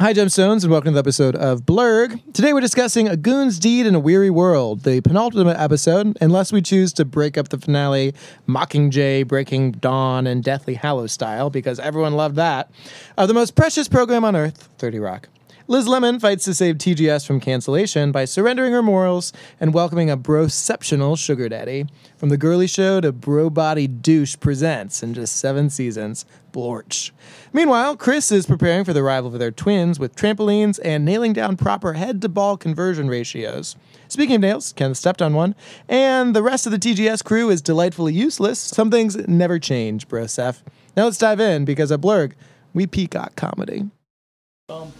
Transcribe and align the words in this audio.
Hi, 0.00 0.14
Gemstones, 0.14 0.62
and 0.62 0.70
welcome 0.70 0.92
to 0.92 0.94
the 0.94 1.00
episode 1.00 1.34
of 1.34 1.62
Blerg. 1.62 2.22
Today 2.32 2.52
we're 2.52 2.60
discussing 2.60 3.08
A 3.08 3.16
Goon's 3.16 3.58
Deed 3.58 3.84
in 3.84 3.96
a 3.96 3.98
Weary 3.98 4.30
World, 4.30 4.84
the 4.84 5.00
penultimate 5.00 5.56
episode, 5.56 6.16
unless 6.20 6.52
we 6.52 6.62
choose 6.62 6.92
to 6.92 7.04
break 7.04 7.36
up 7.36 7.48
the 7.48 7.58
finale 7.58 8.14
Mockingjay, 8.46 9.26
Breaking 9.26 9.72
Dawn, 9.72 10.28
and 10.28 10.44
Deathly 10.44 10.74
Hallows 10.74 11.10
style, 11.10 11.50
because 11.50 11.80
everyone 11.80 12.14
loved 12.14 12.36
that, 12.36 12.70
of 13.16 13.26
the 13.26 13.34
most 13.34 13.56
precious 13.56 13.88
program 13.88 14.24
on 14.24 14.36
earth, 14.36 14.68
30 14.78 15.00
Rock. 15.00 15.28
Liz 15.70 15.86
Lemon 15.86 16.18
fights 16.18 16.46
to 16.46 16.54
save 16.54 16.78
TGS 16.78 17.26
from 17.26 17.40
cancellation 17.40 18.10
by 18.10 18.24
surrendering 18.24 18.72
her 18.72 18.82
morals 18.82 19.34
and 19.60 19.74
welcoming 19.74 20.08
a 20.08 20.16
broceptional 20.16 21.18
sugar 21.18 21.46
daddy. 21.46 21.84
From 22.16 22.30
the 22.30 22.38
girly 22.38 22.66
show 22.66 23.02
to 23.02 23.12
bro 23.12 23.50
body 23.50 23.86
douche 23.86 24.36
presents 24.40 25.02
in 25.02 25.12
just 25.12 25.36
seven 25.36 25.68
seasons, 25.68 26.24
Blorch. 26.52 27.10
Meanwhile, 27.52 27.98
Criss 27.98 28.32
is 28.32 28.46
preparing 28.46 28.86
for 28.86 28.94
the 28.94 29.02
arrival 29.02 29.30
of 29.30 29.38
their 29.38 29.50
twins 29.50 29.98
with 29.98 30.16
trampolines 30.16 30.80
and 30.82 31.04
nailing 31.04 31.34
down 31.34 31.58
proper 31.58 31.92
head 31.92 32.22
to 32.22 32.30
ball 32.30 32.56
conversion 32.56 33.06
ratios. 33.10 33.76
Speaking 34.08 34.36
of 34.36 34.40
nails, 34.40 34.72
Ken 34.72 34.94
stepped 34.94 35.20
on 35.20 35.34
one, 35.34 35.54
and 35.86 36.34
the 36.34 36.42
rest 36.42 36.64
of 36.64 36.72
the 36.72 36.78
TGS 36.78 37.22
crew 37.22 37.50
is 37.50 37.60
delightfully 37.60 38.14
useless. 38.14 38.58
Some 38.58 38.90
things 38.90 39.16
never 39.28 39.58
change, 39.58 40.08
Broseph. 40.08 40.62
Now 40.96 41.04
let's 41.04 41.18
dive 41.18 41.40
in 41.40 41.66
because 41.66 41.92
at 41.92 42.00
Blerg, 42.00 42.32
we 42.72 42.86
peacock 42.86 43.36
comedy. 43.36 43.84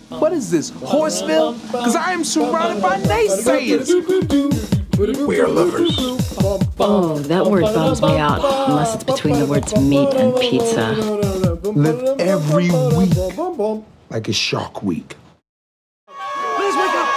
What 0.08 0.32
is 0.32 0.50
this, 0.50 0.70
Horseville? 0.70 1.52
Because 1.66 1.94
I 1.94 2.12
am 2.12 2.24
surrounded 2.24 2.80
by 2.82 2.98
naysayers. 3.02 3.86
We 5.26 5.40
are 5.40 5.46
lovers. 5.46 5.94
Oh, 6.80 7.18
that 7.18 7.44
word 7.44 7.64
bums 7.64 8.00
me 8.00 8.16
out, 8.16 8.42
unless 8.70 8.94
it's 8.94 9.04
between 9.04 9.38
the 9.38 9.44
words 9.44 9.78
meat 9.78 10.08
and 10.14 10.34
pizza. 10.40 10.92
Live 11.68 12.18
every 12.18 12.70
week 12.96 13.14
like 14.08 14.28
a 14.28 14.32
shark 14.32 14.82
week. 14.82 15.16
Liz, 16.08 16.74
wake 16.74 16.94
up! 16.94 17.08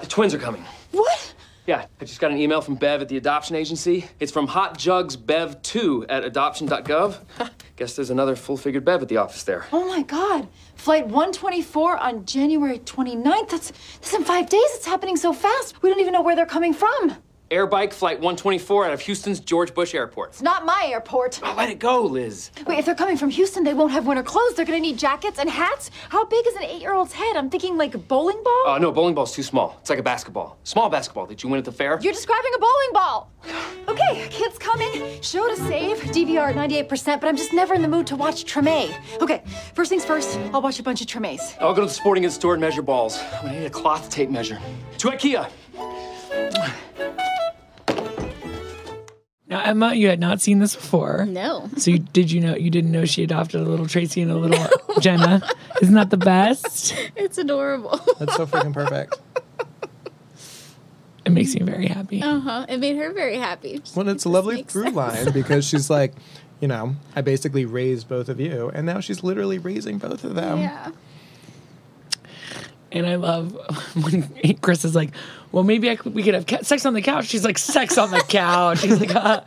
The 0.00 0.06
twins 0.06 0.32
are 0.32 0.38
coming. 0.38 0.64
Yeah, 1.72 1.86
I 1.98 2.04
just 2.04 2.20
got 2.20 2.30
an 2.30 2.36
email 2.36 2.60
from 2.60 2.74
Bev 2.74 3.00
at 3.00 3.08
the 3.08 3.16
adoption 3.16 3.56
agency. 3.56 4.04
It's 4.20 4.30
from 4.30 4.46
Hot 4.46 4.76
Jugs 4.76 5.16
Bev 5.16 5.62
2 5.62 6.04
at 6.06 6.22
adoption.gov. 6.22 7.16
Guess 7.76 7.96
there's 7.96 8.10
another 8.10 8.36
full 8.36 8.58
figured 8.58 8.84
Bev 8.84 9.00
at 9.00 9.08
the 9.08 9.16
office 9.16 9.42
there. 9.44 9.64
Oh 9.72 9.88
my 9.88 10.02
God. 10.02 10.48
Flight 10.74 11.06
124 11.06 11.96
on 11.96 12.26
January 12.26 12.78
29th. 12.78 13.48
That's, 13.48 13.72
that's 14.02 14.12
in 14.12 14.22
five 14.22 14.50
days. 14.50 14.60
It's 14.74 14.84
happening 14.84 15.16
so 15.16 15.32
fast. 15.32 15.82
We 15.82 15.88
don't 15.88 16.00
even 16.00 16.12
know 16.12 16.20
where 16.20 16.36
they're 16.36 16.44
coming 16.44 16.74
from. 16.74 17.16
Airbike 17.52 17.92
Flight 17.92 18.16
124 18.18 18.86
out 18.86 18.92
of 18.94 19.00
Houston's 19.02 19.38
George 19.38 19.74
Bush 19.74 19.94
Airport. 19.94 20.30
It's 20.30 20.40
not 20.40 20.64
my 20.64 20.88
airport. 20.90 21.38
Oh, 21.42 21.54
let 21.54 21.68
it 21.68 21.78
go, 21.78 22.00
Liz. 22.02 22.50
Wait, 22.66 22.78
if 22.78 22.86
they're 22.86 22.94
coming 22.94 23.18
from 23.18 23.28
Houston, 23.28 23.62
they 23.62 23.74
won't 23.74 23.92
have 23.92 24.06
winter 24.06 24.22
clothes. 24.22 24.54
They're 24.54 24.64
gonna 24.64 24.80
need 24.80 24.98
jackets 24.98 25.38
and 25.38 25.50
hats. 25.50 25.90
How 26.08 26.24
big 26.24 26.46
is 26.46 26.56
an 26.56 26.62
eight 26.62 26.80
year 26.80 26.94
old's 26.94 27.12
head? 27.12 27.36
I'm 27.36 27.50
thinking 27.50 27.76
like 27.76 27.94
a 27.94 27.98
bowling 27.98 28.42
ball? 28.42 28.62
Oh, 28.66 28.78
no, 28.80 28.90
bowling 28.90 29.14
ball's 29.14 29.34
too 29.34 29.42
small. 29.42 29.76
It's 29.82 29.90
like 29.90 29.98
a 29.98 30.02
basketball. 30.02 30.56
Small 30.64 30.88
basketball 30.88 31.26
that 31.26 31.42
you 31.42 31.50
win 31.50 31.58
at 31.58 31.66
the 31.66 31.72
fair. 31.72 31.98
You're 32.00 32.14
describing 32.14 32.52
a 32.56 32.58
bowling 32.58 32.92
ball. 32.94 33.30
Okay, 33.86 34.28
kids 34.30 34.58
coming. 34.58 35.20
Show 35.20 35.46
to 35.48 35.56
save. 35.56 35.98
DVR 36.12 36.50
at 36.50 36.56
98%, 36.56 37.20
but 37.20 37.28
I'm 37.28 37.36
just 37.36 37.52
never 37.52 37.74
in 37.74 37.82
the 37.82 37.88
mood 37.88 38.06
to 38.06 38.16
watch 38.16 38.44
Treme. 38.44 38.94
Okay, 39.20 39.42
first 39.74 39.90
things 39.90 40.04
first, 40.06 40.38
I'll 40.54 40.62
watch 40.62 40.78
a 40.78 40.82
bunch 40.82 41.02
of 41.02 41.06
Tremes. 41.06 41.54
I'll 41.60 41.74
go 41.74 41.82
to 41.82 41.86
the 41.86 41.92
sporting 41.92 42.22
goods 42.22 42.34
store 42.36 42.54
and 42.54 42.60
measure 42.62 42.82
balls. 42.82 43.18
I'm 43.34 43.42
going 43.42 43.52
to 43.54 43.60
need 43.60 43.66
a 43.66 43.70
cloth 43.70 44.08
tape 44.08 44.30
measure. 44.30 44.58
To 44.98 45.08
IKEA. 45.08 45.50
Now, 49.52 49.60
Emma, 49.64 49.92
you 49.92 50.08
had 50.08 50.18
not 50.18 50.40
seen 50.40 50.60
this 50.60 50.74
before. 50.74 51.26
No. 51.26 51.68
So 51.76 51.90
you, 51.90 51.98
did 51.98 52.30
you 52.30 52.40
know 52.40 52.54
you 52.56 52.70
didn't 52.70 52.90
know 52.92 53.04
she 53.04 53.22
adopted 53.22 53.60
a 53.60 53.64
little 53.64 53.86
Tracy 53.86 54.22
and 54.22 54.30
a 54.30 54.36
little 54.36 54.66
Jenna? 55.00 55.42
Isn't 55.82 55.94
that 55.94 56.08
the 56.10 56.16
best? 56.34 56.94
It's 57.16 57.36
adorable. 57.36 58.00
That's 58.18 58.36
so 58.36 58.46
freaking 58.46 58.72
perfect. 58.72 59.18
It 61.24 61.30
makes 61.30 61.54
me 61.54 61.60
very 61.62 61.86
happy. 61.86 62.22
Uh 62.22 62.40
huh. 62.40 62.66
It 62.68 62.78
made 62.78 62.96
her 62.96 63.12
very 63.12 63.36
happy. 63.36 63.82
Well, 63.94 64.08
it's 64.08 64.24
a 64.24 64.28
lovely 64.28 64.56
makes 64.56 64.72
through 64.72 64.84
sense. 64.84 64.96
line 64.96 65.32
because 65.32 65.66
she's 65.66 65.90
like, 65.90 66.14
you 66.60 66.68
know, 66.68 66.96
I 67.14 67.20
basically 67.20 67.64
raised 67.66 68.08
both 68.08 68.28
of 68.28 68.40
you, 68.40 68.70
and 68.74 68.86
now 68.86 69.00
she's 69.00 69.22
literally 69.22 69.58
raising 69.58 69.98
both 69.98 70.24
of 70.24 70.34
them. 70.34 70.58
Yeah. 70.60 70.90
And 72.92 73.06
I 73.06 73.14
love 73.16 73.52
when 74.04 74.28
Criss 74.60 74.84
is 74.84 74.94
like, 74.94 75.10
"Well, 75.50 75.64
maybe 75.64 75.88
I 75.90 75.96
could, 75.96 76.14
we 76.14 76.22
could 76.22 76.34
have 76.34 76.46
ca- 76.46 76.62
sex 76.62 76.84
on 76.86 76.94
the 76.94 77.02
couch." 77.02 77.26
She's 77.26 77.44
like, 77.44 77.58
"Sex 77.58 77.96
on 77.98 78.10
the 78.10 78.20
couch." 78.20 78.80
She's 78.80 79.00
like, 79.00 79.14
uh, 79.14 79.40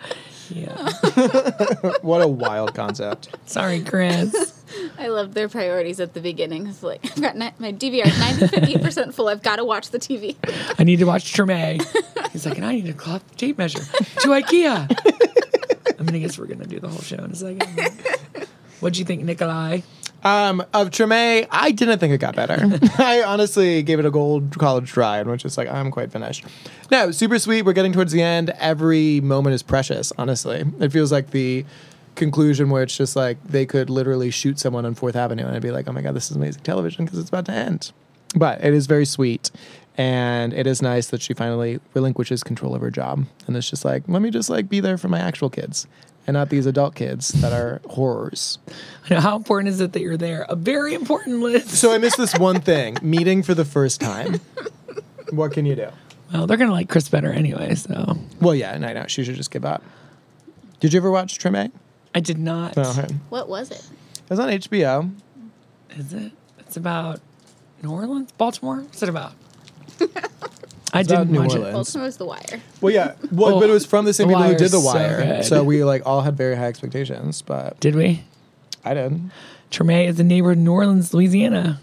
"Yeah, 0.49 0.75
What 2.01 2.21
a 2.21 2.27
wild 2.27 2.73
concept. 2.73 3.29
sorry, 3.45 3.81
Criss." 3.83 4.53
I 4.97 5.07
love 5.07 5.33
their 5.35 5.47
priorities 5.47 5.99
at 5.99 6.13
the 6.13 6.21
beginning. 6.21 6.67
It's 6.67 6.81
like, 6.83 6.99
I've 7.05 7.21
got 7.21 7.37
ni- 7.37 7.51
my 7.59 7.71
DVR 7.71 8.07
is 8.07 8.53
90 8.53 8.79
percent 8.79 9.15
full. 9.15 9.27
I've 9.29 9.43
got 9.43 9.57
to 9.57 9.63
watch 9.63 9.91
the 9.91 9.99
TV. 9.99 10.35
I 10.79 10.83
need 10.83 10.97
to 10.99 11.05
watch 11.05 11.31
Treme. 11.33 11.81
He's 12.31 12.45
like, 12.45 12.57
"And 12.57 12.65
I 12.65 12.73
need 12.73 12.89
a 12.89 12.93
cloth 12.93 13.23
tape 13.37 13.57
measure 13.59 13.79
to 13.79 14.27
IKEA." 14.29 14.89
I 15.99 16.03
mean, 16.03 16.15
I 16.15 16.19
guess 16.19 16.37
we're 16.37 16.47
gonna 16.47 16.65
do 16.65 16.79
the 16.79 16.89
whole 16.89 17.01
show 17.01 17.17
in 17.17 17.31
a 17.31 17.35
second. 17.35 17.91
What'd 18.81 18.97
you 18.97 19.05
think, 19.05 19.23
Nikolai? 19.23 19.81
Um, 20.25 20.61
of 20.73 20.89
Treme, 20.89 21.47
I 21.51 21.71
didn't 21.71 21.99
think 21.99 22.11
it 22.11 22.17
got 22.17 22.35
better. 22.35 22.57
I 22.97 23.21
honestly 23.21 23.83
gave 23.83 23.99
it 23.99 24.05
a 24.05 24.11
gold 24.11 24.57
college 24.57 24.89
try, 24.91 25.19
and 25.19 25.29
was 25.29 25.43
just 25.43 25.57
like, 25.57 25.69
I'm 25.69 25.91
quite 25.91 26.11
finished. 26.11 26.43
No, 26.89 27.11
super 27.11 27.37
sweet. 27.37 27.61
We're 27.61 27.73
getting 27.73 27.93
towards 27.93 28.11
the 28.11 28.23
end. 28.23 28.49
Every 28.57 29.21
moment 29.21 29.53
is 29.53 29.61
precious. 29.61 30.11
Honestly, 30.17 30.65
it 30.79 30.91
feels 30.91 31.11
like 31.11 31.29
the 31.29 31.63
conclusion 32.15 32.69
where 32.71 32.81
it's 32.81 32.97
just 32.97 33.15
like 33.15 33.41
they 33.43 33.65
could 33.65 33.89
literally 33.89 34.31
shoot 34.31 34.57
someone 34.57 34.83
on 34.85 34.95
Fourth 34.95 35.15
Avenue, 35.15 35.45
and 35.45 35.55
I'd 35.55 35.61
be 35.61 35.71
like, 35.71 35.87
oh 35.87 35.91
my 35.91 36.01
god, 36.01 36.15
this 36.15 36.31
is 36.31 36.35
amazing 36.35 36.63
television 36.63 37.05
because 37.05 37.19
it's 37.19 37.29
about 37.29 37.45
to 37.45 37.53
end. 37.53 37.91
But 38.35 38.63
it 38.63 38.73
is 38.73 38.87
very 38.87 39.05
sweet. 39.05 39.51
And 39.97 40.53
it 40.53 40.67
is 40.67 40.81
nice 40.81 41.07
that 41.07 41.21
she 41.21 41.33
finally 41.33 41.79
relinquishes 41.93 42.43
control 42.43 42.75
of 42.75 42.81
her 42.81 42.91
job. 42.91 43.25
And 43.47 43.55
it's 43.55 43.69
just 43.69 43.85
like, 43.85 44.03
let 44.09 44.21
me 44.21 44.29
just 44.29 44.49
like 44.49 44.67
be 44.67 44.81
there 44.81 44.97
for 44.97 45.07
my 45.07 45.19
actual 45.19 45.49
kids 45.49 45.87
and 46.27 46.33
not 46.33 46.49
these 46.49 46.65
adult 46.65 46.95
kids 46.95 47.29
that 47.41 47.53
are 47.53 47.81
horrors. 47.89 48.57
I 49.09 49.13
know, 49.15 49.19
How 49.19 49.35
important 49.35 49.69
is 49.69 49.79
it 49.81 49.93
that 49.93 50.01
you're 50.01 50.17
there? 50.17 50.45
A 50.49 50.55
very 50.55 50.93
important 50.93 51.39
list. 51.41 51.69
So 51.69 51.93
I 51.93 51.97
missed 51.97 52.17
this 52.17 52.37
one 52.37 52.61
thing 52.61 52.97
meeting 53.01 53.43
for 53.43 53.53
the 53.53 53.65
first 53.65 54.01
time. 54.01 54.39
What 55.29 55.51
can 55.51 55.65
you 55.65 55.75
do? 55.75 55.89
Well, 56.33 56.47
they're 56.47 56.57
gonna 56.57 56.71
like 56.71 56.89
Criss 56.89 57.09
better 57.09 57.31
anyway. 57.31 57.75
So 57.75 58.17
Well, 58.41 58.55
yeah, 58.55 58.73
and 58.73 58.85
I 58.85 58.93
know 58.93 59.05
she 59.07 59.23
should 59.23 59.35
just 59.35 59.51
give 59.51 59.65
up. 59.65 59.83
Did 60.79 60.93
you 60.93 60.97
ever 60.99 61.11
watch 61.11 61.37
Treme? 61.37 61.71
I 62.13 62.19
did 62.19 62.37
not. 62.37 62.75
No, 62.77 62.83
okay. 62.83 63.07
What 63.29 63.49
was 63.49 63.71
it? 63.71 63.77
it? 63.79 64.29
was 64.29 64.39
on 64.39 64.49
HBO. 64.49 65.13
Is 65.91 66.13
it? 66.13 66.31
It's 66.59 66.77
about 66.77 67.19
New 67.83 67.91
Orleans, 67.91 68.31
Baltimore. 68.33 68.77
What's 68.81 69.03
it 69.03 69.09
about? 69.09 69.33
I 70.95 71.01
about 71.01 71.07
didn't 71.07 71.31
New 71.31 71.39
watch 71.39 71.53
Orleans. 71.55 71.73
Baltimore 71.73 72.05
was 72.05 72.17
The 72.17 72.25
Wire. 72.25 72.61
Well, 72.81 72.93
yeah, 72.93 73.13
well, 73.31 73.55
Oh, 73.55 73.59
but 73.59 73.69
it 73.69 73.73
was 73.73 73.85
from 73.85 74.05
the 74.05 74.13
same 74.13 74.27
The 74.27 74.33
people 74.33 74.43
who 74.43 74.49
did 74.53 74.59
Wire's 74.59 74.71
The 74.71 74.79
so 74.79 74.85
Wire, 74.85 75.43
so, 75.43 75.57
good. 75.59 75.67
we 75.67 75.83
like 75.83 76.01
all 76.05 76.21
had 76.21 76.35
very 76.37 76.55
high 76.55 76.65
expectations. 76.67 77.41
But. 77.41 77.79
Did 77.79 77.95
we? 77.95 78.23
I 78.83 78.93
didn't. 78.93 79.31
Treme 79.71 80.07
is 80.07 80.19
a 80.19 80.23
neighbor 80.23 80.51
in 80.53 80.63
New 80.63 80.71
Orleans, 80.71 81.13
Louisiana. 81.13 81.79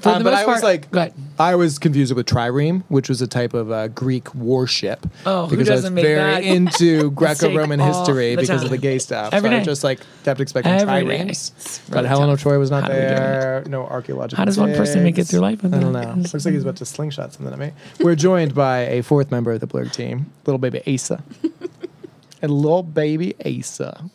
For 0.00 0.10
Um, 0.10 0.18
the 0.18 0.24
but 0.24 0.30
most 0.32 0.42
I 0.42 0.46
was 0.46 0.54
part- 0.60 0.62
like, 0.64 0.90
Go 0.90 0.98
ahead. 1.00 1.14
I 1.38 1.56
was 1.56 1.78
confused 1.78 2.14
with 2.14 2.26
trireme, 2.26 2.84
which 2.88 3.08
was 3.08 3.20
a 3.20 3.26
type 3.26 3.54
of 3.54 3.70
uh, 3.70 3.88
Greek 3.88 4.32
warship. 4.34 5.06
Oh, 5.26 5.46
who 5.46 5.56
because 5.56 5.68
I 5.68 5.74
was 5.74 5.90
make 5.90 6.04
very 6.04 6.16
that 6.16 6.44
into 6.56 7.10
Greco-Roman 7.10 7.80
history 7.80 8.36
because 8.36 8.62
of 8.62 8.70
the 8.70 8.78
gay 8.78 8.98
stuff. 8.98 9.32
Every 9.32 9.50
so 9.50 9.56
I 9.56 9.62
just 9.62 9.82
like 9.82 10.00
kept 10.24 10.40
expecting 10.40 10.72
Every 10.72 11.02
triremes. 11.04 11.80
But 11.90 12.04
Helen 12.04 12.30
of 12.30 12.40
Troy 12.40 12.58
was 12.58 12.70
not 12.70 12.84
How 12.84 12.88
do 12.88 12.94
we 12.94 13.00
do 13.00 13.06
it? 13.06 13.08
there. 13.16 13.64
No 13.66 13.84
archaeological. 13.84 14.36
How 14.36 14.44
does 14.44 14.58
one 14.58 14.74
person 14.74 15.02
make 15.02 15.18
it 15.18 15.24
through 15.24 15.40
life 15.40 15.64
I 15.64 15.68
don't 15.68 15.92
know. 15.92 16.14
Looks 16.16 16.44
like 16.44 16.54
he's 16.54 16.62
about 16.62 16.76
to 16.76 16.84
slingshot 16.84 17.32
something 17.32 17.52
at 17.52 17.58
me. 17.58 17.72
We're 18.00 18.14
joined 18.14 18.54
by 18.54 18.80
a 18.80 19.02
fourth 19.02 19.30
member 19.30 19.52
of 19.52 19.60
the 19.60 19.66
Blerg 19.66 19.92
team, 19.92 20.32
little 20.46 20.58
baby 20.58 20.82
Asa. 20.86 21.22
and 22.42 22.52
little 22.52 22.82
baby 22.82 23.34
Asa. 23.44 24.08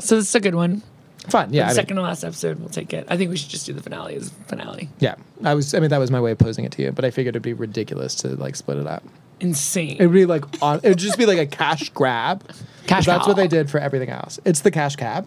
So 0.00 0.16
this 0.16 0.28
is 0.28 0.34
a 0.34 0.40
good 0.40 0.54
one. 0.54 0.82
Fun, 1.28 1.52
yeah. 1.52 1.62
the 1.62 1.64
I 1.64 1.68
mean, 1.68 1.74
second 1.76 1.96
to 1.96 2.02
last 2.02 2.24
episode, 2.24 2.58
we'll 2.58 2.68
take 2.68 2.92
it. 2.92 3.06
I 3.08 3.16
think 3.16 3.30
we 3.30 3.36
should 3.36 3.50
just 3.50 3.64
do 3.66 3.72
the 3.72 3.82
finale 3.82 4.16
as 4.16 4.30
finale. 4.48 4.88
yeah. 4.98 5.14
I 5.44 5.54
was. 5.54 5.72
I 5.74 5.80
mean, 5.80 5.90
that 5.90 5.98
was 5.98 6.10
my 6.10 6.20
way 6.20 6.32
of 6.32 6.38
posing 6.38 6.64
it 6.64 6.72
to 6.72 6.82
you, 6.82 6.90
but 6.92 7.04
I 7.04 7.10
figured 7.10 7.32
it'd 7.34 7.42
be 7.42 7.52
ridiculous 7.52 8.14
to 8.16 8.28
like 8.36 8.56
split 8.56 8.78
it 8.78 8.86
up. 8.86 9.02
Insane. 9.40 9.96
It 10.00 10.06
would 10.06 10.14
be 10.14 10.26
like 10.26 10.44
on. 10.62 10.80
It 10.82 10.88
would 10.88 10.98
just 10.98 11.18
be 11.18 11.26
like 11.26 11.38
a 11.38 11.46
cash 11.46 11.90
grab. 11.90 12.44
Cash 12.86 13.06
That's 13.06 13.26
what 13.28 13.36
cow. 13.36 13.42
they 13.42 13.46
did 13.48 13.70
for 13.70 13.78
everything 13.78 14.08
else. 14.08 14.40
It's 14.44 14.60
the 14.60 14.70
cash 14.72 14.96
cab. 14.96 15.26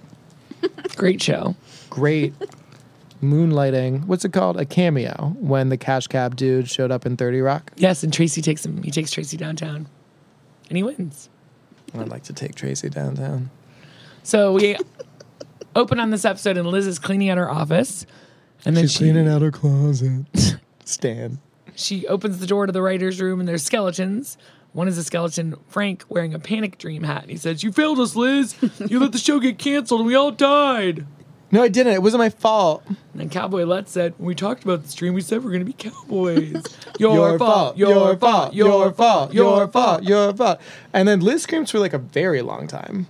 Great 0.98 1.22
show. 1.22 1.56
Great 1.90 2.34
moonlighting. 3.24 4.06
What's 4.06 4.26
it 4.26 4.34
called? 4.34 4.60
A 4.60 4.66
cameo 4.66 5.36
when 5.40 5.70
the 5.70 5.78
cash 5.78 6.08
cab 6.08 6.36
dude 6.36 6.70
showed 6.70 6.92
up 6.92 7.06
in 7.06 7.16
Thirty 7.18 7.42
Rock. 7.42 7.72
Yes, 7.78 8.04
and 8.04 8.12
Tracy 8.12 8.42
takes 8.42 8.66
him. 8.66 8.84
He 8.84 8.92
takes 8.92 9.12
Tracy 9.12 9.38
downtown, 9.38 9.88
and 10.70 10.78
he 10.78 10.84
wins. 10.84 11.30
I'd 11.94 12.10
like 12.10 12.24
to 12.24 12.34
take 12.34 12.56
Tracy 12.56 12.90
downtown. 12.90 13.50
So 14.24 14.54
we 14.54 14.76
open 15.76 16.00
on 16.00 16.10
this 16.10 16.26
episode, 16.26 16.58
and 16.58 16.68
Liz 16.68 16.88
is 16.88 17.00
cleaning 17.00 17.30
out 17.30 17.38
her 17.38 17.50
office, 17.50 18.06
and 18.64 18.76
then 18.76 18.86
She's 18.86 18.94
she 18.94 18.98
cleaning 19.00 19.28
out 19.28 19.42
her 19.42 19.52
closet. 19.52 20.26
Stan. 20.86 21.40
she 21.76 22.08
opens 22.08 22.40
the 22.40 22.48
door 22.48 22.66
to 22.66 22.72
the 22.72 22.82
writer's 22.82 23.20
room, 23.20 23.40
and 23.40 23.48
there's 23.50 23.64
skeletons. 23.64 24.38
One 24.74 24.88
is 24.88 24.98
a 24.98 25.04
skeleton, 25.04 25.56
Frank, 25.70 26.04
wearing 26.10 26.34
a 26.34 26.40
panic 26.40 26.78
dream 26.78 27.04
hat. 27.04 27.24
And 27.24 27.32
he 27.32 27.38
says, 27.38 27.64
"You 27.64 27.72
failed 27.72 28.00
us, 28.00 28.16
Liz. 28.16 28.56
You 28.88 29.00
let 29.00 29.14
the 29.14 29.18
show 29.18 29.40
get 29.40 29.58
canceled, 29.58 30.02
and 30.02 30.08
we 30.08 30.16
all 30.16 30.32
died." 30.32 31.06
No, 31.52 31.62
I 31.64 31.70
didn't. 31.70 31.94
It 31.94 32.02
wasn't 32.02 32.20
my 32.20 32.30
fault. 32.30 32.84
And 32.88 32.98
then 33.14 33.30
Cowboy 33.30 33.64
Let 33.64 33.88
said, 33.88 34.14
when 34.18 34.28
we 34.28 34.36
talked 34.36 34.64
about 34.66 34.82
the 34.84 34.90
stream, 34.90 35.14
we 35.14 35.22
said 35.22 35.44
we're 35.44 35.52
going 35.52 35.62
to 35.62 35.66
be 35.66 35.74
cowboys. 35.74 36.62
Your, 37.00 37.38
fault, 37.38 37.78
your 37.78 38.18
fault, 38.18 38.54
your 38.54 38.92
fault, 38.92 39.34
your 39.34 39.68
fault. 39.68 40.04
your 40.04 40.34
fault. 40.34 40.60
And 40.92 41.08
then 41.08 41.20
Liz 41.22 41.44
screams 41.44 41.72
for 41.72 41.80
like 41.80 41.94
a 41.94 41.98
very 41.98 42.42
long 42.42 42.68
time. 42.68 43.08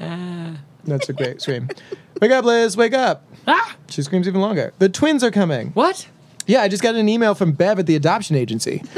Ah. 0.00 0.58
That's 0.84 1.08
a 1.08 1.12
great 1.12 1.40
scream. 1.42 1.68
Wake 2.20 2.30
up, 2.30 2.44
Liz. 2.44 2.76
Wake 2.76 2.94
up. 2.94 3.24
Ah! 3.46 3.76
She 3.88 4.02
screams 4.02 4.26
even 4.28 4.40
longer. 4.40 4.72
The 4.78 4.88
twins 4.88 5.22
are 5.24 5.30
coming. 5.30 5.70
What? 5.70 6.08
Yeah, 6.46 6.62
I 6.62 6.68
just 6.68 6.82
got 6.82 6.94
an 6.94 7.08
email 7.08 7.34
from 7.34 7.52
Bev 7.52 7.78
at 7.78 7.86
the 7.86 7.96
adoption 7.96 8.36
agency. 8.36 8.82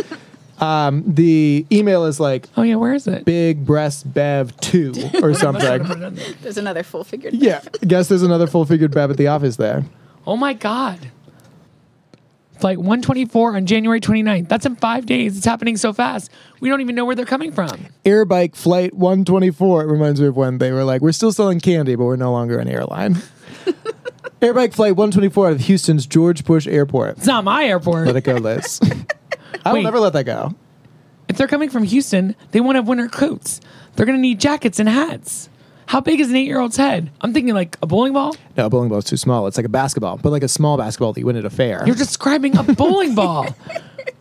Um, 0.58 1.02
the 1.04 1.66
email 1.72 2.04
is 2.04 2.20
like 2.20 2.46
Oh, 2.56 2.62
yeah, 2.62 2.76
where 2.76 2.94
is 2.94 3.08
it? 3.08 3.24
big 3.24 3.66
breast 3.66 4.12
Bev 4.14 4.56
2 4.60 4.92
or 5.22 5.34
something. 5.34 5.82
There's 6.40 6.56
another 6.56 6.84
full 6.84 7.02
figured. 7.02 7.34
yeah, 7.34 7.62
I 7.82 7.86
guess 7.86 8.06
there's 8.06 8.22
another 8.22 8.46
full 8.46 8.64
figured 8.64 8.92
Bev 8.94 9.10
at 9.10 9.16
the 9.16 9.26
office 9.26 9.56
there. 9.56 9.84
Oh, 10.24 10.36
my 10.36 10.52
God. 10.52 11.10
Flight 12.62 12.78
124 12.78 13.56
on 13.56 13.66
January 13.66 14.00
29th. 14.00 14.48
That's 14.48 14.64
in 14.64 14.76
five 14.76 15.04
days. 15.04 15.36
It's 15.36 15.44
happening 15.44 15.76
so 15.76 15.92
fast. 15.92 16.30
We 16.60 16.68
don't 16.68 16.80
even 16.80 16.94
know 16.94 17.04
where 17.04 17.16
they're 17.16 17.26
coming 17.26 17.50
from. 17.50 17.88
Airbike 18.04 18.54
Flight 18.54 18.94
124. 18.94 19.82
It 19.82 19.86
reminds 19.86 20.20
me 20.20 20.28
of 20.28 20.36
when 20.36 20.58
they 20.58 20.70
were 20.70 20.84
like, 20.84 21.02
we're 21.02 21.10
still 21.10 21.32
selling 21.32 21.58
candy, 21.58 21.96
but 21.96 22.04
we're 22.04 22.14
no 22.14 22.30
longer 22.30 22.60
an 22.60 22.68
airline. 22.68 23.14
Airbike 24.40 24.74
Flight 24.74 24.94
124 24.94 25.46
out 25.48 25.52
of 25.54 25.60
Houston's 25.62 26.06
George 26.06 26.44
Bush 26.44 26.68
Airport. 26.68 27.18
It's 27.18 27.26
not 27.26 27.42
my 27.42 27.64
airport. 27.64 28.06
Let 28.06 28.14
it 28.14 28.20
go, 28.22 28.36
Liz. 28.36 28.78
I 29.64 29.70
will 29.70 29.78
Wait. 29.78 29.82
never 29.82 29.98
let 29.98 30.12
that 30.12 30.26
go. 30.26 30.54
If 31.28 31.38
they're 31.38 31.48
coming 31.48 31.68
from 31.68 31.82
Houston, 31.82 32.36
they 32.52 32.60
won't 32.60 32.76
have 32.76 32.86
winter 32.86 33.08
coats. 33.08 33.60
They're 33.96 34.06
going 34.06 34.18
to 34.18 34.22
need 34.22 34.38
jackets 34.38 34.78
and 34.78 34.88
hats. 34.88 35.48
How 35.92 36.00
big 36.00 36.20
is 36.20 36.30
an 36.30 36.36
eight 36.36 36.46
year 36.46 36.58
old's 36.58 36.78
head? 36.78 37.10
I'm 37.20 37.34
thinking 37.34 37.52
like 37.52 37.76
a 37.82 37.86
bowling 37.86 38.14
ball. 38.14 38.34
No, 38.56 38.64
a 38.64 38.70
bowling 38.70 38.88
ball's 38.88 39.04
too 39.04 39.18
small. 39.18 39.46
It's 39.46 39.58
like 39.58 39.66
a 39.66 39.68
basketball, 39.68 40.16
but 40.16 40.30
like 40.30 40.42
a 40.42 40.48
small 40.48 40.78
basketball 40.78 41.12
that 41.12 41.20
you 41.20 41.26
win 41.26 41.36
at 41.36 41.44
a 41.44 41.50
fair. 41.50 41.82
You're 41.84 41.94
describing 41.94 42.56
a 42.56 42.62
bowling 42.62 43.14
ball. 43.14 43.46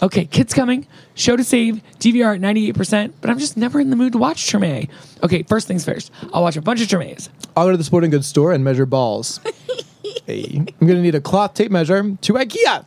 Okay, 0.03 0.25
kids 0.25 0.53
coming. 0.53 0.88
Show 1.13 1.35
to 1.35 1.44
save. 1.44 1.81
DVR 2.00 2.35
at 2.35 2.41
98%, 2.41 3.13
but 3.21 3.29
I'm 3.29 3.38
just 3.38 3.56
never 3.56 3.79
in 3.79 3.91
the 3.91 3.95
mood 3.95 4.13
to 4.13 4.18
watch 4.18 4.51
Treme. 4.51 4.89
Okay, 5.23 5.44
first 5.44 5.68
things 5.68 5.85
first. 5.85 6.12
I'll 6.33 6.41
watch 6.41 6.56
a 6.56 6.62
bunch 6.62 6.81
of 6.81 6.88
Tremes. 6.88 7.29
I'll 7.56 7.65
go 7.65 7.71
to 7.71 7.77
the 7.77 7.83
sporting 7.83 8.09
goods 8.09 8.27
store 8.27 8.51
and 8.51 8.63
measure 8.63 8.88
balls. 8.88 9.39
hey. 10.25 10.53
I'm 10.56 10.88
going 10.88 10.95
to 10.95 11.01
need 11.01 11.13
a 11.13 11.21
cloth 11.21 11.53
tape 11.53 11.71
measure 11.71 12.01
to 12.01 12.33
IKEA. 12.33 12.85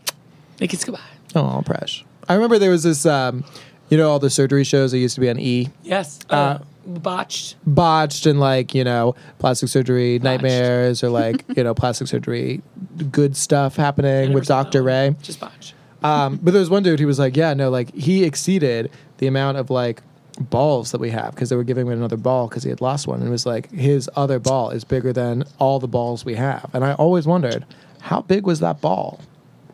Make 0.61 0.71
kids 0.71 0.85
go 0.85 0.93
by. 0.93 1.01
Oh, 1.37 1.63
fresh. 1.63 2.05
I 2.29 2.35
remember 2.35 2.59
there 2.59 2.71
was 2.71 2.83
this, 2.83 3.07
um, 3.07 3.45
you 3.91 3.97
know, 3.97 4.11
all 4.11 4.19
the 4.19 4.31
surgery 4.31 4.65
shows 4.65 4.91
that 4.91 4.99
used 4.99 5.15
to 5.15 5.21
be 5.21 5.31
on 5.31 5.39
E. 5.39 5.71
Yes. 5.85 6.19
Uh, 6.31 6.59
botched. 6.87 7.57
botched 7.67 8.27
and 8.27 8.41
like 8.41 8.75
you 8.75 8.85
know 8.85 9.15
plastic 9.39 9.69
surgery 9.69 10.19
nightmares 10.21 11.03
or 11.03 11.09
like 11.09 11.45
you 11.57 11.65
know 11.65 11.75
plastic 11.75 12.09
surgery 12.09 12.63
good 13.11 13.37
stuff 13.37 13.77
happening 13.77 14.33
with 14.33 14.47
Dr. 14.47 14.79
that 14.79 14.85
Ray. 14.85 15.17
Just 15.23 15.41
botched. 15.41 15.75
Um, 16.03 16.39
but 16.43 16.53
there 16.53 16.61
was 16.61 16.69
one 16.69 16.83
dude 16.83 16.99
he 16.99 17.07
was 17.07 17.19
like, 17.19 17.35
yeah, 17.35 17.55
no, 17.55 17.71
like 17.71 17.93
he 17.95 18.25
exceeded 18.25 18.91
the 19.19 19.27
amount 19.27 19.57
of 19.57 19.71
like 19.71 20.03
balls 20.39 20.93
that 20.93 21.01
we 21.01 21.11
have 21.11 21.35
because 21.35 21.49
they 21.49 21.57
were 21.57 21.65
giving 21.65 21.87
him 21.87 21.93
another 21.93 22.17
ball 22.17 22.49
because 22.49 22.63
he 22.63 22.69
had 22.69 22.81
lost 22.81 23.07
one 23.07 23.21
and 23.21 23.29
it 23.29 23.31
was 23.31 23.47
like 23.47 23.71
his 23.71 24.11
other 24.17 24.39
ball 24.39 24.71
is 24.71 24.85
bigger 24.85 25.13
than 25.13 25.45
all 25.59 25.79
the 25.79 25.87
balls 25.87 26.25
we 26.25 26.35
have 26.35 26.69
and 26.75 26.85
I 26.85 26.93
always 26.95 27.25
wondered 27.25 27.65
how 28.01 28.21
big 28.21 28.45
was 28.45 28.61
that 28.61 28.81
ball? 28.81 29.21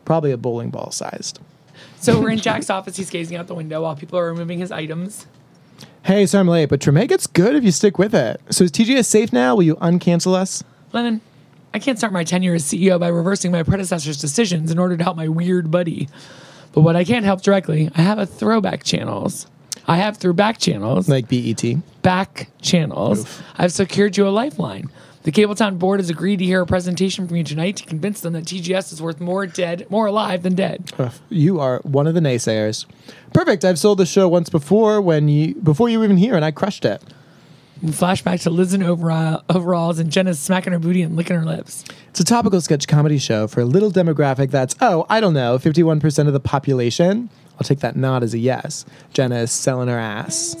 Probably 0.05 0.31
a 0.31 0.37
bowling 0.37 0.69
ball 0.69 0.91
sized. 0.91 1.39
So 1.99 2.19
we're 2.21 2.29
in 2.29 2.39
Jack's 2.39 2.69
office. 2.69 2.95
He's 2.95 3.09
gazing 3.09 3.35
out 3.35 3.47
the 3.47 3.55
window 3.55 3.81
while 3.81 3.95
people 3.95 4.17
are 4.19 4.27
removing 4.27 4.59
his 4.59 4.71
items. 4.71 5.27
Hey, 6.03 6.25
so 6.25 6.39
I'm 6.39 6.47
late, 6.47 6.69
but 6.69 6.79
Treme 6.79 7.07
gets 7.07 7.27
good 7.27 7.55
if 7.55 7.63
you 7.63 7.71
stick 7.71 7.97
with 7.99 8.15
it. 8.15 8.41
So 8.49 8.63
is 8.63 8.71
TGS 8.71 9.05
safe 9.05 9.31
now? 9.31 9.55
Will 9.55 9.63
you 9.63 9.75
uncancel 9.75 10.33
us? 10.33 10.63
Lemon, 10.93 11.21
I 11.73 11.79
can't 11.79 11.97
start 11.97 12.11
my 12.11 12.23
tenure 12.23 12.55
as 12.55 12.63
CEO 12.65 12.99
by 12.99 13.07
reversing 13.07 13.51
my 13.51 13.63
predecessor's 13.63 14.19
decisions 14.19 14.71
in 14.71 14.79
order 14.79 14.97
to 14.97 15.03
help 15.03 15.15
my 15.15 15.27
weird 15.27 15.69
buddy. 15.69 16.09
But 16.73 16.81
what 16.81 16.95
I 16.95 17.03
can't 17.03 17.23
help 17.25 17.41
directly, 17.43 17.89
I 17.95 18.01
have 18.01 18.17
a 18.17 18.25
throwback 18.25 18.83
channels. 18.83 19.45
I 19.87 19.97
have 19.97 20.17
through 20.17 20.33
back 20.33 20.57
channels, 20.57 21.07
Like 21.07 21.31
E 21.31 21.53
BET. 21.53 21.77
back 22.01 22.49
channels. 22.61 23.41
I've 23.57 23.71
secured 23.73 24.17
you 24.17 24.27
a 24.27 24.29
lifeline. 24.29 24.89
The 25.23 25.31
Cabletown 25.31 25.77
board 25.77 25.99
has 25.99 26.09
agreed 26.09 26.37
to 26.39 26.45
hear 26.45 26.61
a 26.61 26.65
presentation 26.65 27.27
from 27.27 27.37
you 27.37 27.43
tonight 27.43 27.75
to 27.77 27.85
convince 27.85 28.21
them 28.21 28.33
that 28.33 28.45
TGS 28.45 28.91
is 28.91 29.01
worth 29.01 29.19
more 29.21 29.45
dead, 29.45 29.85
more 29.89 30.07
alive 30.07 30.41
than 30.41 30.55
dead. 30.55 30.91
Ugh, 30.97 31.13
You 31.29 31.59
are 31.59 31.79
one 31.83 32.07
of 32.07 32.15
the 32.15 32.19
naysayers. 32.21 32.85
Perfect. 33.31 33.63
I've 33.63 33.77
sold 33.77 33.99
the 33.99 34.05
show 34.07 34.27
once 34.27 34.49
before 34.49 34.99
when 34.99 35.27
you 35.29 35.53
before 35.55 35.89
you 35.89 35.99
were 35.99 36.05
even 36.05 36.17
here, 36.17 36.35
and 36.35 36.43
I 36.43 36.49
crushed 36.49 36.85
it. 36.85 37.03
Flashback 37.85 38.41
to 38.43 38.49
Liz 38.51 38.73
in 38.75 38.83
overall, 38.83 39.43
overalls 39.49 39.97
and 39.97 40.11
Jenna 40.11 40.33
smacking 40.35 40.71
her 40.73 40.77
booty 40.79 41.01
and 41.01 41.15
licking 41.15 41.35
her 41.35 41.45
lips. 41.45 41.83
It's 42.09 42.19
a 42.19 42.23
topical 42.23 42.61
sketch 42.61 42.87
comedy 42.87 43.17
show 43.17 43.47
for 43.47 43.61
a 43.61 43.65
little 43.65 43.91
demographic 43.91 44.51
that's 44.51 44.75
oh 44.81 45.05
I 45.09 45.19
don't 45.19 45.33
know 45.33 45.57
fifty 45.59 45.83
one 45.83 45.99
percent 45.99 46.27
of 46.29 46.33
the 46.33 46.39
population. 46.39 47.29
I'll 47.55 47.63
take 47.63 47.79
that 47.79 47.95
nod 47.95 48.23
as 48.23 48.33
a 48.33 48.39
yes. 48.39 48.85
Jenna 49.13 49.35
is 49.37 49.51
selling 49.51 49.87
her 49.87 49.99
ass. 49.99 50.55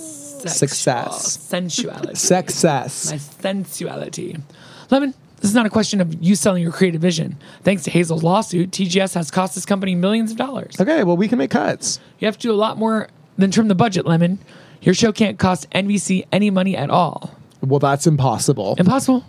Sexual 0.49 0.67
Success. 0.67 1.37
Sensuality. 1.37 2.17
Success. 2.17 3.11
my 3.11 3.17
sensuality. 3.17 4.41
Lemon, 4.89 5.13
this 5.37 5.49
is 5.49 5.55
not 5.55 5.65
a 5.65 5.69
question 5.69 6.01
of 6.01 6.21
you 6.23 6.35
selling 6.35 6.61
your 6.61 6.71
creative 6.71 7.01
vision. 7.01 7.37
Thanks 7.63 7.83
to 7.83 7.91
Hazel's 7.91 8.23
lawsuit, 8.23 8.71
TGS 8.71 9.15
has 9.15 9.31
cost 9.31 9.55
this 9.55 9.65
company 9.65 9.95
millions 9.95 10.31
of 10.31 10.37
dollars. 10.37 10.79
Okay, 10.79 11.03
well 11.03 11.17
we 11.17 11.27
can 11.27 11.37
make 11.37 11.51
cuts. 11.51 11.99
You 12.19 12.25
have 12.27 12.37
to 12.37 12.41
do 12.41 12.51
a 12.51 12.55
lot 12.55 12.77
more 12.77 13.07
than 13.37 13.51
trim 13.51 13.67
the 13.67 13.75
budget, 13.75 14.05
Lemon. 14.05 14.39
Your 14.81 14.93
show 14.95 15.11
can't 15.11 15.37
cost 15.39 15.69
NBC 15.71 16.25
any 16.31 16.49
money 16.49 16.75
at 16.75 16.89
all. 16.89 17.35
Well, 17.61 17.79
that's 17.79 18.07
impossible. 18.07 18.75
Impossible. 18.79 19.23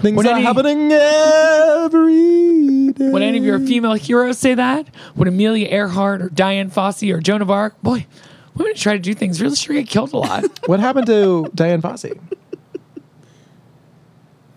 Things 0.00 0.24
are 0.24 0.32
any- 0.34 0.42
happening 0.42 0.90
every 1.82 2.92
day. 2.92 3.08
Would 3.10 3.22
any 3.22 3.38
of 3.38 3.44
your 3.44 3.58
female 3.60 3.94
heroes 3.94 4.38
say 4.38 4.54
that? 4.54 4.86
Would 5.16 5.28
Amelia 5.28 5.68
Earhart 5.68 6.22
or 6.22 6.28
Dian 6.28 6.70
Fossey 6.70 7.14
or 7.14 7.20
Joan 7.20 7.42
of 7.42 7.50
Arc? 7.50 7.80
Boy, 7.82 8.06
women 8.54 8.72
who 8.72 8.74
try 8.74 8.94
to 8.94 8.98
do 8.98 9.14
things 9.14 9.40
really 9.40 9.56
sure 9.56 9.74
get 9.74 9.88
killed 9.88 10.12
a 10.12 10.18
lot. 10.18 10.44
What 10.68 10.80
happened 10.80 11.06
to 11.06 11.50
Dian 11.54 11.82
Fossey? 11.82 12.18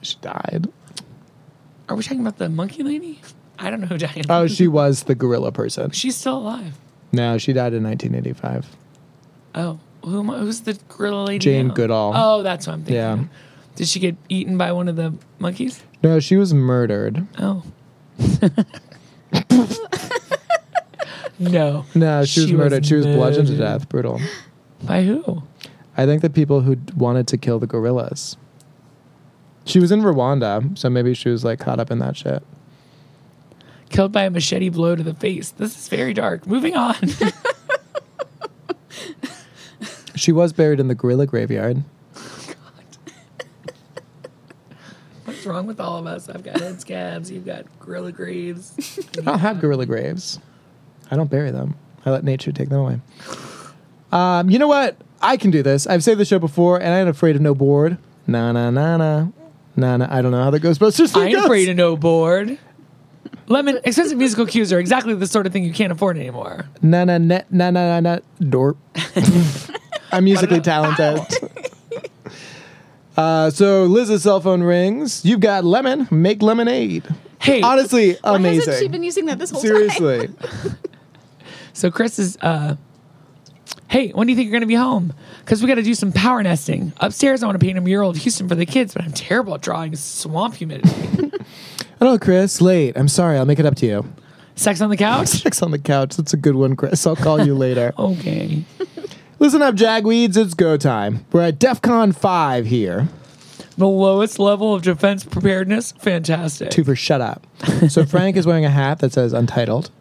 She 0.01 0.15
died. 0.21 0.67
Are 1.89 1.95
we 1.95 2.03
talking 2.03 2.21
about 2.21 2.37
the 2.37 2.49
monkey 2.49 2.83
lady? 2.83 3.21
I 3.57 3.69
don't 3.69 3.81
know 3.81 3.87
who 3.87 3.97
Diane. 3.97 4.25
Oh, 4.29 4.47
she 4.47 4.67
was 4.67 5.03
the 5.03 5.15
gorilla 5.15 5.51
person. 5.51 5.91
She's 5.91 6.15
still 6.15 6.37
alive. 6.37 6.77
No, 7.11 7.37
she 7.37 7.53
died 7.53 7.73
in 7.73 7.83
1985. 7.83 8.67
Oh, 9.55 9.79
who 10.03 10.19
am 10.19 10.29
I, 10.29 10.39
who's 10.39 10.61
the 10.61 10.77
gorilla 10.89 11.23
lady? 11.25 11.39
Jane 11.39 11.69
now? 11.69 11.73
Goodall. 11.73 12.13
Oh, 12.15 12.43
that's 12.43 12.67
what 12.67 12.73
I'm 12.73 12.79
thinking. 12.83 12.95
Yeah. 12.95 13.23
Did 13.75 13.87
she 13.87 13.99
get 13.99 14.15
eaten 14.29 14.57
by 14.57 14.71
one 14.71 14.87
of 14.87 14.95
the 14.95 15.13
monkeys? 15.39 15.81
No, 16.03 16.19
she 16.19 16.37
was 16.37 16.53
murdered. 16.53 17.25
Oh. 17.39 17.63
no. 21.39 21.85
No, 21.93 22.25
she, 22.25 22.41
was 22.41 22.51
murdered. 22.53 22.85
she 22.85 22.95
was 22.95 23.05
bludgeoned 23.05 23.47
to 23.47 23.57
death. 23.57 23.89
Brutal. 23.89 24.19
By 24.83 25.03
who? 25.03 25.43
I 25.97 26.05
think 26.05 26.21
the 26.21 26.29
people 26.29 26.61
who 26.61 26.75
d- 26.75 26.93
wanted 26.95 27.27
to 27.29 27.37
kill 27.37 27.59
the 27.59 27.67
gorillas. 27.67 28.37
She 29.65 29.79
was 29.79 29.91
in 29.91 30.01
Rwanda, 30.01 30.77
so 30.77 30.89
maybe 30.89 31.13
she 31.13 31.29
was 31.29 31.43
like 31.43 31.59
caught 31.59 31.79
up 31.79 31.89
in 31.91 31.99
that 31.99 32.15
shit. 32.17 32.43
Killed 33.89 34.11
by 34.11 34.23
a 34.23 34.29
machete 34.29 34.69
blow 34.69 34.95
to 34.95 35.03
the 35.03 35.13
face. 35.13 35.51
This 35.51 35.77
is 35.77 35.87
very 35.87 36.13
dark. 36.13 36.45
Moving 36.45 36.75
on. 36.75 36.95
She 40.15 40.31
was 40.31 40.53
buried 40.53 40.79
in 40.79 40.87
the 40.87 40.95
gorilla 40.95 41.25
graveyard. 41.27 41.83
What's 45.25 45.45
wrong 45.45 45.67
with 45.67 45.79
all 45.81 45.97
of 45.97 46.07
us? 46.07 46.29
I've 46.29 46.41
got 46.43 46.59
head 46.59 46.79
scabs. 46.79 47.29
You've 47.29 47.45
got 47.45 47.65
gorilla 47.79 48.13
graves. 48.13 48.99
I 49.17 49.21
don't 49.21 49.39
have 49.39 49.59
gorilla 49.59 49.85
graves. 49.85 50.39
I 51.11 51.15
don't 51.15 51.29
bury 51.29 51.51
them. 51.51 51.75
I 52.05 52.11
let 52.11 52.23
nature 52.23 52.51
take 52.51 52.69
them 52.69 52.79
away. 52.79 52.99
Um, 54.11 54.49
you 54.49 54.59
know 54.59 54.67
what? 54.67 54.97
I 55.21 55.37
can 55.37 55.51
do 55.51 55.63
this. 55.63 55.87
I've 55.87 56.03
saved 56.03 56.19
the 56.19 56.25
show 56.25 56.39
before, 56.39 56.77
and 56.81 56.93
I 56.93 56.99
ain't 56.99 57.09
afraid 57.09 57.35
of 57.35 57.41
no 57.41 57.55
board. 57.55 57.97
Na 58.27 58.51
na 58.51 58.69
na 58.69 58.97
na. 58.97 59.27
Na 59.75 59.97
na. 59.97 60.07
I 60.09 60.21
don't 60.21 60.31
know 60.31 60.43
how 60.43 60.51
the 60.51 60.59
Ghostbusters 60.59 61.15
I 61.19 61.25
ain't 61.25 61.35
goes. 61.35 61.45
afraid 61.45 61.69
of 61.69 61.75
no 61.77 61.97
board. 61.97 62.57
Lemon, 63.47 63.79
expensive 63.83 64.17
musical 64.17 64.45
cues 64.45 64.71
are 64.73 64.79
exactly 64.79 65.13
the 65.13 65.27
sort 65.27 65.45
of 65.45 65.53
thing 65.53 65.63
you 65.63 65.73
can't 65.73 65.91
afford 65.91 66.17
anymore. 66.17 66.65
Na 66.81 67.03
na 67.05 67.17
na 67.17 67.41
na 67.49 67.69
na 67.71 67.99
na 67.99 67.99
na. 67.99 68.19
Dorp. 68.41 68.77
I'm 70.11 70.23
musically 70.23 70.61
talented. 70.61 71.19
Uh, 73.17 73.49
so 73.49 73.85
Liz's 73.85 74.23
cell 74.23 74.41
phone 74.41 74.61
rings. 74.61 75.23
You've 75.23 75.39
got 75.39 75.63
lemon. 75.63 76.05
Make 76.11 76.41
lemonade. 76.41 77.05
Hey, 77.39 77.61
Honestly, 77.61 78.15
Why 78.21 78.35
amazing. 78.35 78.59
hasn't 78.69 78.77
she 78.83 78.87
been 78.89 79.03
using 79.03 79.27
that 79.27 79.39
this 79.39 79.51
whole 79.51 79.61
time? 79.61 79.69
Seriously. 79.71 80.29
So 81.75 81.91
Criss 81.91 82.19
is, 82.19 82.37
uh, 82.41 82.77
hey, 83.89 84.11
when 84.11 84.27
do 84.27 84.31
you 84.31 84.37
think 84.37 84.45
you're 84.45 84.53
going 84.53 84.61
to 84.61 84.65
be 84.67 84.75
home? 84.75 85.13
Because 85.39 85.61
we 85.61 85.67
got 85.67 85.75
to 85.75 85.83
do 85.83 85.93
some 85.93 86.13
power 86.13 86.41
nesting. 86.41 86.93
Upstairs, 87.01 87.43
I 87.43 87.47
want 87.47 87.59
to 87.59 87.63
paint 87.65 87.77
a 87.77 87.81
mural 87.81 88.09
of 88.09 88.15
Houston 88.15 88.47
for 88.47 88.55
the 88.55 88.65
kids, 88.65 88.93
but 88.93 89.03
I'm 89.03 89.11
terrible 89.11 89.53
at 89.55 89.61
drawing 89.61 89.93
swamp 89.97 90.55
humidity. 90.55 91.31
Hello, 91.99 92.17
Criss. 92.17 92.61
Late. 92.61 92.95
I'm 92.97 93.09
sorry. 93.09 93.37
I'll 93.37 93.45
make 93.45 93.59
it 93.59 93.65
up 93.65 93.75
to 93.75 93.85
you. 93.85 94.13
Sex 94.55 94.79
on 94.79 94.89
the 94.89 94.95
couch? 94.95 95.27
Sex 95.43 95.61
on 95.61 95.71
the 95.71 95.77
couch. 95.79 96.15
That's 96.15 96.33
a 96.33 96.37
good 96.37 96.55
one, 96.55 96.77
Criss. 96.77 97.05
I'll 97.05 97.17
call 97.17 97.45
you 97.45 97.53
later. 97.53 97.93
Okay. 97.99 98.63
Listen 99.37 99.61
up, 99.61 99.75
Jagweeds. 99.75 100.37
It's 100.37 100.53
go 100.53 100.77
time. 100.77 101.25
We're 101.33 101.41
at 101.41 101.59
DEF 101.59 101.81
CON 101.81 102.13
5 102.13 102.67
here. 102.67 103.09
The 103.77 103.85
lowest 103.85 104.39
level 104.39 104.73
of 104.73 104.81
defense 104.81 105.25
preparedness. 105.25 105.91
Fantastic. 105.91 106.69
Two 106.71 106.85
for 106.85 106.95
shut 106.95 107.19
up. 107.19 107.45
So 107.89 108.05
Frank 108.05 108.37
is 108.37 108.47
wearing 108.47 108.63
a 108.63 108.69
hat 108.69 108.99
that 108.99 109.11
says 109.11 109.33
Untitled. 109.33 109.91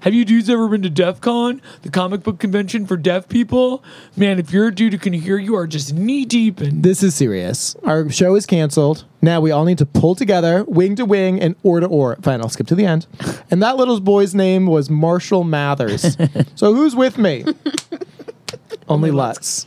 Have 0.00 0.14
you 0.14 0.24
dudes 0.24 0.48
ever 0.48 0.68
been 0.68 0.82
to 0.82 0.90
DEF 0.90 1.20
CON, 1.20 1.60
the 1.82 1.90
comic 1.90 2.22
book 2.22 2.38
convention 2.38 2.86
for 2.86 2.96
deaf 2.96 3.28
people? 3.28 3.84
Man, 4.16 4.38
if 4.38 4.52
you're 4.52 4.68
a 4.68 4.74
dude 4.74 4.92
who 4.92 4.98
can 4.98 5.12
hear, 5.12 5.38
you 5.38 5.54
are 5.56 5.66
just 5.66 5.92
knee 5.92 6.24
deep 6.24 6.60
in. 6.60 6.82
This 6.82 7.02
is 7.02 7.14
serious. 7.14 7.76
Our 7.84 8.08
show 8.10 8.34
is 8.34 8.46
canceled. 8.46 9.04
Now 9.22 9.40
we 9.40 9.50
all 9.50 9.64
need 9.64 9.78
to 9.78 9.86
pull 9.86 10.14
together, 10.14 10.64
wing 10.64 10.96
to 10.96 11.04
wing, 11.04 11.40
and 11.40 11.54
oar 11.62 11.80
to 11.80 11.86
oar. 11.86 12.16
Fine, 12.22 12.40
I'll 12.40 12.48
skip 12.48 12.66
to 12.68 12.74
the 12.74 12.86
end. 12.86 13.06
And 13.52 13.60
that 13.64 13.76
little 13.76 13.98
boy's 13.98 14.32
name 14.32 14.66
was 14.66 14.88
Marshall 14.88 15.42
Mathers. 15.42 16.16
so 16.54 16.72
who's 16.72 16.94
with 16.94 17.18
me? 17.18 17.44
Only 18.88 19.10
Lutz. 19.10 19.66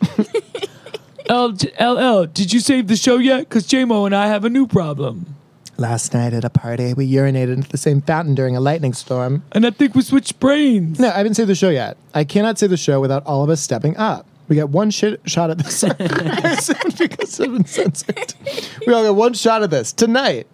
L- 1.30 1.50
LL, 1.80 2.26
did 2.28 2.54
you 2.54 2.62
save 2.62 2.88
the 2.88 2.96
show 2.96 3.18
yet? 3.18 3.40
Because 3.50 3.68
JMO 3.68 4.06
and 4.06 4.16
I 4.16 4.28
have 4.28 4.46
a 4.46 4.50
new 4.50 4.66
problem. 4.68 5.36
Last 5.78 6.14
night 6.14 6.34
at 6.34 6.44
a 6.44 6.50
party, 6.50 6.94
we 6.94 7.12
urinated 7.12 7.54
into 7.54 7.70
the 7.70 7.78
same 7.78 8.02
fountain 8.02 8.36
during 8.36 8.56
a 8.56 8.60
lightning 8.60 8.94
storm. 8.94 9.44
And 9.54 9.66
I 9.66 9.72
think 9.72 9.96
we 9.96 10.04
switched 10.04 10.40
brains. 10.40 11.00
No, 11.00 11.10
I 11.10 11.18
haven't 11.18 11.34
saved 11.34 11.50
the 11.50 11.56
show 11.56 11.70
yet. 11.70 11.98
I 12.14 12.24
cannot 12.24 12.60
save 12.60 12.70
the 12.70 12.78
show 12.78 13.02
without 13.02 13.26
all 13.26 13.44
of 13.44 13.50
us 13.50 13.60
stepping 13.60 13.98
up. 13.98 14.28
We 14.48 14.56
got 14.56 14.70
one 14.70 14.92
shit 14.92 15.22
shot 15.26 15.50
at 15.50 15.58
this. 15.58 15.84
Because 16.98 17.40
I've 17.40 17.52
been 17.52 17.66
censored. 17.66 18.36
We 18.86 18.94
all 18.94 19.04
got 19.04 19.16
one 19.16 19.34
shot 19.34 19.64
at 19.64 19.72
this 19.72 19.92
tonight. 19.92 20.48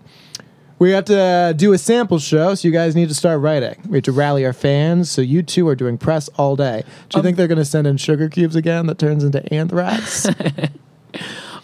We 0.80 0.92
have 0.92 1.06
to 1.06 1.54
do 1.58 1.74
a 1.74 1.78
sample 1.78 2.20
show, 2.20 2.56
so 2.56 2.66
you 2.66 2.72
guys 2.72 2.96
need 2.96 3.10
to 3.10 3.16
start 3.16 3.42
writing. 3.42 3.76
We 3.90 3.98
have 3.98 4.06
to 4.06 4.14
rally 4.14 4.46
our 4.46 4.54
fans, 4.54 5.12
so 5.12 5.22
you 5.22 5.44
two 5.44 5.68
are 5.68 5.76
doing 5.76 5.98
press 5.98 6.30
all 6.38 6.56
day. 6.56 6.84
Do 7.10 7.18
you 7.18 7.20
um, 7.20 7.24
think 7.24 7.36
they're 7.36 7.50
going 7.50 7.58
to 7.58 7.66
send 7.66 7.86
in 7.86 7.98
sugar 7.98 8.30
cubes 8.30 8.56
again 8.56 8.88
that 8.88 8.98
turns 8.98 9.26
into 9.26 9.54
anthrax? 9.54 10.28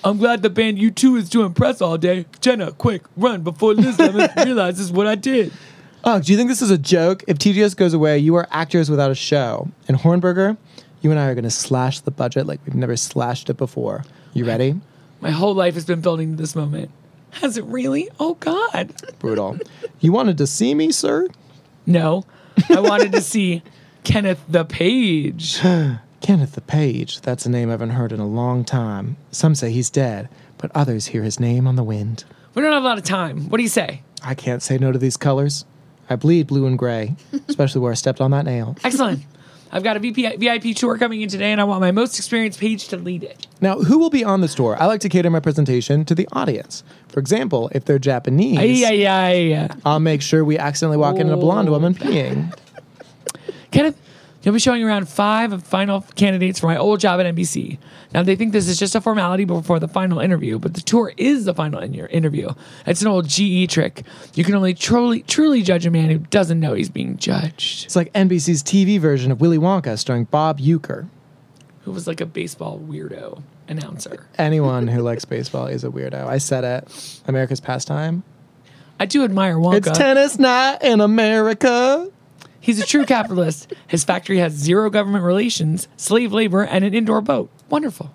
I'm 0.06 0.18
glad 0.20 0.44
the 0.44 0.52
band 0.52 0.78
U2 0.78 1.18
is 1.18 1.30
doing 1.30 1.54
press 1.54 1.82
all 1.82 1.98
day. 1.98 2.28
Jenna, 2.40 2.72
quick, 2.72 3.02
run 3.18 3.42
before 3.42 3.74
Liz 3.74 3.98
Lemon 3.98 4.30
realizes 4.46 4.92
what 4.92 5.08
I 5.08 5.16
did. 5.16 5.52
oh, 6.04 6.20
do 6.22 6.32
you 6.32 6.38
think 6.38 6.48
this 6.48 6.62
is 6.62 6.70
a 6.70 6.78
joke? 6.78 7.24
If 7.28 7.40
TGS 7.40 7.76
goes 7.76 7.94
away, 7.96 8.20
you 8.20 8.36
are 8.36 8.48
actors 8.52 8.90
without 8.92 9.10
a 9.10 9.16
show. 9.16 9.68
And 9.88 9.98
Hornberger, 9.98 10.58
you 11.02 11.10
and 11.10 11.20
I 11.20 11.26
are 11.26 11.34
going 11.34 11.44
to 11.44 11.50
slash 11.50 12.02
the 12.02 12.12
budget 12.12 12.46
like 12.46 12.60
we've 12.66 12.76
never 12.76 12.96
slashed 12.96 13.50
it 13.50 13.58
before. 13.58 14.06
You 14.34 14.46
ready? 14.46 14.80
My 15.22 15.32
whole 15.32 15.56
life 15.56 15.74
has 15.74 15.86
been 15.86 16.02
building 16.02 16.36
to 16.36 16.38
this 16.42 16.56
moment. 16.56 16.92
Has 17.32 17.58
it 17.58 17.66
really? 17.66 18.08
Oh, 18.20 18.36
God. 18.36 18.94
Brutal. 19.18 19.58
You 20.02 20.12
wanted 20.12 20.38
to 20.38 20.46
see 20.46 20.76
me, 20.76 20.92
sir? 20.92 21.28
No, 21.88 22.26
I 22.70 22.80
wanted 22.80 23.12
to 23.14 23.22
see 23.22 23.64
Kenneth 24.04 24.44
the 24.48 24.66
Page. 24.66 25.60
Kenneth 26.22 26.54
the 26.54 26.62
Page. 26.62 27.22
That's 27.22 27.46
a 27.46 27.50
name 27.50 27.70
I 27.70 27.74
haven't 27.74 27.92
heard 27.92 28.12
in 28.12 28.20
a 28.20 28.26
long 28.28 28.64
time. 28.64 29.18
Some 29.32 29.56
say 29.56 29.72
he's 29.72 29.90
dead, 29.90 30.30
but 30.58 30.72
others 30.74 31.08
hear 31.08 31.24
his 31.24 31.40
name 31.40 31.68
on 31.68 31.76
the 31.76 31.84
wind. 31.84 32.24
We 32.54 32.62
don't 32.62 32.72
have 32.72 32.84
a 32.84 32.86
lot 32.86 32.98
of 32.98 33.04
time. 33.04 33.50
What 33.50 33.58
do 33.58 33.64
you 33.64 33.70
say? 33.70 34.02
I 34.24 34.34
can't 34.34 34.64
say 34.64 34.78
no 34.78 34.92
to 34.92 34.98
these 34.98 35.18
colors. 35.18 35.66
I 36.10 36.16
bleed 36.16 36.48
blue 36.48 36.66
and 36.66 36.78
gray, 36.78 37.16
especially 37.48 37.82
where 37.82 37.92
I 37.92 37.96
stepped 37.96 38.22
on 38.22 38.32
that 38.32 38.46
nail. 38.46 38.76
Excellent. 38.84 39.24
I've 39.72 39.84
got 39.84 39.98
a 39.98 40.00
VP, 40.00 40.38
VIP 40.38 40.76
tour 40.76 40.98
coming 40.98 41.22
in 41.22 41.28
today, 41.28 41.52
and 41.52 41.60
I 41.60 41.66
want 41.66 41.82
my 41.82 41.92
most 41.92 42.18
experienced 42.18 42.60
page 42.60 42.88
to 42.90 42.98
lead 42.98 43.24
it. 43.24 43.46
Now, 43.60 43.80
who 43.80 44.00
will 44.00 44.12
be 44.12 44.24
on 44.24 44.40
this 44.40 44.56
tour? 44.56 44.78
I 44.80 44.86
like 44.86 45.02
to 45.02 45.10
cater 45.10 45.30
my 45.30 45.42
presentation 45.42 46.06
to 46.06 46.16
the 46.16 46.30
audience. 46.32 46.84
For 47.10 47.20
example, 47.20 47.70
if 47.74 47.84
they're 47.84 48.00
Japanese, 48.00 48.58
Ay, 48.60 49.06
ay, 49.06 49.54
ay. 49.56 49.70
I'll 49.84 50.00
make 50.00 50.22
sure 50.22 50.46
we 50.46 50.58
accidentally 50.58 50.98
walk 50.98 51.18
in 51.18 51.30
a 51.30 51.36
blonde 51.36 51.70
woman 51.72 51.94
peeing. 51.94 52.56
Kenneth, 53.72 54.00
you'll 54.46 54.54
be 54.54 54.60
showing 54.60 54.84
around 54.84 55.10
five 55.10 55.52
of 55.52 55.64
final 55.64 56.02
candidates 56.16 56.60
for 56.60 56.68
my 56.68 56.78
old 56.78 57.00
job 57.00 57.20
at 57.20 57.26
NBC. 57.26 57.80
Now, 58.14 58.24
they 58.24 58.36
think 58.36 58.54
this 58.54 58.68
is 58.68 58.80
just 58.80 58.96
a 58.96 59.02
formality 59.02 59.44
before 59.44 59.80
the 59.80 59.88
final 59.88 60.20
interview, 60.20 60.60
but 60.60 60.76
the 60.76 60.82
tour 60.82 61.12
is 61.18 61.46
the 61.46 61.54
final 61.54 61.80
in- 61.80 61.94
interview. 61.96 62.50
It's 62.86 63.02
an 63.02 63.08
old 63.08 63.28
GE 63.28 63.70
trick. 63.70 64.04
You 64.36 64.44
can 64.44 64.54
only 64.56 64.74
truly, 64.74 65.24
truly 65.24 65.64
judge 65.64 65.86
a 65.86 65.92
man 65.92 66.10
who 66.10 66.20
doesn't 66.20 66.60
know 66.60 66.74
he's 66.74 66.90
being 66.90 67.18
judged. 67.18 67.86
It's 67.86 67.96
like 67.96 68.14
NBC's 68.14 68.64
TV 68.64 69.00
version 69.00 69.32
of 69.32 69.42
Willy 69.42 69.58
Wonka 69.58 69.98
starring 69.98 70.26
Bob 70.26 70.60
Uecker. 70.60 71.08
Who 71.82 71.92
was 71.92 72.08
like 72.08 72.22
a 72.22 72.26
baseball 72.26 72.80
weirdo 72.80 73.42
announcer. 73.68 74.28
Anyone 74.38 74.88
who 74.88 75.02
likes 75.02 75.26
baseball 75.26 75.68
is 75.68 75.84
a 75.84 75.90
weirdo. 75.90 76.26
I 76.28 76.38
said 76.38 76.64
it. 76.64 77.22
America's 77.28 77.60
pastime. 77.60 78.24
I 79.00 79.06
do 79.06 79.24
admire 79.24 79.56
Wonka. 79.56 79.78
It's 79.78 79.98
tennis 79.98 80.40
night 80.40 80.80
in 80.82 81.02
America. 81.02 82.10
He's 82.66 82.82
a 82.82 82.86
true 82.88 83.06
capitalist. 83.06 83.72
His 83.86 84.04
factory 84.04 84.40
has 84.40 84.52
zero 84.54 84.90
government 84.90 85.24
relations, 85.24 85.88
slave 85.98 86.34
labor, 86.34 86.64
and 86.64 86.84
an 86.84 86.96
indoor 86.96 87.22
boat. 87.22 87.52
Wonderful. 87.70 88.12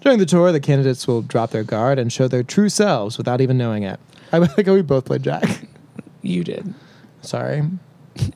During 0.00 0.18
the 0.18 0.26
tour, 0.26 0.50
the 0.50 0.58
candidates 0.58 1.06
will 1.06 1.22
drop 1.22 1.52
their 1.52 1.62
guard 1.62 2.00
and 2.00 2.12
show 2.12 2.26
their 2.26 2.42
true 2.42 2.68
selves 2.68 3.18
without 3.18 3.40
even 3.40 3.56
knowing 3.56 3.84
it. 3.84 4.00
I 4.32 4.38
like 4.38 4.66
how 4.66 4.74
we 4.74 4.82
both 4.82 5.04
played 5.04 5.22
Jack. 5.22 5.68
You 6.22 6.42
did. 6.42 6.74
Sorry. 7.22 7.62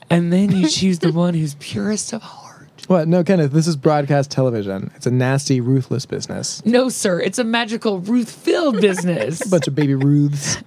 And 0.09 0.31
then 0.31 0.51
you 0.55 0.69
choose 0.69 0.99
the 0.99 1.11
one 1.11 1.33
who's 1.33 1.55
purest 1.55 2.13
of 2.13 2.21
heart. 2.21 2.85
What? 2.87 3.09
No, 3.09 3.21
Kenneth, 3.25 3.51
this 3.51 3.67
is 3.67 3.75
broadcast 3.75 4.31
television. 4.31 4.91
It's 4.95 5.07
a 5.07 5.11
nasty, 5.11 5.59
ruthless 5.59 6.05
business. 6.05 6.65
No, 6.65 6.87
sir. 6.87 7.19
It's 7.19 7.37
a 7.37 7.43
magical 7.43 7.99
Ruth 7.99 8.31
filled 8.31 8.79
business. 8.79 9.41
A 9.45 9.49
bunch 9.49 9.67
of 9.67 9.75
baby 9.75 9.95
Ruths. 9.95 10.63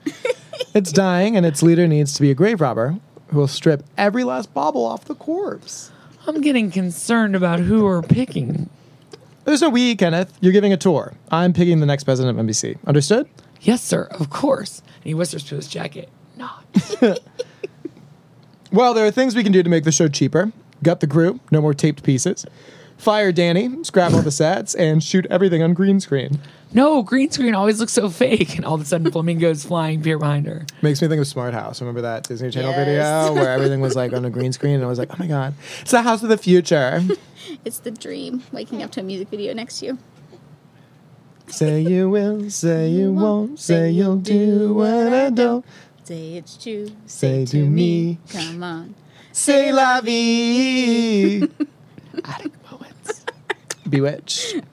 it's 0.75 0.93
dying, 0.93 1.35
and 1.35 1.47
its 1.47 1.63
leader 1.63 1.89
needs 1.89 2.13
to 2.13 2.21
be 2.21 2.31
a 2.31 2.35
grave 2.35 2.61
robber 2.61 2.99
who 3.33 3.39
will 3.39 3.49
strip 3.49 3.83
every 3.99 4.23
last 4.25 4.55
bauble 4.55 4.85
off 4.85 5.07
the 5.07 5.15
corpse. 5.15 5.91
I'm 6.27 6.41
getting 6.41 6.71
concerned 6.71 7.35
about 7.35 7.59
who 7.61 7.85
we're 7.85 8.03
picking. 8.03 8.71
There's 9.45 9.61
no 9.61 9.71
we, 9.71 9.97
Kenneth. 9.97 10.33
You're 10.41 10.53
giving 10.53 10.73
a 10.73 10.77
tour. 10.77 11.15
I'm 11.31 11.53
picking 11.53 11.81
the 11.81 11.87
next 11.87 12.05
president 12.05 12.39
of 12.39 12.47
NBC. 12.47 12.79
Understood? 12.87 13.29
Yes, 13.61 13.83
sir. 13.83 14.05
Of 14.13 14.31
course. 14.31 14.83
And 14.97 15.05
he 15.05 15.15
whispers 15.15 15.43
to 15.45 15.57
his 15.57 15.67
jacket. 15.67 16.09
Not. 16.37 16.65
Well, 18.73 18.95
there 18.95 19.07
are 19.07 19.11
things 19.11 19.37
we 19.37 19.43
can 19.43 19.53
do 19.53 19.63
to 19.63 19.69
make 19.69 19.85
the 19.85 19.93
show 19.93 20.09
cheaper. 20.09 20.51
Gut 20.83 21.01
the 21.01 21.07
crew, 21.07 21.41
no 21.51 21.61
more 21.61 21.75
taped 21.75 22.03
pieces. 22.03 22.47
Fire 23.03 23.33
Danny, 23.33 23.83
scrap 23.83 24.13
all 24.13 24.23
the 24.23 24.31
sets, 24.31 24.77
and 24.77 25.03
shoot 25.03 25.27
everything 25.29 25.61
on 25.61 25.75
green 25.75 25.99
screen. 25.99 26.39
No, 26.73 27.03
green 27.03 27.33
screen 27.33 27.53
always 27.53 27.81
looks 27.81 27.93
so 27.93 28.09
fake. 28.09 28.55
And 28.55 28.65
all 28.65 28.77
of 28.77 28.81
a 28.81 28.85
sudden, 28.85 29.11
flamingos 29.11 29.65
flying 29.67 29.99
appear 30.01 30.21
behind 30.21 30.47
her. 30.47 30.65
Makes 30.83 31.03
me 31.03 31.09
think 31.09 31.21
of 31.21 31.27
Smart 31.27 31.53
House. 31.53 31.81
Remember 31.81 32.03
that 32.03 32.23
Disney 32.29 32.53
Channel 32.53 32.71
Yes. 32.71 32.79
video 33.29 33.35
where 33.43 33.51
everything 33.53 33.81
was 33.81 33.97
like 33.97 34.13
on 34.13 34.25
a 34.25 34.31
green 34.31 34.53
screen, 34.53 34.77
and 34.77 34.85
I 34.85 34.87
was 34.87 35.01
like, 35.01 35.11
oh 35.11 35.17
my 35.19 35.27
god, 35.27 35.55
it's 35.81 35.91
the 35.91 36.03
house 36.03 36.23
of 36.23 36.29
the 36.29 36.39
future. 36.39 37.03
It's 37.65 37.81
the 37.81 37.91
dream, 37.91 38.45
waking 38.53 38.85
up 38.85 38.93
to 38.93 39.01
a 39.01 39.03
music 39.03 39.29
video 39.29 39.53
next 39.53 39.81
to 39.81 39.87
you. 39.87 39.99
say 41.49 41.81
you 41.81 42.09
will, 42.09 42.49
say 42.51 42.89
you 42.89 43.13
won't, 43.13 43.59
say 43.59 43.91
you'll 43.91 44.17
do 44.19 44.73
what 44.75 45.13
I 45.13 45.29
don't. 45.31 45.65
Say 46.05 46.35
it's 46.35 46.57
true. 46.57 46.89
Say 47.07 47.45
to 47.47 47.69
me. 47.69 48.19
Come 48.31 48.63
on. 48.63 48.95
Say 49.33 49.73
la 49.73 50.01
vie. 50.01 51.49
Attic 53.95 54.03
moments. 54.03 54.53
Bewitched. 54.53 54.65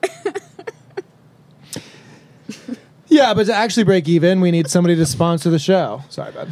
yeah, 3.08 3.34
but 3.34 3.46
to 3.46 3.54
actually 3.54 3.84
break 3.84 4.08
even, 4.08 4.40
we 4.40 4.50
need 4.50 4.68
somebody 4.68 4.96
to 4.96 5.06
sponsor 5.06 5.50
the 5.50 5.58
show. 5.58 6.02
Sorry, 6.08 6.32
bud. 6.32 6.48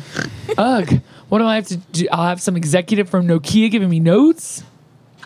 Ugh. 0.56 1.00
What 1.28 1.38
do 1.38 1.44
I 1.44 1.56
have 1.56 1.66
to 1.68 1.76
do? 1.76 2.08
I'll 2.10 2.26
have 2.26 2.40
some 2.40 2.56
executive 2.56 3.08
from 3.08 3.26
Nokia 3.26 3.70
giving 3.70 3.90
me 3.90 4.00
notes? 4.00 4.62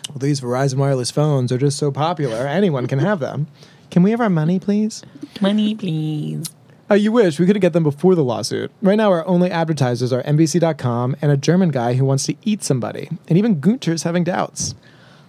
Well, 0.09 0.19
these 0.19 0.41
Verizon 0.41 0.75
wireless 0.75 1.11
phones 1.11 1.51
are 1.51 1.57
just 1.57 1.77
so 1.77 1.91
popular, 1.91 2.45
anyone 2.45 2.87
can 2.87 2.99
have 2.99 3.19
them. 3.19 3.47
Can 3.89 4.03
we 4.03 4.11
have 4.11 4.19
our 4.19 4.29
money, 4.29 4.59
please? 4.59 5.03
Money, 5.39 5.75
please. 5.75 6.49
Oh, 6.89 6.95
you 6.95 7.11
wish 7.11 7.39
we 7.39 7.45
could 7.45 7.55
have 7.55 7.61
get 7.61 7.73
them 7.73 7.83
before 7.83 8.13
the 8.13 8.23
lawsuit. 8.23 8.71
Right 8.81 8.95
now, 8.97 9.11
our 9.11 9.25
only 9.25 9.49
advertisers 9.49 10.11
are 10.11 10.21
NBC.com 10.23 11.15
and 11.21 11.31
a 11.31 11.37
German 11.37 11.69
guy 11.69 11.93
who 11.93 12.03
wants 12.03 12.25
to 12.25 12.35
eat 12.43 12.63
somebody. 12.63 13.09
And 13.27 13.37
even 13.37 13.61
Gunter's 13.61 14.03
having 14.03 14.23
doubts. 14.23 14.75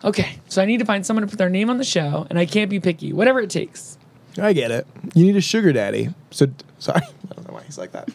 Okay, 0.04 0.38
so 0.48 0.60
I 0.60 0.66
need 0.66 0.78
to 0.78 0.84
find 0.84 1.04
someone 1.04 1.22
to 1.22 1.30
put 1.30 1.38
their 1.38 1.48
name 1.48 1.70
on 1.70 1.78
the 1.78 1.84
show, 1.84 2.26
and 2.28 2.38
I 2.38 2.44
can't 2.46 2.68
be 2.68 2.78
picky. 2.78 3.12
Whatever 3.12 3.40
it 3.40 3.48
takes. 3.50 3.96
I 4.40 4.52
get 4.52 4.70
it. 4.70 4.86
You 5.14 5.24
need 5.24 5.36
a 5.36 5.40
sugar 5.40 5.72
daddy. 5.72 6.10
So, 6.30 6.46
sorry. 6.78 7.00
I 7.30 7.34
don't 7.34 7.48
know 7.48 7.54
why 7.54 7.62
he's 7.62 7.78
like 7.78 7.92
that. 7.92 8.10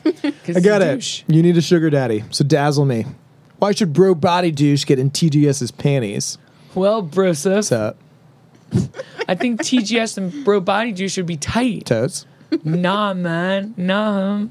I 0.55 0.59
got 0.59 0.81
it. 0.81 1.23
You 1.27 1.41
need 1.41 1.57
a 1.57 1.61
sugar 1.61 1.89
daddy. 1.89 2.23
So, 2.29 2.43
dazzle 2.43 2.85
me. 2.85 3.05
Why 3.57 3.71
should 3.71 3.93
bro 3.93 4.13
body 4.13 4.51
douche 4.51 4.85
get 4.85 4.99
in 4.99 5.09
TGS's 5.11 5.71
panties? 5.71 6.37
Well, 6.75 7.01
Broseph, 7.01 7.55
What's 7.55 7.71
up, 7.71 7.97
I 9.27 9.35
think 9.35 9.61
TGS 9.61 10.17
and 10.17 10.45
Bro 10.45 10.61
Body 10.61 10.91
douche 10.91 11.13
should 11.13 11.25
be 11.25 11.37
tight. 11.37 11.87
toes? 11.87 12.25
nah, 12.63 13.13
man. 13.13 13.73
Nah. 13.77 14.45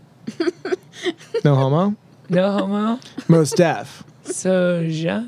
No 1.44 1.54
homo? 1.54 1.96
No 2.28 2.52
homo. 2.52 3.00
Most 3.28 3.56
deaf. 3.56 4.02
So, 4.24 4.80
yeah. 4.80 5.24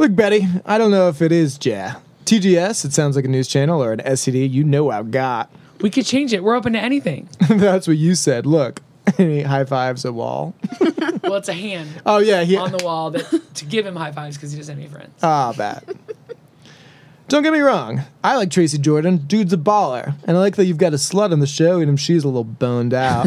Look, 0.00 0.16
Betty, 0.16 0.48
I 0.64 0.78
don't 0.78 0.90
know 0.90 1.10
if 1.10 1.20
it 1.20 1.30
is 1.30 1.58
Ja. 1.60 1.96
TGS, 2.24 2.86
it 2.86 2.94
sounds 2.94 3.16
like 3.16 3.26
a 3.26 3.28
news 3.28 3.46
channel, 3.46 3.82
or 3.84 3.92
an 3.92 3.98
SCD, 3.98 4.50
you 4.50 4.64
know 4.64 4.90
I've 4.90 5.10
got. 5.10 5.50
We 5.82 5.90
could 5.90 6.06
change 6.06 6.32
it. 6.32 6.42
We're 6.42 6.54
open 6.54 6.72
to 6.72 6.78
anything. 6.80 7.28
That's 7.50 7.86
what 7.86 7.98
you 7.98 8.14
said. 8.14 8.46
Look. 8.46 8.80
And 9.18 9.30
he 9.30 9.42
high 9.42 9.64
fives 9.66 10.06
a 10.06 10.12
wall. 10.12 10.54
Well, 11.22 11.34
it's 11.34 11.50
a 11.50 11.52
hand 11.52 11.90
Oh, 12.06 12.16
yeah. 12.18 12.44
He, 12.44 12.56
on 12.56 12.72
the 12.72 12.82
wall 12.82 13.10
that 13.10 13.54
to 13.56 13.64
give 13.66 13.84
him 13.84 13.94
high 13.94 14.10
fives 14.12 14.36
because 14.38 14.52
he 14.52 14.56
doesn't 14.58 14.74
have 14.74 14.82
any 14.82 14.90
friends. 14.90 15.12
Ah, 15.22 15.52
bad. 15.54 15.84
Don't 17.28 17.42
get 17.42 17.52
me 17.52 17.60
wrong. 17.60 18.00
I 18.24 18.36
like 18.36 18.50
Tracy 18.50 18.78
Jordan. 18.78 19.18
Dude's 19.18 19.52
a 19.52 19.58
baller. 19.58 20.14
And 20.24 20.34
I 20.38 20.40
like 20.40 20.56
that 20.56 20.64
you've 20.64 20.78
got 20.78 20.94
a 20.94 20.96
slut 20.96 21.30
on 21.30 21.40
the 21.40 21.46
show 21.46 21.78
and 21.80 22.00
she's 22.00 22.24
a 22.24 22.26
little 22.28 22.42
boned 22.44 22.94
out. 22.94 23.26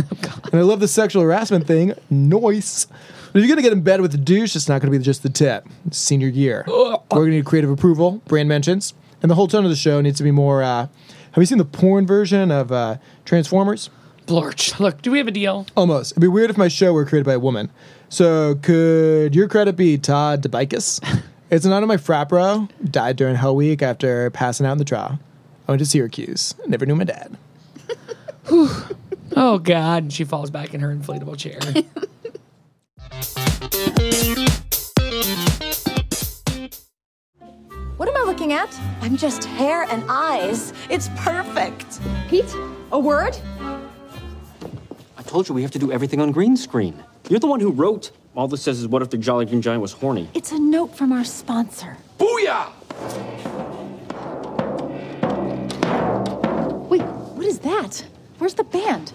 and 0.52 0.56
I 0.56 0.62
love 0.62 0.80
the 0.80 0.88
sexual 0.88 1.22
harassment 1.22 1.68
thing. 1.68 1.94
Noise. 2.10 2.88
But 3.34 3.40
if 3.40 3.48
you're 3.48 3.56
going 3.56 3.64
to 3.64 3.70
get 3.70 3.74
in 3.76 3.82
bed 3.82 4.00
with 4.00 4.12
the 4.12 4.20
douche, 4.20 4.56
it's 4.56 4.70
not 4.70 4.80
going 4.80 4.94
to 4.94 4.98
be 4.98 5.04
just 5.04 5.24
the 5.24 5.30
tip. 5.30 5.68
It's 5.88 5.98
senior 5.98 6.28
year. 6.28 6.64
We're 6.68 6.98
going 7.10 7.32
to 7.32 7.38
need 7.38 7.46
creative 7.46 7.72
approval, 7.72 8.22
brand 8.28 8.48
mentions. 8.48 8.94
And 9.24 9.32
the 9.32 9.36
whole 9.36 9.48
tone 9.48 9.64
of 9.64 9.72
the 9.72 9.76
show 9.76 10.02
needs 10.02 10.18
to 10.20 10.24
be 10.24 10.30
more. 10.30 10.62
Uh, 10.62 10.88
have 11.32 11.42
you 11.42 11.48
seen 11.48 11.58
the 11.58 11.66
porn 11.66 12.06
version 12.06 12.52
of 12.52 12.72
uh, 12.72 12.98
Transformers? 13.26 13.90
Blorch. 14.28 14.80
Look, 14.80 15.02
do 15.02 15.10
we 15.10 15.18
have 15.18 15.28
a 15.28 15.32
deal? 15.32 15.66
Almost. 15.76 16.12
It'd 16.12 16.22
be 16.22 16.28
weird 16.28 16.52
if 16.52 16.58
my 16.58 16.68
show 16.68 16.94
were 16.94 17.06
created 17.06 17.26
by 17.26 17.34
a 17.34 17.40
woman. 17.40 17.72
So 18.08 18.54
could 18.56 19.34
your 19.34 19.48
credit 19.48 19.76
be 19.76 19.98
Todd 19.98 20.44
DeBakis? 20.44 21.24
it's 21.50 21.66
an 21.66 21.74
honor 21.74 21.88
my 21.88 21.98
frat 21.98 22.30
bro 22.30 22.68
died 22.84 23.16
during 23.16 23.36
Hell 23.36 23.56
Week 23.56 23.82
after 23.82 24.30
passing 24.30 24.68
out 24.68 24.74
in 24.74 24.78
the 24.78 24.86
trial. 24.86 25.20
I 25.68 25.72
went 25.72 25.80
to 25.80 25.86
Syracuse. 25.88 26.54
Never 26.68 26.86
knew 26.86 26.96
my 26.96 27.06
dad. 27.06 27.36
Oh 29.36 29.58
God! 29.58 30.04
And 30.04 30.14
she 30.14 30.26
falls 30.26 30.52
back 30.52 30.76
in 30.76 30.82
her 30.82 30.96
inflatable 30.96 31.38
chair. 31.38 31.60
am 38.80 38.96
I'm 39.02 39.18
just 39.18 39.44
hair 39.44 39.84
and 39.84 40.04
eyes. 40.08 40.74
It's 40.90 41.10
perfect. 41.16 42.00
Pete, 42.30 42.56
a 42.92 43.00
word? 43.00 43.38
I 45.18 45.22
told 45.24 45.48
you 45.48 45.56
we 45.56 45.62
have 45.62 45.72
to 45.72 45.80
do 45.80 45.92
everything 45.92 46.20
on 46.22 46.32
green 46.32 46.58
screen. 46.58 47.04
You're 47.30 47.40
the 47.40 47.48
one 47.48 47.60
who 47.60 47.72
wrote. 47.72 48.12
All 48.36 48.48
this 48.48 48.62
says 48.64 48.80
is, 48.80 48.88
what 48.88 49.02
if 49.02 49.10
the 49.10 49.18
Jolly 49.18 49.46
Green 49.46 49.62
Giant 49.62 49.82
was 49.82 49.94
horny? 49.94 50.28
It's 50.34 50.52
a 50.52 50.60
note 50.60 50.96
from 50.96 51.12
our 51.12 51.24
sponsor. 51.24 51.98
Booyah! 52.18 52.72
Wait, 56.90 57.02
what 57.02 57.46
is 57.46 57.60
that? 57.60 58.06
Where's 58.40 58.56
the 58.56 58.64
band? 58.64 59.14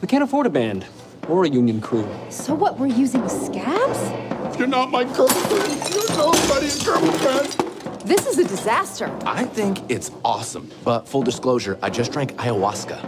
We 0.00 0.08
can't 0.08 0.22
afford 0.22 0.46
a 0.46 0.50
band 0.50 0.84
or 1.28 1.44
a 1.44 1.48
union 1.48 1.80
crew. 1.80 2.06
So 2.28 2.54
what, 2.54 2.78
we're 2.78 2.88
using 2.88 3.26
scabs? 3.28 4.58
You're 4.58 4.68
not 4.68 4.90
my 4.90 5.04
girlfriend. 5.04 5.94
You're 5.94 6.16
nobody's 6.16 6.82
girlfriend. 6.84 7.71
This 8.04 8.26
is 8.26 8.36
a 8.38 8.44
disaster. 8.44 9.16
I 9.24 9.44
think 9.44 9.78
it's 9.88 10.10
awesome. 10.24 10.70
But 10.82 11.06
full 11.06 11.22
disclosure, 11.22 11.78
I 11.82 11.88
just 11.88 12.10
drank 12.10 12.32
ayahuasca. 12.34 12.98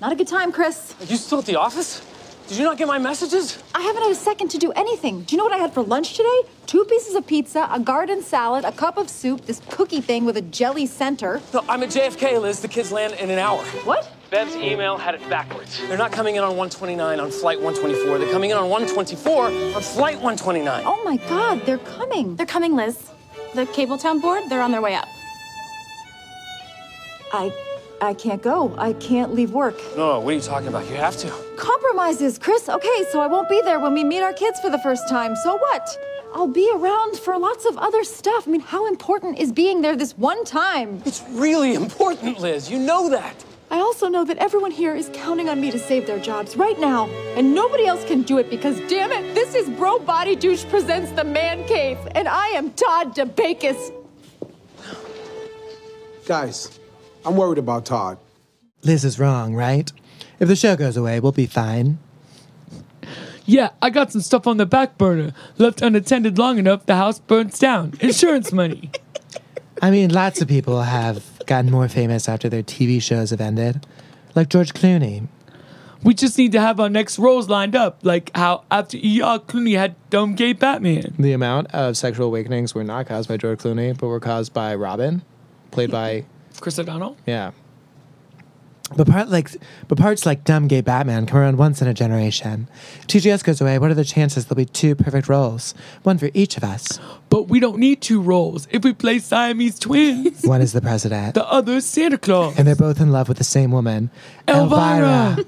Not 0.00 0.10
a 0.12 0.16
good 0.16 0.26
time, 0.26 0.50
Criss. 0.50 0.94
Are 1.00 1.04
you 1.04 1.16
still 1.16 1.38
at 1.38 1.46
the 1.46 1.56
office? 1.56 2.04
Did 2.48 2.58
you 2.58 2.64
not 2.64 2.76
get 2.76 2.88
my 2.88 2.98
messages? 2.98 3.62
I 3.74 3.80
haven't 3.82 4.02
had 4.02 4.10
a 4.10 4.16
second 4.16 4.48
to 4.48 4.58
do 4.58 4.72
anything. 4.72 5.22
Do 5.22 5.34
you 5.34 5.38
know 5.38 5.44
what 5.44 5.52
I 5.52 5.58
had 5.58 5.72
for 5.72 5.82
lunch 5.82 6.14
today? 6.14 6.40
Two 6.66 6.84
pieces 6.84 7.14
of 7.14 7.24
pizza, 7.26 7.68
a 7.70 7.78
garden 7.78 8.20
salad, 8.20 8.64
a 8.64 8.72
cup 8.72 8.98
of 8.98 9.08
soup, 9.08 9.46
this 9.46 9.62
cookie 9.70 10.00
thing 10.00 10.24
with 10.24 10.36
a 10.36 10.42
jelly 10.42 10.86
center. 10.86 11.40
No, 11.54 11.64
I'm 11.68 11.84
at 11.84 11.90
JFK, 11.90 12.40
Liz. 12.42 12.60
The 12.60 12.68
kids 12.68 12.90
land 12.90 13.14
in 13.14 13.30
an 13.30 13.38
hour. 13.38 13.62
What? 13.84 14.10
Bev's 14.34 14.56
email 14.56 14.98
had 14.98 15.14
it 15.14 15.20
backwards. 15.30 15.80
They're 15.86 15.96
not 15.96 16.10
coming 16.10 16.34
in 16.34 16.42
on 16.42 16.56
129 16.56 17.20
on 17.20 17.30
flight 17.30 17.60
124. 17.60 18.18
They're 18.18 18.32
coming 18.32 18.50
in 18.50 18.56
on 18.56 18.68
124 18.68 19.44
on 19.46 19.80
flight 19.80 20.16
129. 20.16 20.82
Oh 20.84 21.00
my 21.04 21.18
god, 21.28 21.64
they're 21.64 21.78
coming. 21.78 22.34
They're 22.34 22.44
coming, 22.44 22.74
Liz. 22.74 23.10
The 23.54 23.64
Cabletown 23.66 24.20
board, 24.20 24.42
they're 24.48 24.60
on 24.60 24.72
their 24.72 24.82
way 24.82 24.96
up. 24.96 25.06
I 27.32 27.52
I 28.00 28.12
can't 28.14 28.42
go. 28.42 28.74
I 28.76 28.94
can't 28.94 29.32
leave 29.32 29.52
work. 29.52 29.80
No, 29.96 30.18
what 30.18 30.32
are 30.32 30.36
you 30.36 30.42
talking 30.42 30.66
about? 30.66 30.90
You 30.90 30.96
have 30.96 31.16
to. 31.18 31.30
Compromises, 31.56 32.36
Criss. 32.36 32.68
Okay, 32.68 33.04
so 33.12 33.20
I 33.20 33.28
won't 33.28 33.48
be 33.48 33.62
there 33.62 33.78
when 33.78 33.94
we 33.94 34.02
meet 34.02 34.22
our 34.22 34.32
kids 34.32 34.58
for 34.58 34.68
the 34.68 34.80
first 34.80 35.08
time. 35.08 35.36
So 35.36 35.56
what? 35.56 35.86
I'll 36.34 36.48
be 36.48 36.68
around 36.74 37.18
for 37.18 37.38
lots 37.38 37.66
of 37.66 37.78
other 37.78 38.02
stuff. 38.02 38.48
I 38.48 38.50
mean, 38.50 38.62
how 38.62 38.88
important 38.88 39.38
is 39.38 39.52
being 39.52 39.80
there 39.80 39.94
this 39.94 40.18
one 40.18 40.44
time? 40.44 41.02
It's 41.06 41.22
really 41.30 41.74
important, 41.74 42.40
Liz. 42.40 42.68
You 42.68 42.80
know 42.80 43.08
that. 43.10 43.44
I 43.70 43.78
also 43.78 44.08
know 44.08 44.24
that 44.24 44.38
everyone 44.38 44.70
here 44.70 44.94
is 44.94 45.10
counting 45.12 45.48
on 45.48 45.60
me 45.60 45.70
to 45.70 45.78
save 45.78 46.06
their 46.06 46.18
jobs 46.18 46.56
right 46.56 46.78
now, 46.78 47.06
and 47.36 47.54
nobody 47.54 47.86
else 47.86 48.04
can 48.04 48.22
do 48.22 48.38
it 48.38 48.50
because, 48.50 48.78
damn 48.88 49.10
it, 49.10 49.34
this 49.34 49.54
is 49.54 49.68
Bro 49.70 50.00
Body 50.00 50.36
Douche 50.36 50.64
presents 50.66 51.10
the 51.12 51.24
Man 51.24 51.66
Cave, 51.66 51.98
and 52.14 52.28
I 52.28 52.48
am 52.48 52.70
Todd 52.72 53.16
DeBakis. 53.16 53.92
Guys, 56.26 56.78
I'm 57.24 57.36
worried 57.36 57.58
about 57.58 57.86
Todd. 57.86 58.18
Liz 58.82 59.04
is 59.04 59.18
wrong, 59.18 59.54
right? 59.54 59.90
If 60.40 60.48
the 60.48 60.56
show 60.56 60.76
goes 60.76 60.96
away, 60.96 61.20
we'll 61.20 61.32
be 61.32 61.46
fine. 61.46 61.98
yeah, 63.46 63.70
I 63.80 63.90
got 63.90 64.12
some 64.12 64.20
stuff 64.20 64.46
on 64.46 64.58
the 64.58 64.66
back 64.66 64.98
burner. 64.98 65.32
Left 65.58 65.80
unattended 65.82 66.38
long 66.38 66.58
enough, 66.58 66.86
the 66.86 66.96
house 66.96 67.18
burns 67.18 67.58
down. 67.58 67.94
Insurance 68.00 68.52
money. 68.52 68.90
I 69.82 69.90
mean, 69.90 70.10
lots 70.10 70.40
of 70.40 70.48
people 70.48 70.82
have 70.82 71.24
gotten 71.46 71.70
more 71.70 71.88
famous 71.88 72.28
after 72.28 72.48
their 72.48 72.62
TV 72.62 73.00
shows 73.00 73.30
have 73.30 73.40
ended, 73.40 73.86
like 74.34 74.48
George 74.48 74.72
Clooney. 74.74 75.28
We 76.02 76.12
just 76.12 76.36
need 76.36 76.52
to 76.52 76.60
have 76.60 76.78
our 76.80 76.90
next 76.90 77.18
roles 77.18 77.48
lined 77.48 77.74
up, 77.74 78.00
like 78.02 78.30
how 78.36 78.64
after 78.70 78.98
E.R. 79.00 79.38
Clooney 79.38 79.76
had 79.78 79.96
dumb 80.10 80.34
gay 80.34 80.52
Batman. 80.52 81.14
The 81.18 81.32
amount 81.32 81.68
of 81.68 81.96
sexual 81.96 82.26
awakenings 82.26 82.74
were 82.74 82.84
not 82.84 83.06
caused 83.06 83.28
by 83.28 83.38
George 83.38 83.60
Clooney, 83.60 83.96
but 83.96 84.08
were 84.08 84.20
caused 84.20 84.52
by 84.52 84.74
Robin, 84.74 85.22
played 85.70 85.90
by 85.90 86.26
Chris 86.60 86.78
O'Donnell. 86.78 87.16
yeah. 87.26 87.52
But 88.96 89.08
part 89.08 89.28
like, 89.28 89.50
but 89.88 89.98
parts 89.98 90.24
like 90.24 90.44
dumb 90.44 90.68
gay 90.68 90.80
Batman 90.80 91.26
come 91.26 91.38
around 91.40 91.58
once 91.58 91.82
in 91.82 91.88
a 91.88 91.94
generation. 91.94 92.68
TGS 93.06 93.42
goes 93.44 93.60
away. 93.60 93.78
What 93.78 93.90
are 93.90 93.94
the 93.94 94.04
chances 94.04 94.46
there'll 94.46 94.56
be 94.56 94.64
two 94.64 94.94
perfect 94.94 95.28
roles, 95.28 95.74
one 96.04 96.18
for 96.18 96.30
each 96.34 96.56
of 96.56 96.64
us? 96.64 97.00
But 97.28 97.48
we 97.48 97.58
don't 97.60 97.78
need 97.78 98.00
two 98.00 98.20
roles. 98.20 98.68
If 98.70 98.84
we 98.84 98.92
play 98.92 99.18
Siamese 99.18 99.78
twins, 99.78 100.42
One 100.44 100.60
is 100.60 100.72
the 100.72 100.80
president, 100.80 101.34
the 101.34 101.44
other 101.50 101.74
is 101.74 101.86
Santa 101.86 102.18
Claus. 102.18 102.56
and 102.56 102.66
they're 102.68 102.76
both 102.76 103.00
in 103.00 103.10
love 103.10 103.28
with 103.28 103.38
the 103.38 103.44
same 103.44 103.70
woman, 103.72 104.10
Elvira. 104.48 105.38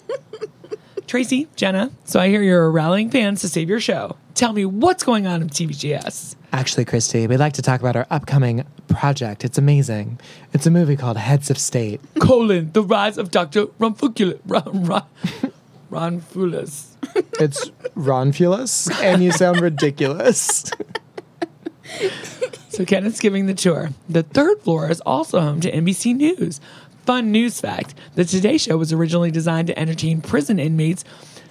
Tracy, 1.06 1.46
Jenna, 1.54 1.92
so 2.04 2.18
I 2.18 2.28
hear 2.28 2.42
you're 2.42 2.68
rallying 2.68 3.10
fans 3.10 3.40
to 3.42 3.48
save 3.48 3.68
your 3.68 3.78
show. 3.78 4.16
Tell 4.34 4.52
me 4.52 4.64
what's 4.64 5.04
going 5.04 5.24
on 5.28 5.40
in 5.40 5.48
TVGS. 5.48 6.34
Actually, 6.52 6.84
Christy, 6.84 7.28
we'd 7.28 7.36
like 7.38 7.52
to 7.54 7.62
talk 7.62 7.78
about 7.80 7.94
our 7.94 8.08
upcoming 8.10 8.64
project. 8.88 9.44
It's 9.44 9.58
amazing. 9.58 10.18
It's 10.52 10.66
a 10.66 10.70
movie 10.70 10.96
called 10.96 11.16
Heads 11.16 11.50
of 11.50 11.58
State. 11.58 12.00
Colon, 12.20 12.72
the 12.72 12.82
rise 12.82 13.18
of 13.18 13.30
Dr. 13.30 13.66
Rumfuculus. 13.66 14.40
Ron, 14.46 14.84
Ron, 14.84 15.02
Ronfulus. 15.90 16.96
It's 17.40 17.70
Ronfulous, 17.94 18.90
and 19.02 19.22
you 19.22 19.32
sound 19.32 19.60
ridiculous. 19.60 20.64
So 22.68 22.84
Kenneth's 22.84 23.20
giving 23.20 23.46
the 23.46 23.54
tour. 23.54 23.90
The 24.08 24.22
third 24.22 24.60
floor 24.60 24.90
is 24.90 25.00
also 25.02 25.40
home 25.40 25.60
to 25.62 25.72
NBC 25.72 26.14
News. 26.14 26.60
Fun 27.06 27.30
news 27.30 27.60
fact 27.60 27.94
the 28.16 28.24
Today 28.24 28.58
Show 28.58 28.76
was 28.76 28.92
originally 28.92 29.30
designed 29.30 29.68
to 29.68 29.78
entertain 29.78 30.20
prison 30.20 30.58
inmates 30.58 31.04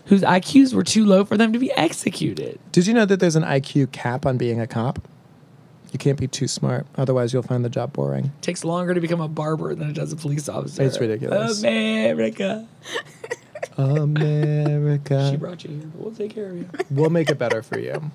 whose 0.05 0.21
IQs 0.21 0.73
were 0.73 0.83
too 0.83 1.05
low 1.05 1.25
for 1.25 1.37
them 1.37 1.51
to 1.53 1.57
be 1.57 1.71
executed. 1.71 2.59
Did 2.71 2.85
you 2.85 2.93
know 2.93 3.05
that 3.05 3.19
there's 3.19 3.35
an 3.37 3.43
IQ 3.43 3.91
cap 3.91 4.25
on 4.25 4.37
being 4.37 4.59
a 4.59 4.67
cop? 4.67 5.07
You 5.95 5.97
can't 5.97 6.19
be 6.19 6.27
too 6.27 6.49
smart, 6.49 6.85
otherwise 6.97 7.31
you'll 7.31 7.41
find 7.41 7.63
the 7.63 7.69
job 7.69 7.93
boring. 7.93 8.25
It 8.25 8.41
takes 8.41 8.65
longer 8.65 8.93
to 8.93 8.99
become 8.99 9.21
a 9.21 9.29
barber 9.29 9.73
than 9.75 9.89
it 9.89 9.93
does 9.93 10.11
a 10.11 10.17
police 10.17 10.49
officer. 10.49 10.83
It's 10.83 10.99
ridiculous. 10.99 11.63
America. 11.63 12.67
America. 13.77 15.29
she 15.31 15.37
brought 15.37 15.63
you 15.63 15.69
here, 15.69 15.87
but 15.93 16.01
we'll 16.01 16.13
take 16.13 16.35
care 16.35 16.49
of 16.49 16.57
you. 16.57 16.69
We'll 16.91 17.11
make 17.11 17.29
it 17.29 17.39
better 17.39 17.63
for 17.63 17.79
you. 17.79 18.11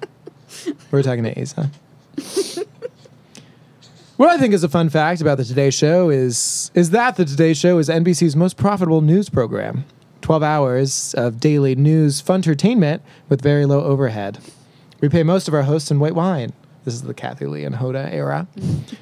We're 0.90 1.02
talking 1.02 1.24
to 1.24 1.40
Asa. 1.40 1.70
What 4.18 4.28
I 4.28 4.36
think 4.36 4.52
is 4.52 4.62
a 4.62 4.68
fun 4.68 4.90
fact 4.90 5.22
about 5.22 5.38
the 5.38 5.44
Today 5.46 5.70
Show 5.70 6.10
is 6.10 6.70
is 6.74 6.90
that 6.90 7.16
the 7.16 7.24
Today 7.24 7.54
Show 7.54 7.78
is 7.78 7.88
NBC's 7.88 8.36
most 8.36 8.58
profitable 8.58 9.00
news 9.00 9.30
program. 9.30 9.86
12 10.20 10.42
hours 10.42 11.14
of 11.14 11.40
daily 11.40 11.74
news 11.74 12.20
fun 12.20 12.40
entertainment 12.40 13.00
with 13.30 13.40
very 13.40 13.64
low 13.64 13.82
overhead. 13.82 14.38
We 15.00 15.08
pay 15.08 15.22
most 15.22 15.48
of 15.48 15.54
our 15.54 15.62
hosts 15.62 15.90
in 15.90 15.98
white 15.98 16.14
wine. 16.14 16.52
This 16.84 16.94
is 16.94 17.02
the 17.02 17.14
Kathie 17.14 17.46
Lee 17.46 17.64
and 17.64 17.76
Hoda 17.76 18.10
era. 18.12 18.46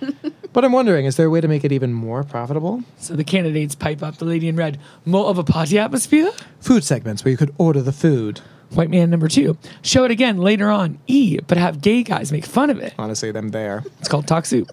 but 0.52 0.64
I'm 0.64 0.72
wondering, 0.72 1.06
is 1.06 1.16
there 1.16 1.26
a 1.26 1.30
way 1.30 1.40
to 1.40 1.48
make 1.48 1.64
it 1.64 1.72
even 1.72 1.92
more 1.92 2.24
profitable? 2.24 2.82
So 2.98 3.14
the 3.14 3.24
candidates 3.24 3.74
pipe 3.74 4.02
up 4.02 4.16
the 4.16 4.24
lady 4.24 4.48
in 4.48 4.56
red. 4.56 4.78
More 5.04 5.26
of 5.26 5.38
a 5.38 5.44
party 5.44 5.78
atmosphere? 5.78 6.32
Food 6.60 6.82
segments 6.84 7.24
where 7.24 7.30
you 7.30 7.36
could 7.36 7.54
order 7.56 7.80
the 7.80 7.92
food. 7.92 8.40
White 8.70 8.90
man 8.90 9.10
number 9.10 9.28
two. 9.28 9.56
Show 9.82 10.04
it 10.04 10.10
again 10.10 10.38
later 10.38 10.70
on. 10.70 10.98
E, 11.06 11.38
but 11.46 11.56
have 11.56 11.80
gay 11.80 12.02
guys 12.02 12.32
make 12.32 12.44
fun 12.44 12.68
of 12.68 12.78
it. 12.78 12.94
Honestly, 12.98 13.30
them 13.32 13.48
there. 13.50 13.84
It's 14.00 14.08
called 14.08 14.26
Talk 14.26 14.44
Soup. 14.44 14.68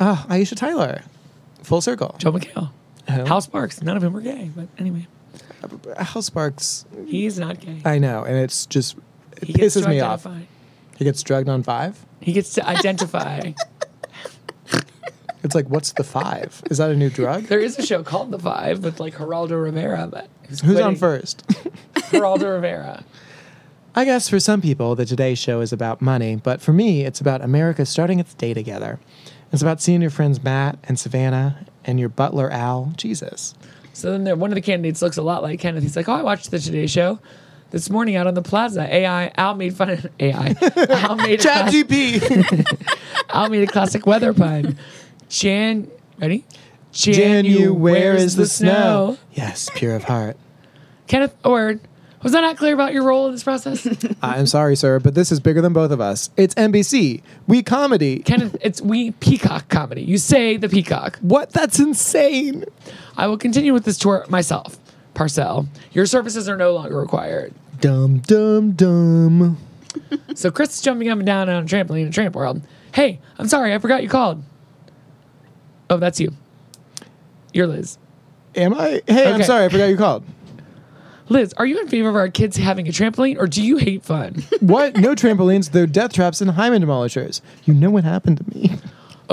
Ah, 0.00 0.24
oh, 0.28 0.32
Aisha 0.32 0.56
Tyler. 0.56 1.02
Full 1.62 1.80
circle. 1.80 2.14
Joel 2.18 2.34
McHale. 2.34 2.70
Who? 3.10 3.24
Hal 3.24 3.40
Sparks. 3.40 3.82
None 3.82 3.96
of 3.96 4.02
them 4.02 4.12
were 4.12 4.20
gay, 4.20 4.50
but 4.54 4.68
anyway, 4.78 5.06
Hal 5.98 6.22
Sparks. 6.22 6.86
he's 7.06 7.38
not 7.38 7.60
gay. 7.60 7.82
I 7.84 7.98
know, 7.98 8.24
and 8.24 8.36
it's 8.36 8.64
just 8.66 8.96
it 9.36 9.48
He 9.48 9.52
pisses 9.52 9.86
me 9.86 10.00
off. 10.00 10.24
identify. 10.26 10.46
He 11.02 11.04
gets 11.04 11.20
drugged 11.24 11.48
on 11.48 11.64
five. 11.64 12.06
He 12.20 12.32
gets 12.32 12.54
to 12.54 12.64
identify. 12.64 13.54
It's 15.42 15.52
like, 15.52 15.66
what's 15.66 15.94
the 15.94 16.04
five? 16.04 16.62
Is 16.70 16.78
that 16.78 16.92
a 16.92 16.96
new 16.96 17.10
drug? 17.10 17.46
there 17.46 17.58
is 17.58 17.76
a 17.76 17.84
show 17.84 18.04
called 18.04 18.30
The 18.30 18.38
Five 18.38 18.84
with 18.84 19.00
like 19.00 19.14
Geraldo 19.14 19.60
Rivera, 19.60 20.06
but 20.06 20.28
Who's 20.62 20.78
on 20.78 20.94
first? 20.94 21.44
Geraldo 22.12 22.54
Rivera. 22.54 23.04
I 23.96 24.04
guess 24.04 24.28
for 24.28 24.38
some 24.38 24.60
people, 24.60 24.94
the 24.94 25.04
Today 25.04 25.34
Show 25.34 25.60
is 25.60 25.72
about 25.72 26.00
money, 26.00 26.36
but 26.36 26.62
for 26.62 26.72
me, 26.72 27.02
it's 27.02 27.20
about 27.20 27.42
America 27.42 27.84
starting 27.84 28.20
its 28.20 28.34
day 28.34 28.54
together. 28.54 29.00
It's 29.50 29.60
about 29.60 29.80
seeing 29.80 30.02
your 30.02 30.10
friends 30.12 30.40
Matt 30.44 30.78
and 30.84 30.96
Savannah 31.00 31.66
and 31.84 31.98
your 31.98 32.10
butler 32.10 32.48
Al. 32.48 32.92
Jesus. 32.96 33.56
So 33.92 34.12
then 34.12 34.22
there, 34.22 34.36
one 34.36 34.52
of 34.52 34.54
the 34.54 34.60
candidates 34.60 35.02
looks 35.02 35.16
a 35.16 35.22
lot 35.22 35.42
like 35.42 35.58
Kenneth. 35.58 35.82
He's 35.82 35.96
like, 35.96 36.08
"Oh, 36.08 36.12
I 36.12 36.22
watched 36.22 36.52
the 36.52 36.60
Today 36.60 36.86
Show 36.86 37.18
this 37.72 37.90
morning 37.90 38.14
out 38.16 38.26
on 38.28 38.34
the 38.34 38.42
plaza. 38.42 38.82
AI 38.82 39.32
Al 39.36 39.54
made 39.56 39.74
fun 39.76 39.90
of 39.90 40.06
AI. 40.20 40.54
Al 40.90 41.16
made 41.16 41.40
a 41.40 41.42
Chat 41.42 41.68
class- 41.68 41.74
GP. 41.74 42.78
Al 43.30 43.48
made 43.50 43.64
a 43.68 43.72
classic 43.72 44.06
weather 44.06 44.32
pun. 44.32 44.78
Jan, 45.28 45.90
ready? 46.20 46.44
Janu, 46.92 47.72
where 47.74 48.14
is 48.14 48.36
the 48.36 48.46
snow? 48.46 49.16
Yes, 49.32 49.68
pure 49.74 49.96
of 49.96 50.04
heart. 50.04 50.36
Kenneth 51.06 51.34
Ord, 51.44 51.80
was 52.22 52.34
I 52.34 52.42
not 52.42 52.58
clear 52.58 52.74
about 52.74 52.92
your 52.92 53.02
role 53.04 53.26
in 53.26 53.32
this 53.32 53.42
process? 53.42 53.88
I'm 54.22 54.46
sorry, 54.46 54.76
sir, 54.76 55.00
but 55.00 55.14
this 55.14 55.32
is 55.32 55.40
bigger 55.40 55.60
than 55.62 55.72
both 55.72 55.90
of 55.90 56.00
us. 56.02 56.30
It's 56.36 56.54
NBC. 56.54 57.22
We 57.46 57.62
comedy. 57.62 58.18
Kenneth, 58.20 58.56
it's 58.60 58.80
we 58.82 59.12
peacock 59.12 59.68
comedy. 59.70 60.02
You 60.02 60.18
say 60.18 60.58
the 60.58 60.68
peacock. 60.68 61.18
What? 61.22 61.50
That's 61.50 61.80
insane. 61.80 62.64
I 63.16 63.26
will 63.26 63.38
continue 63.38 63.72
with 63.72 63.84
this 63.84 63.96
tour 63.98 64.24
myself. 64.28 64.78
Parcell, 65.14 65.66
your 65.92 66.06
services 66.06 66.48
are 66.48 66.56
no 66.56 66.72
longer 66.74 66.98
required. 66.98 67.52
Dum 67.82 68.18
dum 68.20 68.72
dum. 68.72 69.58
So 70.34 70.50
Criss 70.50 70.74
is 70.76 70.80
jumping 70.80 71.10
up 71.10 71.18
and 71.18 71.26
down 71.26 71.50
on 71.50 71.64
a 71.64 71.66
trampoline 71.66 72.06
in 72.06 72.12
Tramp 72.12 72.34
World. 72.34 72.62
Hey, 72.94 73.20
I'm 73.38 73.46
sorry, 73.48 73.74
I 73.74 73.78
forgot 73.78 74.02
you 74.02 74.08
called. 74.08 74.42
Oh, 75.90 75.98
that's 75.98 76.18
you. 76.18 76.32
You're 77.52 77.66
Liz. 77.66 77.98
Am 78.56 78.72
I? 78.72 79.02
Hey, 79.06 79.26
I'm 79.28 79.34
Okay. 79.34 79.44
sorry, 79.44 79.66
I 79.66 79.68
forgot 79.68 79.86
you 79.86 79.96
called. 79.98 80.24
Liz, 81.28 81.52
are 81.58 81.66
you 81.66 81.78
in 81.80 81.88
favor 81.88 82.08
of 82.08 82.14
our 82.16 82.28
kids 82.30 82.56
having 82.56 82.88
a 82.88 82.90
trampoline 82.90 83.38
or 83.38 83.46
do 83.46 83.62
you 83.62 83.76
hate 83.76 84.02
fun? 84.02 84.42
What? 84.60 84.96
No 84.96 85.14
trampolines. 85.14 85.70
They're 85.72 85.86
death 85.86 86.12
traps 86.14 86.40
and 86.40 86.52
hymen 86.52 86.82
demolishers. 86.82 87.40
You 87.64 87.74
know 87.74 87.90
what 87.90 88.04
happened 88.04 88.38
to 88.38 88.48
me. 88.56 88.70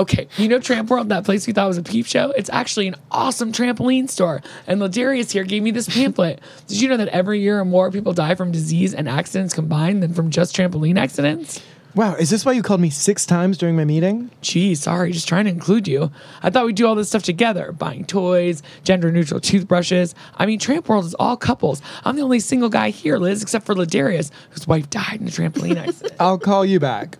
Okay, 0.00 0.28
you 0.38 0.48
know 0.48 0.58
Tramp 0.58 0.88
World, 0.88 1.10
that 1.10 1.26
place 1.26 1.46
we 1.46 1.52
thought 1.52 1.68
was 1.68 1.76
a 1.76 1.82
peep 1.82 2.06
show? 2.06 2.30
It's 2.30 2.48
actually 2.48 2.88
an 2.88 2.94
awesome 3.10 3.52
trampoline 3.52 4.08
store. 4.08 4.40
And 4.66 4.80
Ladarius 4.80 5.30
here 5.30 5.44
gave 5.44 5.62
me 5.62 5.72
this 5.72 5.90
pamphlet. 5.90 6.40
Did 6.68 6.80
you 6.80 6.88
know 6.88 6.96
that 6.96 7.08
every 7.08 7.40
year 7.40 7.62
more 7.66 7.90
people 7.90 8.14
die 8.14 8.34
from 8.34 8.50
disease 8.50 8.94
and 8.94 9.10
accidents 9.10 9.52
combined 9.52 10.02
than 10.02 10.14
from 10.14 10.30
just 10.30 10.56
trampoline 10.56 10.98
accidents? 10.98 11.62
Wow, 11.94 12.14
is 12.14 12.30
this 12.30 12.46
why 12.46 12.52
you 12.52 12.62
called 12.62 12.80
me 12.80 12.88
six 12.88 13.26
times 13.26 13.58
during 13.58 13.76
my 13.76 13.84
meeting? 13.84 14.30
Gee, 14.40 14.74
sorry, 14.74 15.12
just 15.12 15.28
trying 15.28 15.44
to 15.44 15.50
include 15.50 15.86
you. 15.86 16.10
I 16.42 16.48
thought 16.48 16.64
we'd 16.64 16.76
do 16.76 16.86
all 16.86 16.94
this 16.94 17.08
stuff 17.08 17.24
together 17.24 17.72
buying 17.72 18.06
toys, 18.06 18.62
gender 18.84 19.12
neutral 19.12 19.38
toothbrushes. 19.38 20.14
I 20.36 20.46
mean, 20.46 20.58
Tramp 20.58 20.88
World 20.88 21.04
is 21.04 21.14
all 21.14 21.36
couples. 21.36 21.82
I'm 22.06 22.16
the 22.16 22.22
only 22.22 22.40
single 22.40 22.70
guy 22.70 22.88
here, 22.88 23.18
Liz, 23.18 23.42
except 23.42 23.66
for 23.66 23.74
Ladarius, 23.74 24.30
whose 24.48 24.66
wife 24.66 24.88
died 24.88 25.20
in 25.20 25.28
a 25.28 25.30
trampoline 25.30 25.76
accident. 25.76 26.14
I'll 26.18 26.38
call 26.38 26.64
you 26.64 26.80
back. 26.80 27.18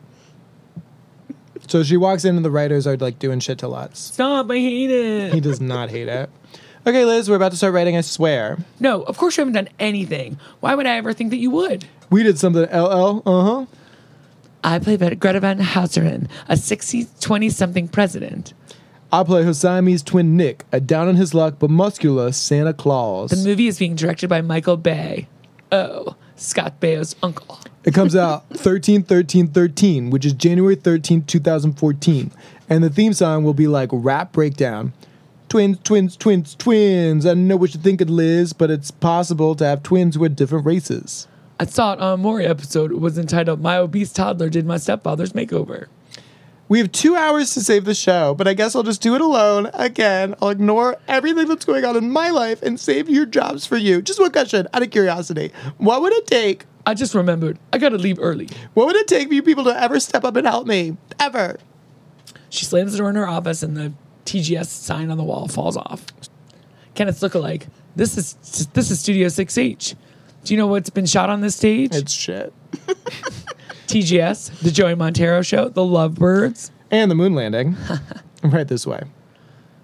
So 1.70 1.85
she 1.85 1.96
walks 1.96 2.24
in 2.24 2.35
and 2.35 2.44
the 2.44 2.50
writers 2.50 2.85
are 2.88 2.96
like 2.96 3.20
doing 3.20 3.38
shit 3.38 3.59
to 3.59 3.68
Lutz. 3.68 4.00
Stop, 4.00 4.50
I 4.50 4.56
hate 4.56 4.90
it. 4.90 5.33
He 5.33 5.40
does 5.40 5.61
not 5.61 5.88
hate 5.88 6.09
it. 6.09 6.28
Okay, 6.85 7.04
Liz, 7.04 7.30
we're 7.30 7.37
about 7.37 7.52
to 7.52 7.56
start 7.56 7.72
writing, 7.74 7.96
I 7.96 8.00
swear. 8.00 8.59
No, 8.80 9.02
of 9.02 9.16
course 9.18 9.37
you 9.37 9.42
haven't 9.42 9.54
done 9.54 9.68
anything. 9.78 10.38
Why 10.59 10.74
would 10.74 10.87
I 10.87 10.96
ever 10.96 11.12
think 11.12 11.30
that 11.30 11.37
you 11.37 11.50
would? 11.52 11.87
We 12.11 12.24
did 12.24 12.40
something, 12.40 12.64
LL. 12.64 13.22
Uh 13.24 13.44
huh. 13.44 13.66
I 14.64 14.80
play 14.80 14.96
Greta 14.96 15.38
Van 15.38 15.61
Houteren, 15.61 16.28
a 16.48 16.56
60, 16.56 17.06
20 17.20 17.48
something 17.50 17.87
president. 17.87 18.52
I 19.12 19.22
play 19.22 19.44
her 19.44 19.54
Siamese 19.54 20.02
twin 20.02 20.37
Nick, 20.37 20.64
a 20.72 20.80
down 20.80 21.06
on 21.06 21.14
his 21.14 21.35
luck 21.35 21.56
but 21.61 21.70
muscular 21.70 22.33
Santa 22.33 22.74
Claus. 22.74 23.30
The 23.30 23.48
movie 23.48 23.68
is 23.68 23.78
being 23.78 23.94
directed 23.94 24.28
by 24.28 24.40
Michael 24.40 24.76
Bay. 24.76 25.28
Oh, 25.70 26.16
Scott 26.35 26.80
Baio's 26.80 27.14
uncle. 27.22 27.61
It 27.82 27.94
comes 27.94 28.14
out 28.14 28.46
13 28.50 29.04
13 29.04 29.48
13, 29.48 30.10
which 30.10 30.26
is 30.26 30.34
January 30.34 30.74
13, 30.74 31.22
2014. 31.22 32.30
And 32.68 32.84
the 32.84 32.90
theme 32.90 33.14
song 33.14 33.42
will 33.42 33.54
be 33.54 33.66
like 33.66 33.88
rap 33.92 34.32
breakdown. 34.32 34.92
Twins, 35.48 35.78
twins, 35.82 36.16
twins, 36.16 36.54
twins. 36.54 37.24
I 37.24 37.30
don't 37.30 37.48
know 37.48 37.56
what 37.56 37.74
you 37.74 37.80
think 37.80 38.00
of 38.00 38.10
Liz, 38.10 38.52
but 38.52 38.70
it's 38.70 38.90
possible 38.90 39.54
to 39.56 39.64
have 39.64 39.82
twins 39.82 40.14
who 40.14 40.24
are 40.24 40.28
different 40.28 40.66
races. 40.66 41.26
I 41.58 41.64
saw 41.66 41.94
it 41.94 42.00
on 42.00 42.12
a 42.12 42.16
Maury 42.16 42.46
episode. 42.46 42.92
It 42.92 43.00
was 43.00 43.18
entitled 43.18 43.60
My 43.60 43.76
Obese 43.78 44.12
Toddler 44.12 44.50
Did 44.50 44.66
My 44.66 44.76
Stepfather's 44.76 45.32
Makeover. 45.32 45.86
We 46.68 46.78
have 46.78 46.92
two 46.92 47.16
hours 47.16 47.52
to 47.54 47.60
save 47.60 47.84
the 47.84 47.94
show, 47.94 48.32
but 48.34 48.46
I 48.46 48.54
guess 48.54 48.76
I'll 48.76 48.84
just 48.84 49.02
do 49.02 49.16
it 49.16 49.20
alone 49.20 49.70
again. 49.74 50.36
I'll 50.40 50.50
ignore 50.50 50.98
everything 51.08 51.48
that's 51.48 51.64
going 51.64 51.84
on 51.84 51.96
in 51.96 52.12
my 52.12 52.30
life 52.30 52.62
and 52.62 52.78
save 52.78 53.08
your 53.08 53.26
jobs 53.26 53.66
for 53.66 53.76
you. 53.76 54.00
Just 54.02 54.20
one 54.20 54.30
question, 54.30 54.68
out 54.72 54.82
of 54.82 54.90
curiosity. 54.90 55.50
What 55.78 56.00
would 56.02 56.12
it 56.12 56.28
take? 56.28 56.66
I 56.86 56.94
just 56.94 57.14
remembered. 57.14 57.58
I 57.72 57.78
gotta 57.78 57.98
leave 57.98 58.18
early. 58.20 58.48
What 58.74 58.86
would 58.86 58.96
it 58.96 59.06
take 59.06 59.28
for 59.28 59.34
you 59.34 59.42
people 59.42 59.64
to 59.64 59.82
ever 59.82 60.00
step 60.00 60.24
up 60.24 60.36
and 60.36 60.46
help 60.46 60.66
me? 60.66 60.96
Ever. 61.18 61.58
She 62.48 62.64
slams 62.64 62.92
the 62.92 62.98
door 62.98 63.10
in 63.10 63.16
her 63.16 63.28
office 63.28 63.62
and 63.62 63.76
the 63.76 63.92
TGS 64.24 64.66
sign 64.66 65.10
on 65.10 65.18
the 65.18 65.24
wall 65.24 65.48
falls 65.48 65.76
off. 65.76 66.06
Kenneth's 66.94 67.20
lookalike. 67.20 67.66
This 67.96 68.16
is 68.16 68.66
this 68.72 68.90
is 68.90 69.00
Studio 69.00 69.28
6H. 69.28 69.94
Do 70.44 70.54
you 70.54 70.58
know 70.58 70.66
what's 70.66 70.90
been 70.90 71.06
shot 71.06 71.28
on 71.30 71.40
this 71.40 71.56
stage? 71.56 71.94
It's 71.94 72.12
shit. 72.12 72.52
TGS, 73.86 74.60
the 74.60 74.70
Joey 74.70 74.94
Montero 74.94 75.42
show, 75.42 75.68
the 75.68 75.82
Lovebirds. 75.82 76.70
And 76.90 77.10
the 77.10 77.14
moon 77.14 77.34
landing. 77.34 77.76
right 78.42 78.66
this 78.66 78.86
way. 78.86 79.02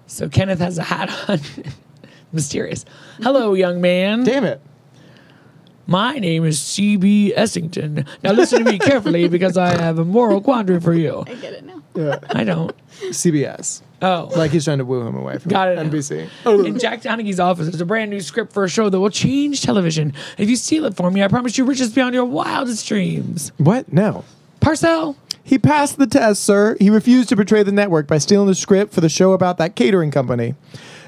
So 0.07 0.29
Kenneth 0.29 0.59
has 0.59 0.77
a 0.77 0.83
hat 0.83 1.11
on. 1.29 1.39
Mysterious. 2.33 2.85
Hello, 3.21 3.53
young 3.53 3.79
man. 3.79 4.23
Damn 4.23 4.43
it. 4.43 4.61
My 5.87 6.19
name 6.19 6.43
is 6.43 6.59
CB 6.59 7.33
Essington. 7.37 8.05
Now 8.23 8.31
listen 8.33 8.63
to 8.63 8.69
me 8.71 8.77
carefully 8.77 9.27
because 9.29 9.57
I 9.57 9.69
have 9.81 9.97
a 9.99 10.05
moral 10.05 10.41
quandary 10.41 10.81
for 10.81 10.93
you. 10.93 11.23
I 11.25 11.35
get 11.35 11.53
it 11.53 11.63
now. 11.65 11.81
Yeah. 11.95 12.19
I 12.29 12.43
don't. 12.43 12.75
CBS. 13.09 13.81
Oh. 14.01 14.29
Like 14.35 14.51
he's 14.51 14.65
trying 14.65 14.77
to 14.79 14.85
woo 14.85 15.01
him 15.07 15.15
away 15.15 15.37
from 15.39 15.49
Got 15.49 15.69
it 15.69 15.75
now. 15.77 15.83
NBC. 15.89 16.29
In 16.65 16.77
Jack 16.77 17.01
Donaghy's 17.01 17.39
office, 17.39 17.67
there's 17.67 17.81
a 17.81 17.85
brand 17.85 18.11
new 18.11 18.19
script 18.19 18.53
for 18.53 18.63
a 18.65 18.69
show 18.69 18.89
that 18.89 18.99
will 18.99 19.09
change 19.09 19.61
television. 19.61 20.13
If 20.37 20.49
you 20.49 20.55
steal 20.57 20.85
it 20.85 20.95
for 20.95 21.09
me, 21.09 21.23
I 21.23 21.27
promise 21.29 21.57
you 21.57 21.63
riches 21.65 21.93
beyond 21.93 22.13
your 22.13 22.25
wildest 22.25 22.87
dreams. 22.87 23.51
What? 23.57 23.91
No. 23.91 24.25
Parcell, 24.59 25.15
He 25.43 25.57
passed 25.57 25.97
the 25.97 26.07
test, 26.07 26.43
sir. 26.43 26.75
He 26.79 26.89
refused 26.89 27.29
to 27.29 27.35
betray 27.37 27.63
the 27.63 27.71
network 27.71 28.05
by 28.07 28.17
stealing 28.17 28.47
the 28.47 28.55
script 28.55 28.93
for 28.93 28.99
the 29.01 29.07
show 29.09 29.31
about 29.31 29.57
that 29.59 29.75
catering 29.75 30.11
company. 30.11 30.55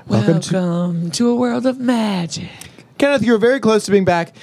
welcome, 0.08 0.36
Welcome, 0.52 1.12
to 1.12 1.18
to, 1.18 1.30
a 1.30 1.36
world 1.36 1.66
of 1.66 1.78
magic. 1.80 2.50
Kenneth. 3.00 3.24
You're 3.24 3.40
very 3.40 3.60
close 3.60 3.86
to 3.86 3.92
being 3.92 4.06
back 4.06 4.36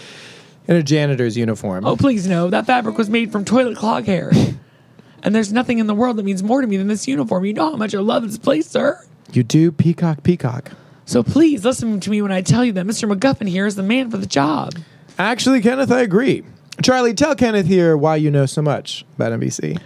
in 0.66 0.76
a 0.76 0.82
janitor's 0.82 1.36
uniform. 1.36 1.84
Oh, 1.84 1.96
please 1.96 2.26
no, 2.26 2.50
that 2.50 2.66
fabric 2.66 2.98
was 2.98 3.08
made 3.08 3.30
from 3.30 3.44
toilet 3.44 3.76
clog 3.76 4.06
hair. 4.06 4.32
and 5.22 5.34
there's 5.34 5.52
nothing 5.52 5.78
in 5.78 5.86
the 5.86 5.94
world 5.94 6.16
that 6.16 6.24
means 6.24 6.42
more 6.42 6.60
to 6.60 6.66
me 6.66 6.76
than 6.76 6.88
this 6.88 7.06
uniform. 7.06 7.44
You 7.44 7.54
know 7.54 7.70
how 7.70 7.76
much 7.76 7.94
I 7.94 7.98
love 7.98 8.22
this 8.24 8.38
place, 8.38 8.68
sir. 8.68 9.00
You 9.32 9.42
do, 9.42 9.70
peacock, 9.70 10.22
peacock. 10.22 10.72
So 11.04 11.22
please 11.22 11.64
listen 11.64 12.00
to 12.00 12.10
me 12.10 12.20
when 12.20 12.32
I 12.32 12.42
tell 12.42 12.64
you 12.64 12.72
that 12.72 12.86
Mr. 12.86 13.12
McGuffin 13.12 13.48
here 13.48 13.66
is 13.66 13.76
the 13.76 13.82
man 13.82 14.10
for 14.10 14.16
the 14.16 14.26
job. 14.26 14.72
Actually, 15.18 15.60
Kenneth, 15.60 15.92
I 15.92 16.00
agree. 16.00 16.44
Charlie, 16.82 17.14
tell 17.14 17.34
Kenneth 17.34 17.66
here 17.66 17.96
why 17.96 18.16
you 18.16 18.30
know 18.30 18.46
so 18.46 18.60
much 18.60 19.04
about 19.14 19.32
NBC. 19.32 19.80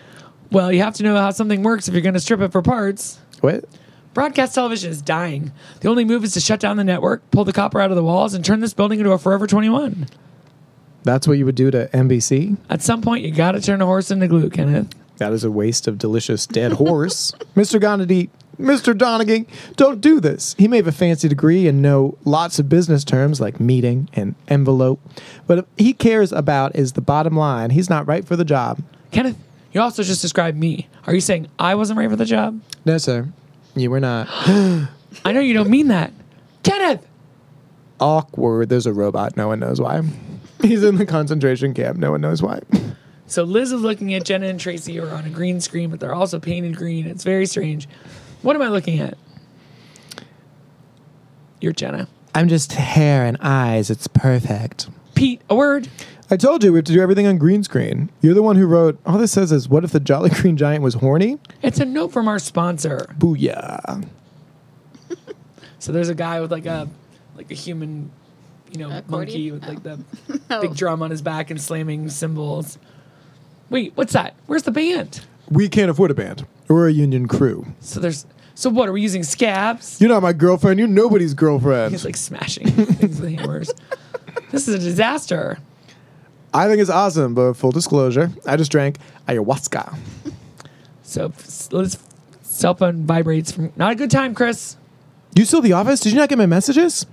Well, 0.51 0.73
you 0.73 0.83
have 0.83 0.95
to 0.95 1.03
know 1.03 1.17
how 1.17 1.31
something 1.31 1.63
works 1.63 1.89
if 1.89 1.95
you're 1.95 2.03
going 2.03 2.15
to 2.15 2.21
strip 2.21 2.41
it 2.41 2.53
for 2.53 2.63
parts. 2.63 3.21
What? 3.41 3.65
Broadcast 4.13 4.55
television 4.55 4.91
is 4.91 5.01
dying. 5.01 5.53
The 5.81 5.89
only 5.89 6.05
move 6.05 6.25
is 6.25 6.33
to 6.35 6.41
shut 6.41 6.59
down 6.59 6.77
the 6.77 6.85
network, 6.85 7.29
pull 7.31 7.45
the 7.45 7.53
copper 7.53 7.81
out 7.81 7.91
of 7.91 7.97
the 7.97 8.03
walls, 8.03 8.35
and 8.35 8.45
turn 8.45 8.61
this 8.61 8.75
building 8.75 8.99
into 8.99 9.13
a 9.13 9.19
Forever 9.19 9.47
21. 9.47 10.09
That's 11.05 11.29
what 11.29 11.39
you 11.39 11.47
would 11.47 11.55
do 11.55 11.71
to 11.71 11.89
NBC? 11.95 12.57
At 12.69 12.83
some 12.83 13.03
point, 13.03 13.25
you 13.25 13.31
got 13.31 13.53
to 13.53 13.61
turn 13.61 13.81
a 13.81 13.87
horse 13.87 14.11
into 14.11 14.27
glue, 14.27 14.51
Kenneth. 14.51 14.89
That 15.19 15.33
is 15.33 15.45
a 15.45 15.51
waste 15.51 15.87
of 15.87 15.97
delicious 15.97 16.47
dead 16.47 16.73
horse. 16.73 17.33
Mr. 17.55 17.81
Gandhi, 17.81 18.31
Mr. 18.59 18.95
Donaghy, 18.95 19.47
don't 19.77 20.01
do 20.01 20.19
this. 20.19 20.55
He 20.59 20.67
may 20.67 20.79
have 20.79 20.87
a 20.87 20.93
fancy 20.93 21.29
degree 21.29 21.69
and 21.69 21.81
know 21.81 22.19
lots 22.25 22.59
of 22.59 22.69
business 22.69 23.05
terms 23.05 23.41
like 23.41 23.61
meeting 23.61 24.09
and 24.13 24.35
envelope, 24.49 25.01
but 25.47 25.59
if 25.59 25.65
he 25.79 25.93
cares 25.93 26.33
about 26.33 26.75
is 26.75 26.93
the 26.93 27.01
bottom 27.01 27.37
line. 27.37 27.71
He's 27.71 27.89
not 27.89 28.07
right 28.07 28.27
for 28.27 28.35
the 28.35 28.45
job. 28.45 28.83
Kenneth, 29.13 29.37
you 29.73 29.81
also 29.81 30.03
just 30.03 30.21
described 30.21 30.59
me. 30.59 30.89
Are 31.07 31.15
you 31.15 31.21
saying 31.21 31.49
I 31.59 31.75
wasn't 31.77 31.99
right 31.99 32.11
for 32.11 32.17
the 32.17 32.25
job? 32.25 32.61
No, 32.85 32.99
sir. 32.99 33.29
You 33.75 33.91
were 33.91 34.01
not. 34.01 34.29
I 34.31 35.33
know 35.33 35.41
you 35.41 35.55
don't 35.55 35.71
mean 35.71 35.89
that. 35.89 36.13
Kenneth! 36.63 37.07
Awkward. 38.01 38.69
There's 38.69 38.87
a 38.87 38.93
robot. 38.93 39.37
No 39.37 39.49
one 39.49 39.61
knows 39.61 39.81
why. 39.81 40.03
He's 40.63 40.83
in 40.85 40.97
the 40.97 41.07
concentration 41.07 41.75
camp. 41.75 41.99
No 41.99 42.11
one 42.11 42.21
knows 42.21 42.43
why. 42.43 42.61
So 43.27 43.45
Liz 43.45 43.73
is 43.73 43.83
looking 43.83 44.13
at 44.15 44.25
Jenna 44.25 44.47
and 44.47 44.59
Tracy 44.59 44.97
who 44.97 45.05
are 45.07 45.11
on 45.11 45.25
a 45.25 45.31
green 45.31 45.61
screen, 45.61 45.91
but 45.91 46.01
they're 46.01 46.15
also 46.15 46.41
painted 46.41 46.77
green. 46.77 47.07
It's 47.07 47.25
very 47.25 47.47
strange. 47.47 47.89
What 48.43 48.57
am 48.57 48.63
I 48.63 48.69
looking 48.69 49.01
at? 49.01 49.17
You're 51.61 51.73
Jenna. 51.73 52.09
I'm 52.35 52.49
just 52.49 52.73
hair 52.73 53.25
and 53.25 53.37
eyes. 53.41 53.91
It's 53.91 54.07
perfect. 54.09 54.89
Pete, 55.15 55.43
a 55.51 55.55
word. 55.55 55.89
I 56.33 56.37
told 56.37 56.63
you 56.63 56.73
we 56.73 56.79
have 56.79 56.85
to 56.85 56.93
do 56.93 57.01
everything 57.03 57.27
on 57.27 57.39
green 57.39 57.65
screen. 57.65 58.11
You're 58.21 58.35
the 58.35 58.43
one 58.43 58.57
who 58.57 58.67
wrote. 58.67 58.99
All 59.05 59.19
this 59.19 59.33
says 59.33 59.51
is, 59.51 59.69
"What 59.69 59.83
if 59.85 59.91
the 59.91 60.01
Jolly 60.01 60.31
Green 60.31 60.57
Giant 60.57 60.83
was 60.83 60.95
horny?" 60.95 61.39
It's 61.63 61.81
a 61.81 61.85
note 61.85 62.13
from 62.13 62.29
our 62.29 62.39
sponsor. 62.39 63.07
Booyah! 63.19 64.07
So 65.81 65.93
there's 65.93 66.09
a 66.11 66.15
guy 66.15 66.41
with 66.41 66.53
like 66.53 66.67
a 66.67 66.89
like 67.37 67.51
a 67.51 67.55
human 67.55 68.11
you 68.71 68.79
know, 68.79 68.97
Accordion? 68.97 69.11
monkey 69.11 69.51
with 69.53 69.67
like 69.67 69.79
oh. 69.87 69.99
the 70.29 70.41
Oh. 70.51 70.61
big 70.61 70.75
drum 70.77 71.03
on 71.03 71.11
his 71.11 71.23
back 71.23 71.51
and 71.51 71.61
slamming 71.61 72.09
cymbals. 72.11 72.79
Wait, 73.69 73.93
what's 73.97 74.13
that? 74.13 74.35
Where's 74.47 74.63
the 74.65 74.71
band? 74.71 75.23
We 75.49 75.69
can't 75.69 75.91
afford 75.91 76.11
a 76.11 76.15
band. 76.15 76.47
We're 76.69 76.89
a 76.89 76.93
union 76.93 77.27
crew. 77.29 77.67
So 77.81 77.99
there's. 77.99 78.27
So 78.55 78.69
what 78.69 78.89
are 78.89 78.93
we 78.93 79.01
using 79.01 79.23
scabs? 79.23 80.01
You're 80.01 80.11
not 80.11 80.23
my 80.23 80.33
girlfriend. 80.35 80.79
You're 80.79 80.89
nobody's 80.89 81.35
girlfriend. 81.35 81.93
He's 81.93 82.05
like 82.05 82.17
smashing 82.17 82.67
things 82.71 83.21
with 83.21 83.39
hammers. 83.39 83.73
This 84.51 84.67
is 84.67 84.75
a 84.75 84.79
disaster. 84.81 85.59
I 86.53 86.67
think 86.67 86.81
it's 86.81 86.91
awesome, 86.91 87.35
but 87.35 87.55
full 87.55 87.71
disclosure, 87.71 88.31
I 88.47 88.57
just 88.57 88.73
drank 88.73 88.97
ayahuasca. 89.29 89.97
So 91.03 91.33
let's 91.71 91.99
cell 92.43 92.75
phone 92.75 93.05
vibrates 93.07 93.53
from 93.53 93.73
not 93.77 93.93
a 93.93 93.95
good 93.95 94.11
time, 94.11 94.35
Criss. 94.35 94.77
You 95.35 95.45
still 95.45 95.59
at 95.59 95.65
the 95.65 95.73
office? 95.73 96.01
Did 96.01 96.13
you 96.13 96.19
not 96.19 96.29
get 96.29 96.39
my 96.39 96.47
messages? 96.47 97.07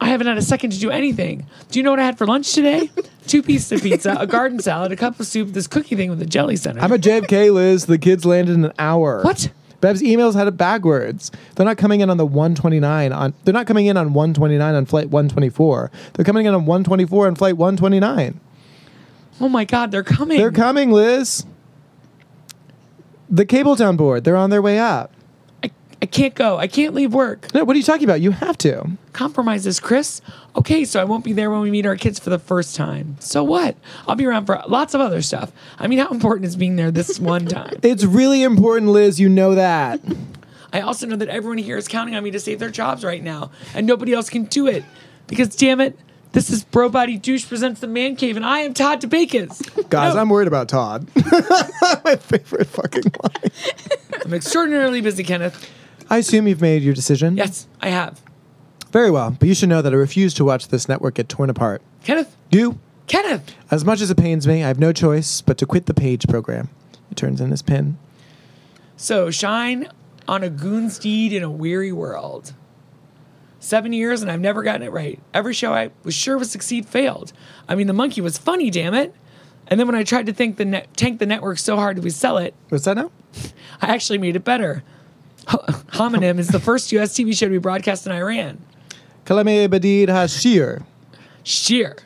I 0.00 0.08
haven't 0.08 0.26
had 0.26 0.36
a 0.36 0.42
second 0.42 0.72
to 0.72 0.80
do 0.80 0.90
anything. 0.90 1.46
Do 1.70 1.78
you 1.78 1.84
know 1.84 1.90
what 1.90 2.00
I 2.00 2.04
had 2.04 2.18
for 2.18 2.26
lunch 2.26 2.52
today? 2.52 2.90
Two 3.28 3.40
pieces 3.40 3.70
of 3.70 3.82
pizza, 3.82 4.16
a 4.18 4.26
garden 4.26 4.58
salad, 4.58 4.90
a 4.90 4.96
cup 4.96 5.20
of 5.20 5.26
soup, 5.28 5.50
this 5.52 5.68
cookie 5.68 5.94
thing 5.94 6.10
with 6.10 6.20
a 6.20 6.26
jelly 6.26 6.56
center. 6.56 6.80
I'm 6.80 6.92
at 6.92 7.00
JFK, 7.00 7.52
Liz. 7.52 7.86
The 7.86 7.98
kids 7.98 8.24
landed 8.24 8.54
in 8.54 8.64
an 8.64 8.72
hour. 8.80 9.22
What? 9.22 9.52
Bev's 9.82 10.00
emails 10.00 10.34
had 10.34 10.46
it 10.46 10.56
backwards. 10.56 11.32
They're 11.56 11.66
not 11.66 11.76
coming 11.76 12.00
in 12.00 12.08
on 12.08 12.16
the 12.16 12.24
129 12.24 13.12
on. 13.12 13.34
They're 13.44 13.52
not 13.52 13.66
coming 13.66 13.86
in 13.86 13.96
on 13.96 14.14
129 14.14 14.74
on 14.74 14.86
flight 14.86 15.10
124. 15.10 15.90
They're 16.14 16.24
coming 16.24 16.46
in 16.46 16.54
on 16.54 16.64
124 16.64 17.26
on 17.26 17.34
flight 17.34 17.56
129. 17.56 18.40
oh 19.40 19.48
my 19.48 19.64
God, 19.64 19.90
they're 19.90 20.04
coming. 20.04 20.38
They're 20.38 20.52
coming, 20.52 20.92
Liz. 20.92 21.44
The 23.28 23.44
Cabletown 23.44 23.96
board. 23.96 24.22
They're 24.22 24.36
on 24.36 24.50
their 24.50 24.62
way 24.62 24.78
up. 24.78 25.12
I, 26.02 26.06
can't 26.06 26.34
go. 26.34 26.58
I 26.58 26.66
can't 26.66 26.94
leave 26.94 27.14
work. 27.14 27.52
No, 27.54 27.64
what 27.64 27.74
are 27.74 27.78
you 27.78 27.84
talking 27.84 28.04
about? 28.04 28.20
You 28.20 28.32
have 28.32 28.58
to. 28.58 28.90
Compromises, 29.12 29.80
Criss. 29.80 30.20
Okay, 30.56 30.84
so 30.84 31.00
I 31.00 31.04
won't 31.04 31.24
be 31.24 31.32
there 31.32 31.50
when 31.50 31.60
we 31.60 31.70
meet 31.70 31.86
our 31.86 31.96
kids 31.96 32.18
for 32.18 32.30
the 32.30 32.38
first 32.38 32.74
time. 32.76 33.16
So 33.20 33.42
what? 33.44 33.76
I'll 34.06 34.16
be 34.16 34.26
around 34.26 34.46
for 34.46 34.60
lots 34.68 34.94
of 34.94 35.00
other 35.00 35.22
stuff. 35.22 35.52
I 35.78 35.86
mean, 35.86 35.98
how 35.98 36.10
important 36.10 36.46
is 36.46 36.56
being 36.56 36.76
there 36.76 36.90
this 36.90 37.18
one 37.20 37.46
time? 37.46 37.78
It's 37.82 38.04
really 38.04 38.42
important, 38.42 38.90
Liz. 38.90 39.20
You 39.20 39.28
know 39.28 39.54
that. 39.54 40.00
I 40.72 40.80
also 40.80 41.06
know 41.06 41.16
that 41.16 41.28
everyone 41.28 41.58
here 41.58 41.76
is 41.76 41.86
counting 41.88 42.14
on 42.16 42.24
me 42.24 42.30
to 42.30 42.40
save 42.40 42.58
their 42.58 42.70
jobs 42.70 43.04
right 43.04 43.22
now, 43.22 43.50
and 43.74 43.86
nobody 43.86 44.12
else 44.12 44.30
can 44.30 44.44
do 44.44 44.66
it. 44.66 44.84
Because, 45.26 45.54
damn 45.54 45.80
it, 45.80 45.98
this 46.32 46.48
is 46.48 46.64
Bro 46.64 46.88
Body 46.88 47.18
Douche 47.18 47.46
presents 47.46 47.80
the 47.80 47.86
Man 47.86 48.16
Cave, 48.16 48.36
and 48.36 48.46
I 48.46 48.60
am 48.60 48.72
Todd 48.72 49.02
DeBakis. 49.02 49.88
Guys, 49.90 50.14
No, 50.14 50.20
I'm 50.20 50.30
worried 50.30 50.48
about 50.48 50.68
Todd. 50.68 51.06
my 52.04 52.16
favorite 52.16 52.66
fucking 52.68 53.12
line. 53.22 53.52
I'm 54.24 54.32
extraordinarily 54.32 55.02
busy, 55.02 55.24
Kenneth. 55.24 55.70
I 56.10 56.18
assume 56.18 56.46
you've 56.48 56.60
made 56.60 56.82
your 56.82 56.94
decision. 56.94 57.36
Yes, 57.36 57.66
I 57.80 57.88
have. 57.88 58.20
Very 58.90 59.10
well, 59.10 59.30
but 59.38 59.48
you 59.48 59.54
should 59.54 59.68
know 59.68 59.80
that 59.82 59.92
I 59.92 59.96
refuse 59.96 60.34
to 60.34 60.44
watch 60.44 60.68
this 60.68 60.88
network 60.88 61.14
get 61.14 61.28
torn 61.28 61.48
apart. 61.50 61.80
Kenneth, 62.04 62.36
You, 62.50 62.78
Kenneth. 63.06 63.54
as 63.70 63.84
much 63.84 64.00
as 64.00 64.10
it 64.10 64.16
pains 64.18 64.46
me, 64.46 64.62
I 64.62 64.68
have 64.68 64.78
no 64.78 64.92
choice 64.92 65.40
but 65.40 65.56
to 65.58 65.66
quit 65.66 65.86
the 65.86 65.94
page 65.94 66.26
program. 66.28 66.68
He 67.08 67.14
turns 67.14 67.40
in 67.40 67.50
his 67.50 67.62
pin. 67.62 67.96
So, 68.96 69.30
shine 69.30 69.88
on 70.28 70.42
a 70.42 70.50
goon 70.50 70.90
steed 70.90 71.32
in 71.32 71.42
a 71.42 71.50
weary 71.50 71.92
world. 71.92 72.52
Seven 73.60 73.92
years 73.92 74.22
and 74.22 74.30
I've 74.30 74.40
never 74.40 74.62
gotten 74.62 74.82
it 74.82 74.90
right. 74.92 75.20
Every 75.32 75.54
show 75.54 75.72
I 75.72 75.90
was 76.02 76.14
sure 76.14 76.36
would 76.36 76.48
succeed 76.48 76.84
failed. 76.86 77.32
I 77.68 77.74
mean, 77.74 77.86
the 77.86 77.92
monkey 77.92 78.20
was 78.20 78.36
funny, 78.38 78.70
damn 78.70 78.94
it. 78.94 79.14
And 79.68 79.78
then 79.78 79.86
when 79.86 79.96
I 79.96 80.02
tried 80.02 80.26
to 80.26 80.32
think 80.32 80.56
the 80.56 80.64
net, 80.64 80.94
tank 80.96 81.18
the 81.18 81.26
network 81.26 81.58
so 81.58 81.76
hard 81.76 81.98
we 82.00 82.10
sell 82.10 82.36
it, 82.38 82.54
What's 82.68 82.84
that 82.84 82.96
now? 82.96 83.10
I 83.80 83.86
actually 83.94 84.18
made 84.18 84.36
it 84.36 84.44
better. 84.44 84.82
Homonym 85.46 86.38
is 86.38 86.48
the 86.48 86.60
first 86.60 86.92
U.S. 86.92 87.12
TV 87.14 87.36
show 87.36 87.46
to 87.46 87.50
be 87.50 87.58
broadcast 87.58 88.06
in 88.06 88.12
Iran. 88.12 88.62
Kalame 89.24 89.68
Badid 89.68 90.08
Hashir. 90.08 90.84
Sheer. 91.44 91.96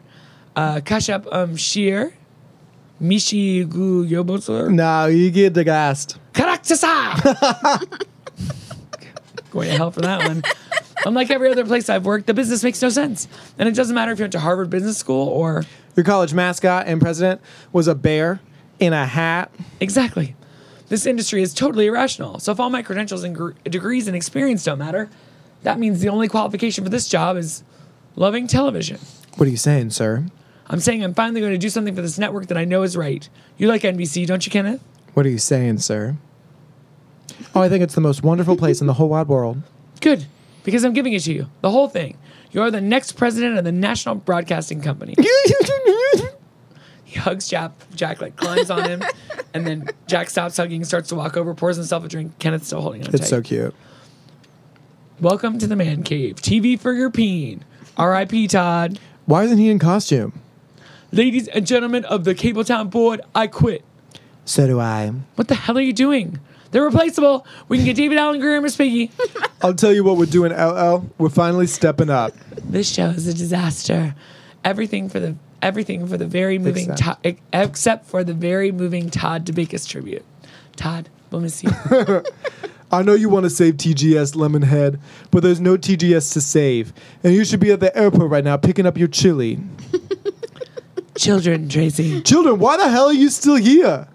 Uh, 0.54 0.80
Kashap 0.80 1.26
um, 1.32 1.56
Sheer. 1.56 2.14
Mishi 3.00 3.68
Gu 3.68 4.06
Yobotsur. 4.06 4.72
Now 4.72 5.06
you 5.06 5.30
get 5.30 5.54
the 5.54 5.64
gast. 5.64 6.18
Karaktasa! 6.32 7.82
Going 9.50 9.68
to 9.68 9.76
hell 9.76 9.90
for 9.90 10.00
that 10.00 10.26
one. 10.26 10.42
Unlike 11.04 11.30
every 11.30 11.50
other 11.50 11.64
place 11.64 11.88
I've 11.90 12.06
worked, 12.06 12.26
the 12.26 12.34
business 12.34 12.64
makes 12.64 12.80
no 12.80 12.88
sense. 12.88 13.28
And 13.58 13.68
it 13.68 13.74
doesn't 13.74 13.94
matter 13.94 14.12
if 14.12 14.18
you 14.18 14.22
went 14.24 14.32
to 14.32 14.40
Harvard 14.40 14.70
Business 14.70 14.96
School 14.96 15.28
or. 15.28 15.64
Your 15.94 16.04
college 16.04 16.34
mascot 16.34 16.86
and 16.86 17.00
president 17.00 17.40
was 17.72 17.86
a 17.86 17.94
bear 17.94 18.40
in 18.80 18.92
a 18.92 19.06
hat. 19.06 19.50
Exactly. 19.80 20.34
This 20.88 21.06
industry 21.06 21.42
is 21.42 21.52
totally 21.52 21.86
irrational. 21.86 22.38
So 22.38 22.52
if 22.52 22.60
all 22.60 22.70
my 22.70 22.82
credentials 22.82 23.24
and 23.24 23.34
gr- 23.34 23.52
degrees 23.64 24.06
and 24.06 24.16
experience 24.16 24.64
don't 24.64 24.78
matter, 24.78 25.10
that 25.62 25.78
means 25.78 26.00
the 26.00 26.08
only 26.08 26.28
qualification 26.28 26.84
for 26.84 26.90
this 26.90 27.08
job 27.08 27.36
is 27.36 27.64
loving 28.14 28.46
television. 28.46 28.98
What 29.36 29.48
are 29.48 29.50
you 29.50 29.56
saying, 29.56 29.90
sir? 29.90 30.26
I'm 30.68 30.80
saying 30.80 31.02
I'm 31.02 31.14
finally 31.14 31.40
going 31.40 31.52
to 31.52 31.58
do 31.58 31.68
something 31.68 31.94
for 31.94 32.02
this 32.02 32.18
network 32.18 32.46
that 32.46 32.56
I 32.58 32.64
know 32.64 32.82
is 32.82 32.96
right. 32.96 33.28
You 33.56 33.68
like 33.68 33.82
NBC, 33.82 34.26
don't 34.26 34.44
you, 34.46 34.50
Kenneth? 34.50 34.82
What 35.14 35.26
are 35.26 35.30
you 35.30 35.38
saying, 35.38 35.78
sir? 35.78 36.16
Oh, 37.54 37.60
I 37.62 37.68
think 37.68 37.82
it's 37.82 37.94
the 37.94 38.00
most 38.00 38.22
wonderful 38.22 38.56
place 38.56 38.80
in 38.80 38.86
the 38.86 38.94
whole 38.94 39.08
wide 39.08 39.28
world. 39.28 39.62
Good, 40.00 40.26
because 40.64 40.84
I'm 40.84 40.92
giving 40.92 41.12
it 41.12 41.22
to 41.22 41.32
you. 41.32 41.46
The 41.62 41.70
whole 41.70 41.88
thing. 41.88 42.16
You're 42.52 42.70
the 42.70 42.80
next 42.80 43.12
president 43.12 43.58
of 43.58 43.64
the 43.64 43.72
National 43.72 44.14
Broadcasting 44.14 44.80
Company. 44.80 45.14
he 47.16 47.22
hugs 47.22 47.48
Jack, 47.48 47.72
Jack 47.94 48.20
like 48.20 48.36
climbs 48.36 48.70
on 48.70 48.86
him, 48.86 49.02
and 49.54 49.66
then 49.66 49.88
Jack 50.06 50.28
stops 50.28 50.58
hugging, 50.58 50.84
starts 50.84 51.08
to 51.08 51.14
walk 51.14 51.36
over, 51.38 51.54
pours 51.54 51.76
himself 51.76 52.04
a 52.04 52.08
drink. 52.08 52.38
Kenneth's 52.38 52.66
still 52.66 52.82
holding 52.82 53.02
on 53.02 53.08
It's 53.08 53.20
tight. 53.20 53.28
so 53.28 53.40
cute. 53.40 53.74
Welcome 55.18 55.58
to 55.60 55.66
the 55.66 55.76
man 55.76 56.02
cave. 56.02 56.36
TV 56.36 56.78
for 56.78 56.92
your 56.92 57.10
peen. 57.10 57.64
R.I.P. 57.96 58.48
Todd. 58.48 58.98
Why 59.24 59.44
isn't 59.44 59.56
he 59.56 59.70
in 59.70 59.78
costume? 59.78 60.40
Ladies 61.10 61.48
and 61.48 61.66
gentlemen 61.66 62.04
of 62.04 62.24
the 62.24 62.34
Cabletown 62.34 62.90
board, 62.90 63.22
I 63.34 63.46
quit. 63.46 63.82
So 64.44 64.66
do 64.66 64.78
I. 64.78 65.10
What 65.36 65.48
the 65.48 65.54
hell 65.54 65.78
are 65.78 65.80
you 65.80 65.94
doing? 65.94 66.38
They're 66.70 66.84
replaceable. 66.84 67.46
We 67.68 67.78
can 67.78 67.86
get 67.86 67.96
David 67.96 68.18
Alan 68.18 68.40
Grier 68.40 68.56
and 68.56 68.62
Miss 68.62 68.76
Piggy. 68.76 69.10
I'll 69.62 69.72
tell 69.74 69.92
you 69.94 70.04
what 70.04 70.18
we're 70.18 70.26
doing, 70.26 70.52
LL. 70.52 71.08
We're 71.16 71.30
finally 71.30 71.66
stepping 71.66 72.10
up. 72.10 72.34
This 72.62 72.92
show 72.92 73.06
is 73.06 73.26
a 73.26 73.32
disaster. 73.32 74.14
Everything 74.64 75.08
for 75.08 75.18
the 75.18 75.34
everything 75.62 76.06
for 76.06 76.16
the 76.16 76.26
very 76.26 76.58
moving 76.58 76.90
Except. 76.90 77.22
Todd, 77.22 77.36
except 77.52 78.06
for 78.06 78.24
the 78.24 78.34
very 78.34 78.72
moving 78.72 79.10
Todd 79.10 79.44
DeBakis 79.46 79.88
tribute. 79.88 80.24
Todd, 80.76 81.08
we'll 81.30 81.40
miss 81.40 81.62
you. 81.62 81.70
I 82.92 83.02
know 83.02 83.14
you 83.14 83.28
want 83.28 83.44
to 83.44 83.50
save 83.50 83.74
TGS 83.74 84.36
Lemonhead, 84.36 85.00
but 85.30 85.42
there's 85.42 85.60
no 85.60 85.76
TGS 85.76 86.32
to 86.34 86.40
save. 86.40 86.92
And 87.24 87.34
you 87.34 87.44
should 87.44 87.58
be 87.58 87.72
at 87.72 87.80
the 87.80 87.96
airport 87.96 88.30
right 88.30 88.44
now 88.44 88.56
picking 88.56 88.86
up 88.86 88.96
your 88.96 89.08
chili. 89.08 89.58
Children, 91.18 91.68
Tracy. 91.68 92.20
Children, 92.20 92.58
why 92.58 92.76
the 92.76 92.88
hell 92.88 93.06
are 93.06 93.12
you 93.12 93.28
still 93.30 93.56
here? 93.56 94.06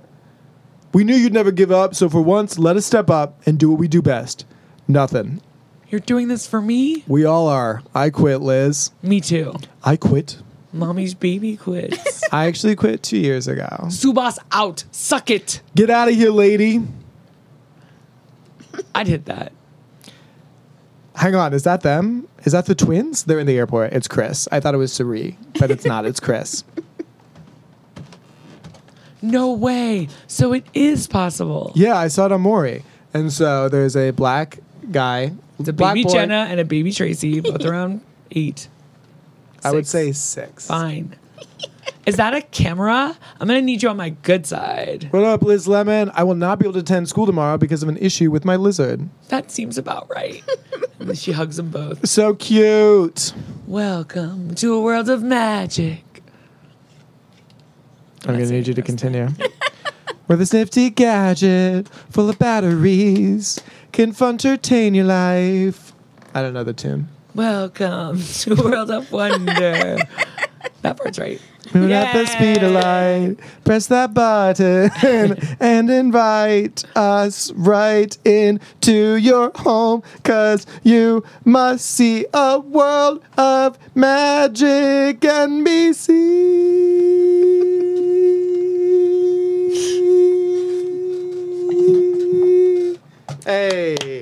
We 0.94 1.04
knew 1.04 1.16
you'd 1.16 1.34
never 1.34 1.52
give 1.52 1.72
up, 1.72 1.96
so 1.96 2.10
for 2.10 2.22
once, 2.22 2.58
let 2.58 2.78
us 2.78 2.86
step 2.86 3.10
up 3.10 3.42
and 3.46 3.58
do 3.58 3.70
what 3.70 3.80
we 3.80 3.88
do 3.88 4.02
best. 4.02 4.46
Nothing. 4.88 5.42
You're 5.90 6.00
doing 6.00 6.28
this 6.28 6.48
for 6.48 6.62
me? 6.62 7.04
We 7.08 7.26
all 7.26 7.48
are. 7.48 7.82
I 7.94 8.10
quit, 8.10 8.42
Liz. 8.42 8.92
Me 9.02 9.20
too. 9.20 9.56
I 9.84 9.98
quit. 9.98 10.38
Mommy's 10.74 11.14
baby 11.14 11.58
quits. 11.58 12.24
I 12.32 12.46
actually 12.46 12.76
quit 12.76 13.04
two 13.04 13.18
years 13.18 13.48
ago. 13.48 13.68
Subas 13.86 14.38
out. 14.52 14.84
Suck 14.92 15.30
it. 15.30 15.62
Get 15.76 15.90
out 15.90 16.08
of 16.08 16.16
here, 16.16 16.32
lady. 16.32 16.82
I'd 18.96 19.08
hit 19.08 19.26
that. 19.26 19.52
Hang 21.16 21.36
on, 21.36 21.54
is 21.54 21.64
that 21.64 21.82
them? 21.82 22.28
Is 22.46 22.54
that 22.54 22.66
the 22.66 22.74
twins? 22.76 23.26
They're 23.26 23.40
in 23.40 23.46
the 23.48 23.58
airport. 23.58 23.92
It's 23.94 24.08
Criss. 24.08 24.48
I 24.52 24.60
thought 24.60 24.74
it 24.74 24.78
was 24.78 24.94
Sari, 24.94 25.38
but 25.60 25.70
it's 25.70 25.86
not. 25.86 26.06
It's 26.06 26.20
Criss. 26.20 26.64
No 29.22 29.54
way. 29.54 30.08
So 30.26 30.52
it 30.54 30.66
is 30.74 31.06
possible. 31.08 31.72
Yeah, 31.76 31.96
I 31.96 32.08
saw 32.08 32.26
it 32.26 32.32
on 32.32 32.42
Maury. 32.42 32.84
And 33.14 33.32
so 33.32 33.70
there's 33.70 33.96
a 33.96 34.12
black 34.12 34.60
guy. 34.92 35.34
It's 35.60 35.70
a 35.70 35.74
black 35.74 35.94
baby 35.94 36.06
boy. 36.06 36.14
Jenna 36.14 36.48
and 36.50 36.60
a 36.60 36.66
baby 36.66 36.92
Tracy, 36.92 37.40
both 37.40 37.64
around 37.64 38.02
eight. 38.32 38.68
I 39.64 39.72
would 39.72 39.88
say 39.88 40.12
six. 40.12 40.68
Fine. 40.68 41.16
Is 42.06 42.18
that 42.18 42.34
a 42.34 42.42
camera? 42.42 43.16
I'm 43.40 43.48
gonna 43.48 43.62
need 43.62 43.84
you 43.84 43.90
on 43.90 43.98
my 43.98 44.10
good 44.10 44.48
side. 44.48 45.08
What 45.12 45.24
up, 45.24 45.44
Liz 45.44 45.68
Lemon? 45.68 46.12
I 46.16 46.24
will 46.24 46.36
not 46.36 46.58
be 46.58 46.66
able 46.66 46.74
to 46.74 46.80
attend 46.80 47.08
school 47.08 47.28
tomorrow 47.28 47.58
because 47.58 47.84
of 47.84 47.90
an 47.90 47.98
issue 47.98 48.32
with 48.32 48.44
my 48.44 48.56
lizard. 48.56 49.08
That 49.30 49.52
seems 49.52 49.78
about 49.78 50.10
right. 50.10 50.44
and 51.00 51.16
she 51.16 51.32
hugs 51.32 51.58
them 51.58 51.70
both. 51.70 52.08
So 52.08 52.34
cute. 52.34 53.34
Welcome 53.68 54.56
to 54.56 54.74
a 54.74 54.82
world 54.82 55.10
of 55.10 55.22
magic. 55.22 56.24
I'm 58.26 58.34
gonna 58.34 58.48
need 58.48 58.68
you 58.68 58.74
to 58.74 58.82
continue. 58.82 59.28
Where 60.26 60.38
this 60.38 60.54
nifty 60.54 60.90
gadget 60.90 61.88
full 62.10 62.30
of 62.30 62.40
batteries 62.40 63.60
can 63.92 64.16
entertain 64.20 64.96
your 64.96 65.06
life. 65.06 65.94
I 66.34 66.42
don't 66.42 66.54
know 66.54 66.64
the 66.64 66.74
tune. 66.74 67.10
Welcome 67.34 68.22
to 68.22 68.56
world 68.56 68.92
of 68.92 69.10
wonder. 69.10 69.54
that 70.82 70.98
part's 70.98 71.18
right. 71.18 71.42
Moon 71.74 71.90
at 71.90 72.12
the 72.12 72.26
speed 72.26 72.62
of 72.62 72.74
light. 72.74 73.38
Press 73.64 73.88
that 73.88 74.14
button 74.14 74.92
and 75.62 75.90
invite 75.90 76.84
us 76.94 77.54
right 77.54 78.18
into 78.26 79.16
your 79.16 79.54
home. 79.56 80.04
Cause 80.24 80.68
you 80.84 81.24
must 81.46 81.86
see 81.86 82.26
a 82.34 82.60
world 82.60 83.24
of 83.38 83.80
magic 83.96 85.22
NBC. 85.22 86.10
Hey. 93.46 94.20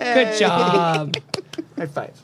Good 0.00 0.38
job. 0.38 1.16
High 1.76 1.86
five. 1.86 2.20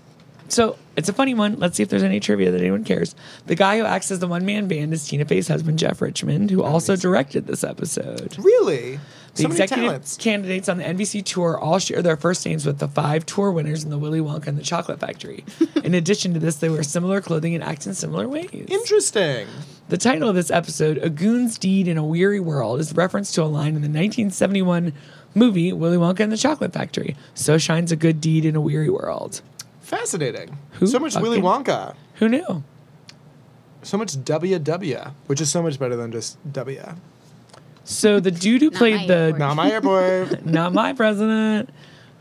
So 0.48 0.76
it's 0.96 1.08
a 1.08 1.12
funny 1.12 1.32
one. 1.34 1.60
Let's 1.60 1.76
see 1.76 1.84
if 1.84 1.88
there's 1.90 2.02
any 2.02 2.18
trivia 2.18 2.50
that 2.50 2.60
anyone 2.60 2.82
cares. 2.82 3.14
The 3.46 3.54
guy 3.54 3.78
who 3.78 3.84
acts 3.84 4.10
as 4.10 4.18
the 4.18 4.26
one 4.26 4.44
man 4.44 4.66
band 4.66 4.92
is 4.92 5.06
Tina 5.06 5.24
Fey's 5.24 5.46
husband, 5.46 5.78
Jeff 5.78 6.02
Richmond, 6.02 6.50
who 6.50 6.64
also 6.64 6.96
directed 6.96 7.46
this 7.46 7.62
episode. 7.62 8.36
Really? 8.36 8.98
The 9.36 9.42
So 9.42 9.48
many 9.48 9.60
executive 9.60 9.84
talents. 9.84 10.16
candidates 10.16 10.68
on 10.68 10.78
the 10.78 10.84
NBC 10.84 11.24
tour 11.24 11.56
all 11.56 11.78
share 11.78 12.02
their 12.02 12.16
first 12.16 12.44
names 12.44 12.66
with 12.66 12.80
the 12.80 12.88
five 12.88 13.24
tour 13.26 13.52
winners 13.52 13.84
in 13.84 13.90
the 13.90 13.98
Willy 13.98 14.18
Wonka 14.18 14.48
and 14.48 14.58
the 14.58 14.64
Chocolate 14.64 14.98
Factory. 14.98 15.44
in 15.84 15.94
addition 15.94 16.34
to 16.34 16.40
this, 16.40 16.56
they 16.56 16.68
wear 16.68 16.82
similar 16.82 17.20
clothing 17.20 17.54
and 17.54 17.62
act 17.62 17.86
in 17.86 17.94
similar 17.94 18.26
ways. 18.26 18.66
Interesting. 18.68 19.46
The 19.88 19.98
title 19.98 20.28
of 20.28 20.34
this 20.34 20.50
episode, 20.50 20.98
A 20.98 21.08
Goon's 21.10 21.58
Deed 21.58 21.86
in 21.86 21.96
a 21.96 22.04
Weary 22.04 22.40
World, 22.40 22.80
is 22.80 22.90
a 22.90 22.94
reference 22.94 23.30
to 23.32 23.42
a 23.42 23.46
line 23.46 23.76
in 23.76 23.82
the 23.82 23.88
1971 23.88 24.92
movie 25.34 25.72
Willy 25.72 25.96
Wonka 25.96 26.20
and 26.20 26.32
the 26.32 26.36
Chocolate 26.36 26.72
Factory. 26.72 27.16
So 27.34 27.58
shines 27.58 27.92
a 27.92 27.96
good 27.96 28.20
deed 28.20 28.44
in 28.44 28.56
a 28.56 28.60
weary 28.60 28.90
world. 28.90 29.42
Fascinating. 29.80 30.56
Who 30.72 30.86
so 30.86 30.98
much 30.98 31.16
Willy 31.16 31.40
Wonka. 31.40 31.94
Who 32.16 32.28
knew? 32.28 32.62
So 33.82 33.96
much 33.96 34.12
WW, 34.16 35.12
which 35.26 35.40
is 35.40 35.50
so 35.50 35.62
much 35.62 35.78
better 35.78 35.96
than 35.96 36.12
just 36.12 36.38
W. 36.52 36.82
So 37.84 38.20
the 38.20 38.30
dude 38.30 38.62
who 38.62 38.70
played 38.70 39.08
the. 39.08 39.34
Not 39.36 39.54
my 39.56 39.70
airport. 39.72 40.44
not 40.46 40.72
my 40.72 40.92
president. 40.92 41.70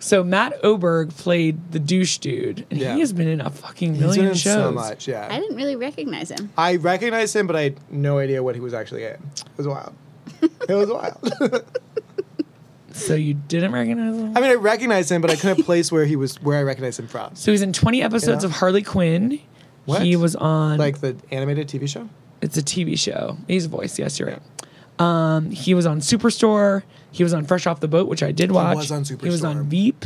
So 0.01 0.23
Matt 0.23 0.53
Oberg 0.63 1.09
played 1.09 1.73
the 1.73 1.79
douche 1.79 2.19
dude, 2.19 2.65
and 2.71 2.79
Yeah. 2.79 2.93
he 2.93 3.01
has 3.01 3.11
been 3.11 3.27
in 3.27 3.41
a 3.41 3.49
fucking 3.49 3.95
He's 3.95 4.01
million 4.01 4.21
been 4.23 4.31
in 4.31 4.37
shows. 4.37 4.53
so 4.53 4.71
much, 4.71 5.09
yeah. 5.09 5.27
I 5.29 5.37
didn't 5.41 5.57
really 5.57 5.75
recognize 5.75 6.31
him. 6.31 6.49
I 6.57 6.77
recognized 6.77 7.35
him, 7.35 7.47
but 7.47 7.57
I 7.57 7.63
had 7.63 7.91
no 7.91 8.17
idea 8.17 8.41
what 8.41 8.55
he 8.55 8.61
was 8.61 8.73
actually 8.73 9.03
in. 9.03 9.11
It 9.15 9.43
was 9.57 9.67
wild. 9.67 9.93
it 10.41 10.73
was 10.73 10.87
wild. 10.89 11.65
So 12.93 13.15
you 13.15 13.33
didn't 13.35 13.71
recognize 13.71 14.15
him? 14.15 14.37
I 14.37 14.41
mean, 14.41 14.51
I 14.51 14.55
recognized 14.55 15.11
him, 15.11 15.21
but 15.21 15.29
I 15.31 15.35
couldn't 15.35 15.63
place 15.65 15.91
where 15.91 16.05
he 16.05 16.15
was, 16.15 16.41
where 16.41 16.57
I 16.57 16.63
recognized 16.63 16.99
him 16.99 17.07
from. 17.07 17.35
So 17.35 17.51
he's 17.51 17.61
in 17.61 17.73
20 17.73 18.01
episodes 18.01 18.43
Yeah. 18.43 18.49
of 18.49 18.55
Harley 18.57 18.81
Quinn. 18.83 19.39
What? 19.85 20.01
He 20.03 20.15
was 20.15 20.35
on 20.35 20.77
Like 20.77 20.99
the 21.01 21.15
animated 21.31 21.67
TV 21.67 21.87
show. 21.87 22.09
it's 22.41 22.57
a 22.57 22.61
TV 22.61 22.97
show. 22.97 23.37
He's 23.47 23.65
a 23.65 23.69
voice. 23.69 23.97
Yes, 23.99 24.19
you're 24.19 24.29
right. 24.29 24.41
Um, 24.99 25.49
he 25.51 25.73
was 25.73 25.85
on 25.85 25.99
Superstore. 26.01 26.83
He 27.11 27.23
was 27.23 27.33
on 27.33 27.45
Fresh 27.45 27.65
Off 27.67 27.79
the 27.79 27.87
Boat, 27.87 28.07
which 28.09 28.21
I 28.21 28.31
did 28.31 28.51
watch. 28.51 28.73
He 28.73 28.77
was 28.79 28.91
on 28.91 29.03
Superstore. 29.03 29.23
He 29.23 29.29
was 29.29 29.43
on. 29.43 29.63
Veep. 29.69 30.05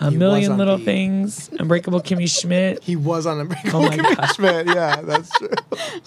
A 0.00 0.10
He 0.10 0.16
million 0.16 0.56
little 0.56 0.76
Veep. 0.76 0.84
things. 0.86 1.50
Unbreakable 1.58 2.00
Kimmy 2.00 2.28
Schmidt. 2.30 2.82
He 2.84 2.94
was 2.94 3.26
on 3.26 3.40
Unbreakable 3.40 3.80
Oh 3.80 3.88
my 3.88 3.96
Kimmy 3.96 4.16
God. 4.16 4.26
Schmidt. 4.34 4.66
Yeah, 4.68 5.00
that's 5.02 5.28
true. 5.38 5.48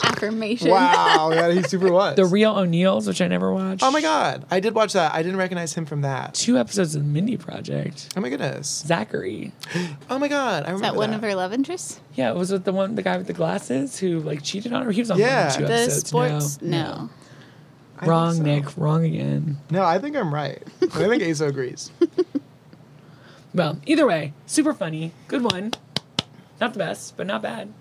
Affirmation. 0.04 0.69
Wow, 0.69 1.32
yeah, 1.34 1.51
he 1.51 1.62
super 1.63 1.91
was. 1.91 2.15
The 2.15 2.25
Real 2.25 2.58
O'Neills, 2.58 3.06
which 3.08 3.21
I 3.21 3.27
never 3.27 3.54
watched. 3.54 3.84
oh 3.84 3.91
my 3.91 3.99
god, 4.01 4.45
I 4.49 4.60
did 4.62 4.73
watch 4.75 4.93
that. 4.93 5.13
I 5.13 5.21
didn't 5.21 5.38
recognize 5.38 5.73
him 5.73 5.86
from 5.86 6.01
that. 6.01 6.34
Two 6.34 6.58
episodes 6.58 6.95
of 6.95 7.01
the 7.04 7.08
Mindy 7.08 7.36
Project. 7.38 8.13
Oh 8.15 8.21
my 8.21 8.30
goodness. 8.30 8.84
Zachary. 8.88 9.51
Oh 10.10 10.17
my 10.17 10.27
god, 10.30 10.63
I 10.63 10.67
Is 10.67 10.73
remember 10.73 10.82
that 10.84 10.95
one 10.95 11.10
that. 11.12 11.17
of 11.17 11.21
her 11.23 11.36
love 11.36 11.51
interests? 11.51 11.99
Yeah, 12.15 12.32
it 12.32 12.38
was 12.38 12.51
with 12.51 12.63
the 12.63 12.71
one, 12.73 12.95
the 12.95 13.01
guy 13.04 13.17
with 13.17 13.27
the 13.27 13.34
glasses 13.34 13.99
who 13.99 14.19
like 14.21 14.41
cheated 14.41 14.71
on 14.73 14.86
her. 14.86 14.91
He 14.91 15.01
was 15.01 15.12
on 15.12 15.19
Yeah. 15.19 15.49
two 15.49 15.65
The 15.65 15.73
episodes. 15.73 16.08
sports? 16.08 16.62
No, 16.62 16.69
No. 16.69 17.10
I 17.99 18.06
wrong, 18.08 18.36
so. 18.36 18.43
Nick. 18.43 18.77
Wrong 18.77 19.04
again. 19.04 19.58
No, 19.69 19.84
I 19.84 19.99
think 19.99 20.15
I'm 20.15 20.34
right. 20.34 20.63
I 20.82 20.86
think 20.88 21.23
Asa 21.23 21.47
agrees. 21.47 21.91
Well, 23.53 23.79
either 23.85 24.05
way, 24.07 24.33
super 24.45 24.73
funny. 24.73 25.11
Good 25.27 25.43
one. 25.43 25.73
Not 26.59 26.73
the 26.73 26.79
best, 26.79 27.17
but 27.17 27.27
not 27.27 27.41
bad. 27.41 27.73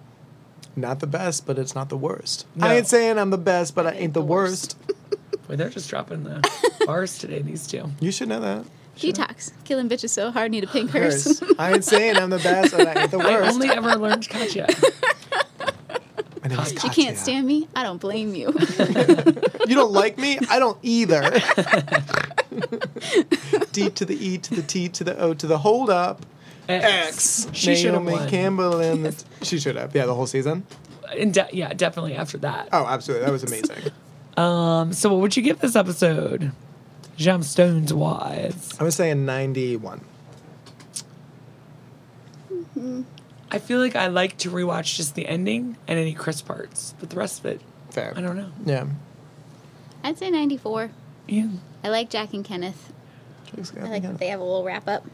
Not 0.74 1.00
the 1.00 1.06
best, 1.06 1.46
but 1.46 1.59
it's 1.59 1.74
not 1.74 1.88
the 1.88 1.96
worst. 1.96 2.46
No. 2.54 2.66
I 2.66 2.74
ain't 2.76 2.87
saying 2.87 3.18
I'm 3.18 3.30
the 3.30 3.38
best, 3.38 3.74
but 3.74 3.87
I 3.87 3.92
ain't 3.92 4.14
the 4.14 4.22
worst. 4.22 4.76
Boy, 5.48 5.56
they're 5.56 5.68
just 5.68 5.90
dropping 5.90 6.24
the 6.24 6.42
bars 6.87 7.18
today. 7.18 7.42
These 7.42 7.66
two. 7.66 7.90
You 8.00 8.11
should 8.11 8.28
know 8.28 8.40
that. 8.40 8.64
Detox. 8.96 9.52
Killing 9.64 9.88
bitches 9.88 10.11
so 10.11 10.30
hard, 10.30 10.50
need 10.50 10.64
a 10.64 10.66
pink 10.66 10.90
purse. 10.90 11.42
I 11.59 11.72
ain't 11.74 11.85
saying 11.94 12.16
I'm 12.16 12.30
the 12.30 12.38
best, 12.38 12.76
but 12.76 12.87
I 12.87 13.02
ain't 13.02 13.11
the 13.11 13.18
worst. 13.18 13.50
I 13.50 13.52
only 13.52 13.68
ever 13.68 13.96
learned 13.96 14.28
Katya. 14.28 14.66
My 16.42 16.48
name 16.48 16.59
is 16.61 16.72
you 16.72 16.90
can't 16.90 17.16
stand 17.16 17.46
me? 17.46 17.68
I 17.74 17.83
don't 17.83 18.00
blame 18.00 18.35
you. 18.35 18.54
You 19.66 19.74
don't 19.74 19.92
like 19.92 20.18
me? 20.18 20.38
I 20.48 20.59
don't 20.59 20.78
either. 20.83 21.22
D 23.85 23.90
to 23.90 24.05
the 24.05 24.27
E 24.27 24.38
to 24.38 24.55
the 24.55 24.62
T 24.62 24.88
to 24.88 25.05
the 25.05 25.19
O 25.19 25.35
to 25.35 25.47
the 25.47 25.59
hold 25.59 25.90
up. 25.90 26.25
X. 26.69 27.49
She 27.53 27.75
should 27.75 27.95
have 27.95 28.03
Naomi 28.05 28.12
won. 28.12 28.29
Campbell 28.29 28.81
and 28.81 29.07
the 29.07 29.25
she 29.45 29.59
should 29.59 29.77
have. 29.77 29.95
Yeah, 29.95 30.07
the 30.07 30.14
whole 30.14 30.27
season. 30.27 30.64
And 31.19 31.35
de- 31.35 31.49
yeah, 31.53 31.73
definitely 31.73 32.14
after 32.14 32.38
that. 32.38 32.69
Oh, 32.73 32.87
absolutely. 32.87 33.27
That 33.27 33.33
was 33.33 33.43
amazing. 33.43 33.90
Um, 34.37 34.93
so 34.93 35.11
what 35.11 35.21
would 35.21 35.37
you 35.37 35.43
give 35.43 35.59
this 35.59 35.75
episode? 35.75 36.53
Gemstones 37.19 37.93
wise. 37.93 38.73
I 38.79 38.85
was 38.85 38.95
saying 38.95 39.25
91. 39.27 40.03
I 43.51 43.59
feel 43.59 43.81
like 43.81 43.97
I 43.97 44.07
like 44.07 44.38
to 44.38 44.51
rewatch 44.51 44.97
just 44.97 45.14
the 45.16 45.27
ending 45.27 45.77
and 45.88 45.99
any 45.99 46.14
Criss 46.14 46.40
parts, 46.40 46.95
but 47.01 47.11
the 47.11 47.16
rest 47.16 47.40
of 47.40 47.47
it, 47.47 47.61
Fair. 47.90 48.14
I 48.16 48.21
don't 48.21 48.37
know. 48.37 48.51
Yeah. 48.64 48.87
I'd 50.05 50.16
say 50.19 50.31
94. 50.31 50.90
Yeah. 51.27 51.49
I 51.83 51.88
like 51.88 52.09
Jack 52.09 52.33
and 52.33 52.45
Kenneth. 52.45 52.93
I 53.56 53.88
like 53.88 54.02
that 54.02 54.18
they 54.18 54.28
have 54.28 54.40
a 54.40 54.44
little 54.44 54.64
wrap 54.64 54.88
up. 54.88 55.04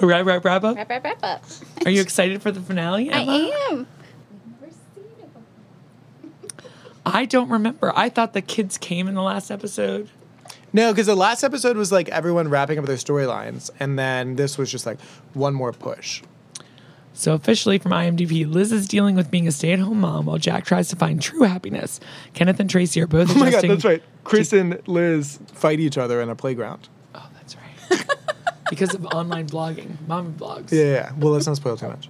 Wrap, 0.00 0.26
wrap, 0.26 0.44
wrap 0.44 0.64
up. 0.64 0.76
Wrap, 0.76 0.88
wrap, 0.88 1.04
wrap 1.04 1.18
up. 1.22 1.44
Are 1.84 1.90
you 1.90 2.00
excited 2.00 2.40
for 2.40 2.50
the 2.52 2.60
finale? 2.60 3.10
Emma? 3.10 3.32
I 3.32 3.70
am. 3.70 3.86
I 7.04 7.24
don't 7.24 7.48
remember. 7.48 7.92
I 7.96 8.08
thought 8.08 8.32
the 8.32 8.42
kids 8.42 8.78
came 8.78 9.08
in 9.08 9.14
the 9.14 9.22
last 9.22 9.50
episode. 9.50 10.10
No, 10.72 10.92
because 10.92 11.06
the 11.06 11.16
last 11.16 11.42
episode 11.42 11.76
was 11.76 11.90
like 11.90 12.08
everyone 12.10 12.48
wrapping 12.48 12.78
up 12.78 12.84
their 12.84 12.96
storylines, 12.96 13.70
and 13.80 13.98
then 13.98 14.36
this 14.36 14.58
was 14.58 14.70
just 14.70 14.84
like 14.84 15.00
one 15.32 15.54
more 15.54 15.72
push. 15.72 16.22
So 17.14 17.32
officially 17.32 17.78
from 17.78 17.92
IMDb, 17.92 18.46
Liz 18.48 18.70
is 18.70 18.86
dealing 18.86 19.16
with 19.16 19.30
being 19.30 19.48
a 19.48 19.52
stay-at-home 19.52 20.00
mom 20.00 20.26
while 20.26 20.38
Jack 20.38 20.64
tries 20.64 20.88
to 20.90 20.96
find 20.96 21.20
true 21.20 21.42
happiness. 21.42 21.98
Kenneth 22.34 22.60
and 22.60 22.70
Tracy 22.70 23.00
are 23.00 23.08
both 23.08 23.34
Oh 23.34 23.38
my 23.40 23.50
god, 23.50 23.64
that's 23.64 23.84
right. 23.84 24.02
Criss 24.22 24.52
and 24.52 24.80
Liz 24.86 25.40
fight 25.52 25.80
each 25.80 25.98
other 25.98 26.20
in 26.20 26.28
a 26.28 26.36
playground. 26.36 26.88
That's 28.70 28.80
right. 28.80 28.90
because 28.90 28.94
of 28.94 29.06
online 29.06 29.48
blogging, 29.48 29.96
mom 30.06 30.34
blogs. 30.34 30.70
Yeah, 30.72 30.82
yeah, 30.82 30.92
yeah. 30.92 31.12
Well, 31.18 31.32
let's 31.32 31.46
not 31.46 31.56
spoil 31.56 31.76
too 31.76 31.88
much. 31.88 32.08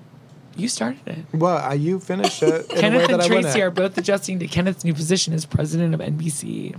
You 0.56 0.68
started 0.68 1.06
it. 1.06 1.18
Well, 1.32 1.58
uh, 1.58 1.72
you 1.74 2.00
finished 2.00 2.42
it. 2.42 2.48
In 2.48 2.52
a 2.52 2.54
way 2.72 2.80
Kenneth 2.80 3.00
that 3.02 3.12
and 3.12 3.22
I 3.22 3.26
Tracy 3.28 3.62
are 3.62 3.70
both 3.70 3.96
adjusting 3.96 4.38
to 4.40 4.46
Kenneth's 4.48 4.84
new 4.84 4.92
position 4.94 5.32
as 5.32 5.46
president 5.46 5.94
of 5.94 6.00
NBC. 6.00 6.74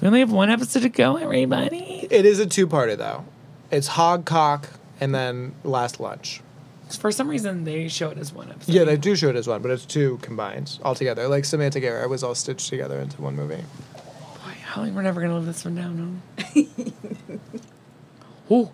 We 0.00 0.06
only 0.08 0.18
have 0.20 0.32
one 0.32 0.50
episode 0.50 0.82
to 0.82 0.88
go, 0.88 1.16
everybody. 1.16 2.08
It 2.10 2.26
is 2.26 2.40
a 2.40 2.46
two-parter 2.46 2.96
though. 2.98 3.24
It's 3.70 3.90
Hogcock 3.90 4.64
and 5.00 5.14
then 5.14 5.54
Last 5.62 6.00
Lunch. 6.00 6.40
For 6.98 7.10
some 7.12 7.28
reason, 7.28 7.64
they 7.64 7.88
show 7.88 8.10
it 8.10 8.18
as 8.18 8.32
one 8.32 8.50
episode. 8.50 8.74
Yeah, 8.74 8.84
they 8.84 8.96
do 8.96 9.14
show 9.16 9.28
it 9.28 9.36
as 9.36 9.46
one, 9.48 9.62
but 9.62 9.70
it's 9.70 9.86
two 9.86 10.18
combined 10.20 10.78
altogether. 10.82 11.28
Like 11.28 11.44
Semantic 11.44 11.84
Error 11.84 12.06
was 12.08 12.22
all 12.22 12.34
stitched 12.34 12.68
together 12.68 12.98
into 12.98 13.22
one 13.22 13.36
movie. 13.36 13.62
Boy, 13.94 14.54
Holly, 14.66 14.90
we're 14.90 15.02
never 15.02 15.20
gonna 15.20 15.34
live 15.34 15.46
this 15.46 15.64
one 15.64 15.76
down, 15.76 16.22
huh? 16.38 16.62
Ooh. 18.50 18.70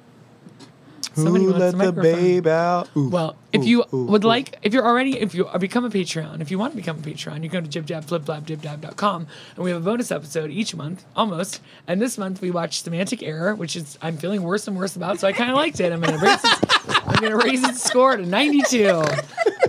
Somebody 1.13 1.45
Who 1.45 1.53
let 1.53 1.73
the 1.73 1.77
microphone. 1.77 2.03
babe 2.03 2.47
out? 2.47 2.89
Ooh, 2.97 3.09
Well, 3.09 3.37
if 3.53 3.63
ooh, 3.63 3.67
you 3.67 3.85
ooh, 3.93 4.05
would 4.07 4.23
like, 4.23 4.57
if 4.63 4.73
you're 4.73 4.87
already, 4.87 5.19
if 5.19 5.35
you 5.35 5.47
are 5.49 5.59
become 5.59 5.85
a 5.85 5.91
Patreon, 5.91 6.41
if 6.41 6.53
you 6.53 6.59
want 6.59 6.73
to 6.73 6.77
become 6.77 6.99
a 6.99 7.01
Patreon, 7.01 7.43
you 7.43 7.49
go 7.49 7.61
to 7.61 7.67
jibjabflipblabdibdab.com 7.83 9.27
and 9.57 9.65
we 9.65 9.71
have 9.73 9.83
a 9.83 9.85
bonus 9.85 10.13
episode 10.13 10.51
each 10.51 10.75
month, 10.75 11.05
almost. 11.17 11.61
And 11.89 12.01
this 12.01 12.17
month 12.17 12.41
we 12.41 12.53
watched 12.53 12.85
Semantic 12.85 13.25
Error, 13.25 13.57
which 13.57 13.75
is 13.75 13.99
I'm 14.01 14.17
feeling 14.19 14.43
worse 14.45 14.69
and 14.69 14.77
worse 14.77 14.95
about, 14.95 15.19
so 15.19 15.27
I 15.27 15.33
kind 15.33 15.51
of 15.51 15.57
liked 15.57 15.81
it. 15.81 15.93
I'm 15.93 16.01
gonna 16.01 16.17
raise 16.19 16.45
it, 16.45 16.85
I'm 17.07 17.21
gonna 17.21 17.37
raise 17.39 17.65
its 17.65 17.83
score 17.83 18.17
to 18.17 18.25
92. 18.25 19.03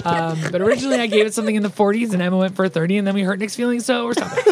Um, 0.05 0.39
but 0.51 0.61
originally 0.61 0.99
I 0.99 1.07
gave 1.07 1.25
it 1.25 1.33
something 1.33 1.55
in 1.55 1.63
the 1.63 1.69
40s, 1.69 2.13
and 2.13 2.21
Emma 2.21 2.37
went 2.37 2.55
for 2.55 2.69
30, 2.69 2.99
and 2.99 3.07
then 3.07 3.15
we 3.15 3.23
hurt 3.23 3.39
Nick's 3.39 3.55
feelings, 3.55 3.85
so 3.85 4.05
we're 4.05 4.13
stopping. 4.13 4.43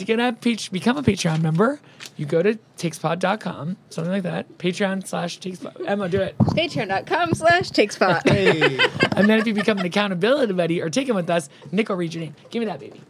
To 0.00 0.06
get 0.06 0.18
a 0.18 0.32
page, 0.32 0.72
become 0.72 0.96
a 0.96 1.02
Patreon 1.02 1.42
member, 1.42 1.78
you 2.16 2.24
go 2.24 2.42
to 2.42 2.58
takespod.com, 2.78 3.76
something 3.90 4.10
like 4.10 4.22
that. 4.22 4.56
Patreon 4.56 5.06
slash 5.06 5.38
takespod. 5.38 5.86
Emma, 5.86 6.08
do 6.08 6.22
it. 6.22 6.38
Patreon.com 6.38 7.34
slash 7.34 7.68
take 7.68 7.92
spot. 7.92 8.22
Hey. 8.30 8.78
And 9.14 9.28
then 9.28 9.38
if 9.38 9.46
you 9.46 9.52
become 9.52 9.76
an 9.76 9.84
accountability 9.84 10.54
buddy 10.54 10.80
or 10.80 10.88
take 10.88 11.10
it 11.10 11.14
with 11.14 11.28
us, 11.28 11.50
Nick 11.70 11.90
will 11.90 11.96
read 11.96 12.14
your 12.14 12.24
name. 12.24 12.34
Give 12.48 12.60
me 12.60 12.66
that 12.66 12.80
baby. 12.80 13.02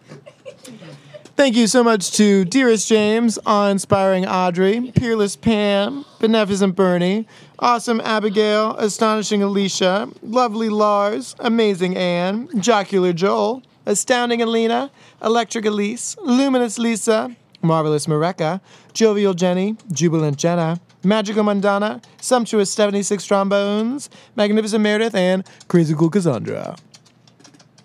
Thank 1.37 1.55
you 1.55 1.69
so 1.69 1.85
much 1.85 2.11
to 2.17 2.45
Dearest 2.45 2.89
James, 2.89 3.39
Awe 3.47 3.69
Inspiring 3.69 4.27
Audrey, 4.27 4.91
Peerless 4.97 5.37
Pam, 5.37 6.05
Beneficent 6.19 6.75
Bernie, 6.75 7.29
awesome 7.61 8.01
Abigail, 8.01 8.75
astonishing 8.79 9.45
Alicia, 9.45 10.09
lovely 10.25 10.69
Lars, 10.69 11.37
amazing 11.39 11.97
Anne, 11.97 12.49
jocular 12.61 13.13
Joel, 13.13 13.63
astounding 13.87 14.43
Alina, 14.43 14.91
electric 15.23 15.65
Elise, 15.67 16.17
luminous 16.23 16.79
Lisa, 16.79 17.35
marvelous 17.63 18.07
Mareka, 18.07 18.61
jovial 18.93 19.35
Jenny, 19.35 19.77
jubilant 19.93 20.37
Jenna, 20.39 20.81
magical 21.05 21.43
Mandana, 21.45 22.01
sumptuous 22.21 22.73
76 22.73 23.25
trombones, 23.25 24.09
magnificent 24.37 24.83
Meredith, 24.83 25.15
and 25.15 25.45
crazy 25.69 25.95
cool 25.95 26.11
Cassandra. 26.11 26.77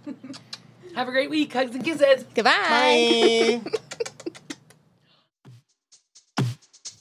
Have 0.96 1.08
a 1.10 1.12
great 1.12 1.30
week. 1.30 1.52
Hugs 1.52 1.76
and 1.76 1.84
kisses. 1.84 2.24
Goodbye. 2.34 2.52
Bye. 3.62 3.62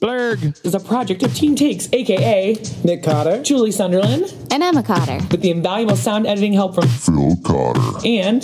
Blerg 0.01 0.65
is 0.65 0.75
a 0.75 0.79
project 0.79 1.23
of 1.23 1.33
Team 1.33 1.55
Takes, 1.55 1.87
aka 1.93 2.55
Nick 2.83 3.01
Cotter. 3.03 3.41
Julie 3.41 3.71
Sunderland, 3.71 4.33
And 4.51 4.61
Emma 4.61 4.83
Cotter. 4.83 5.19
with 5.31 5.41
the 5.41 5.49
invaluable 5.49 5.95
sound 5.95 6.27
editing 6.27 6.51
help 6.53 6.75
from 6.75 6.87
Phil 6.87 7.37
Cotter. 7.43 8.05
and 8.05 8.43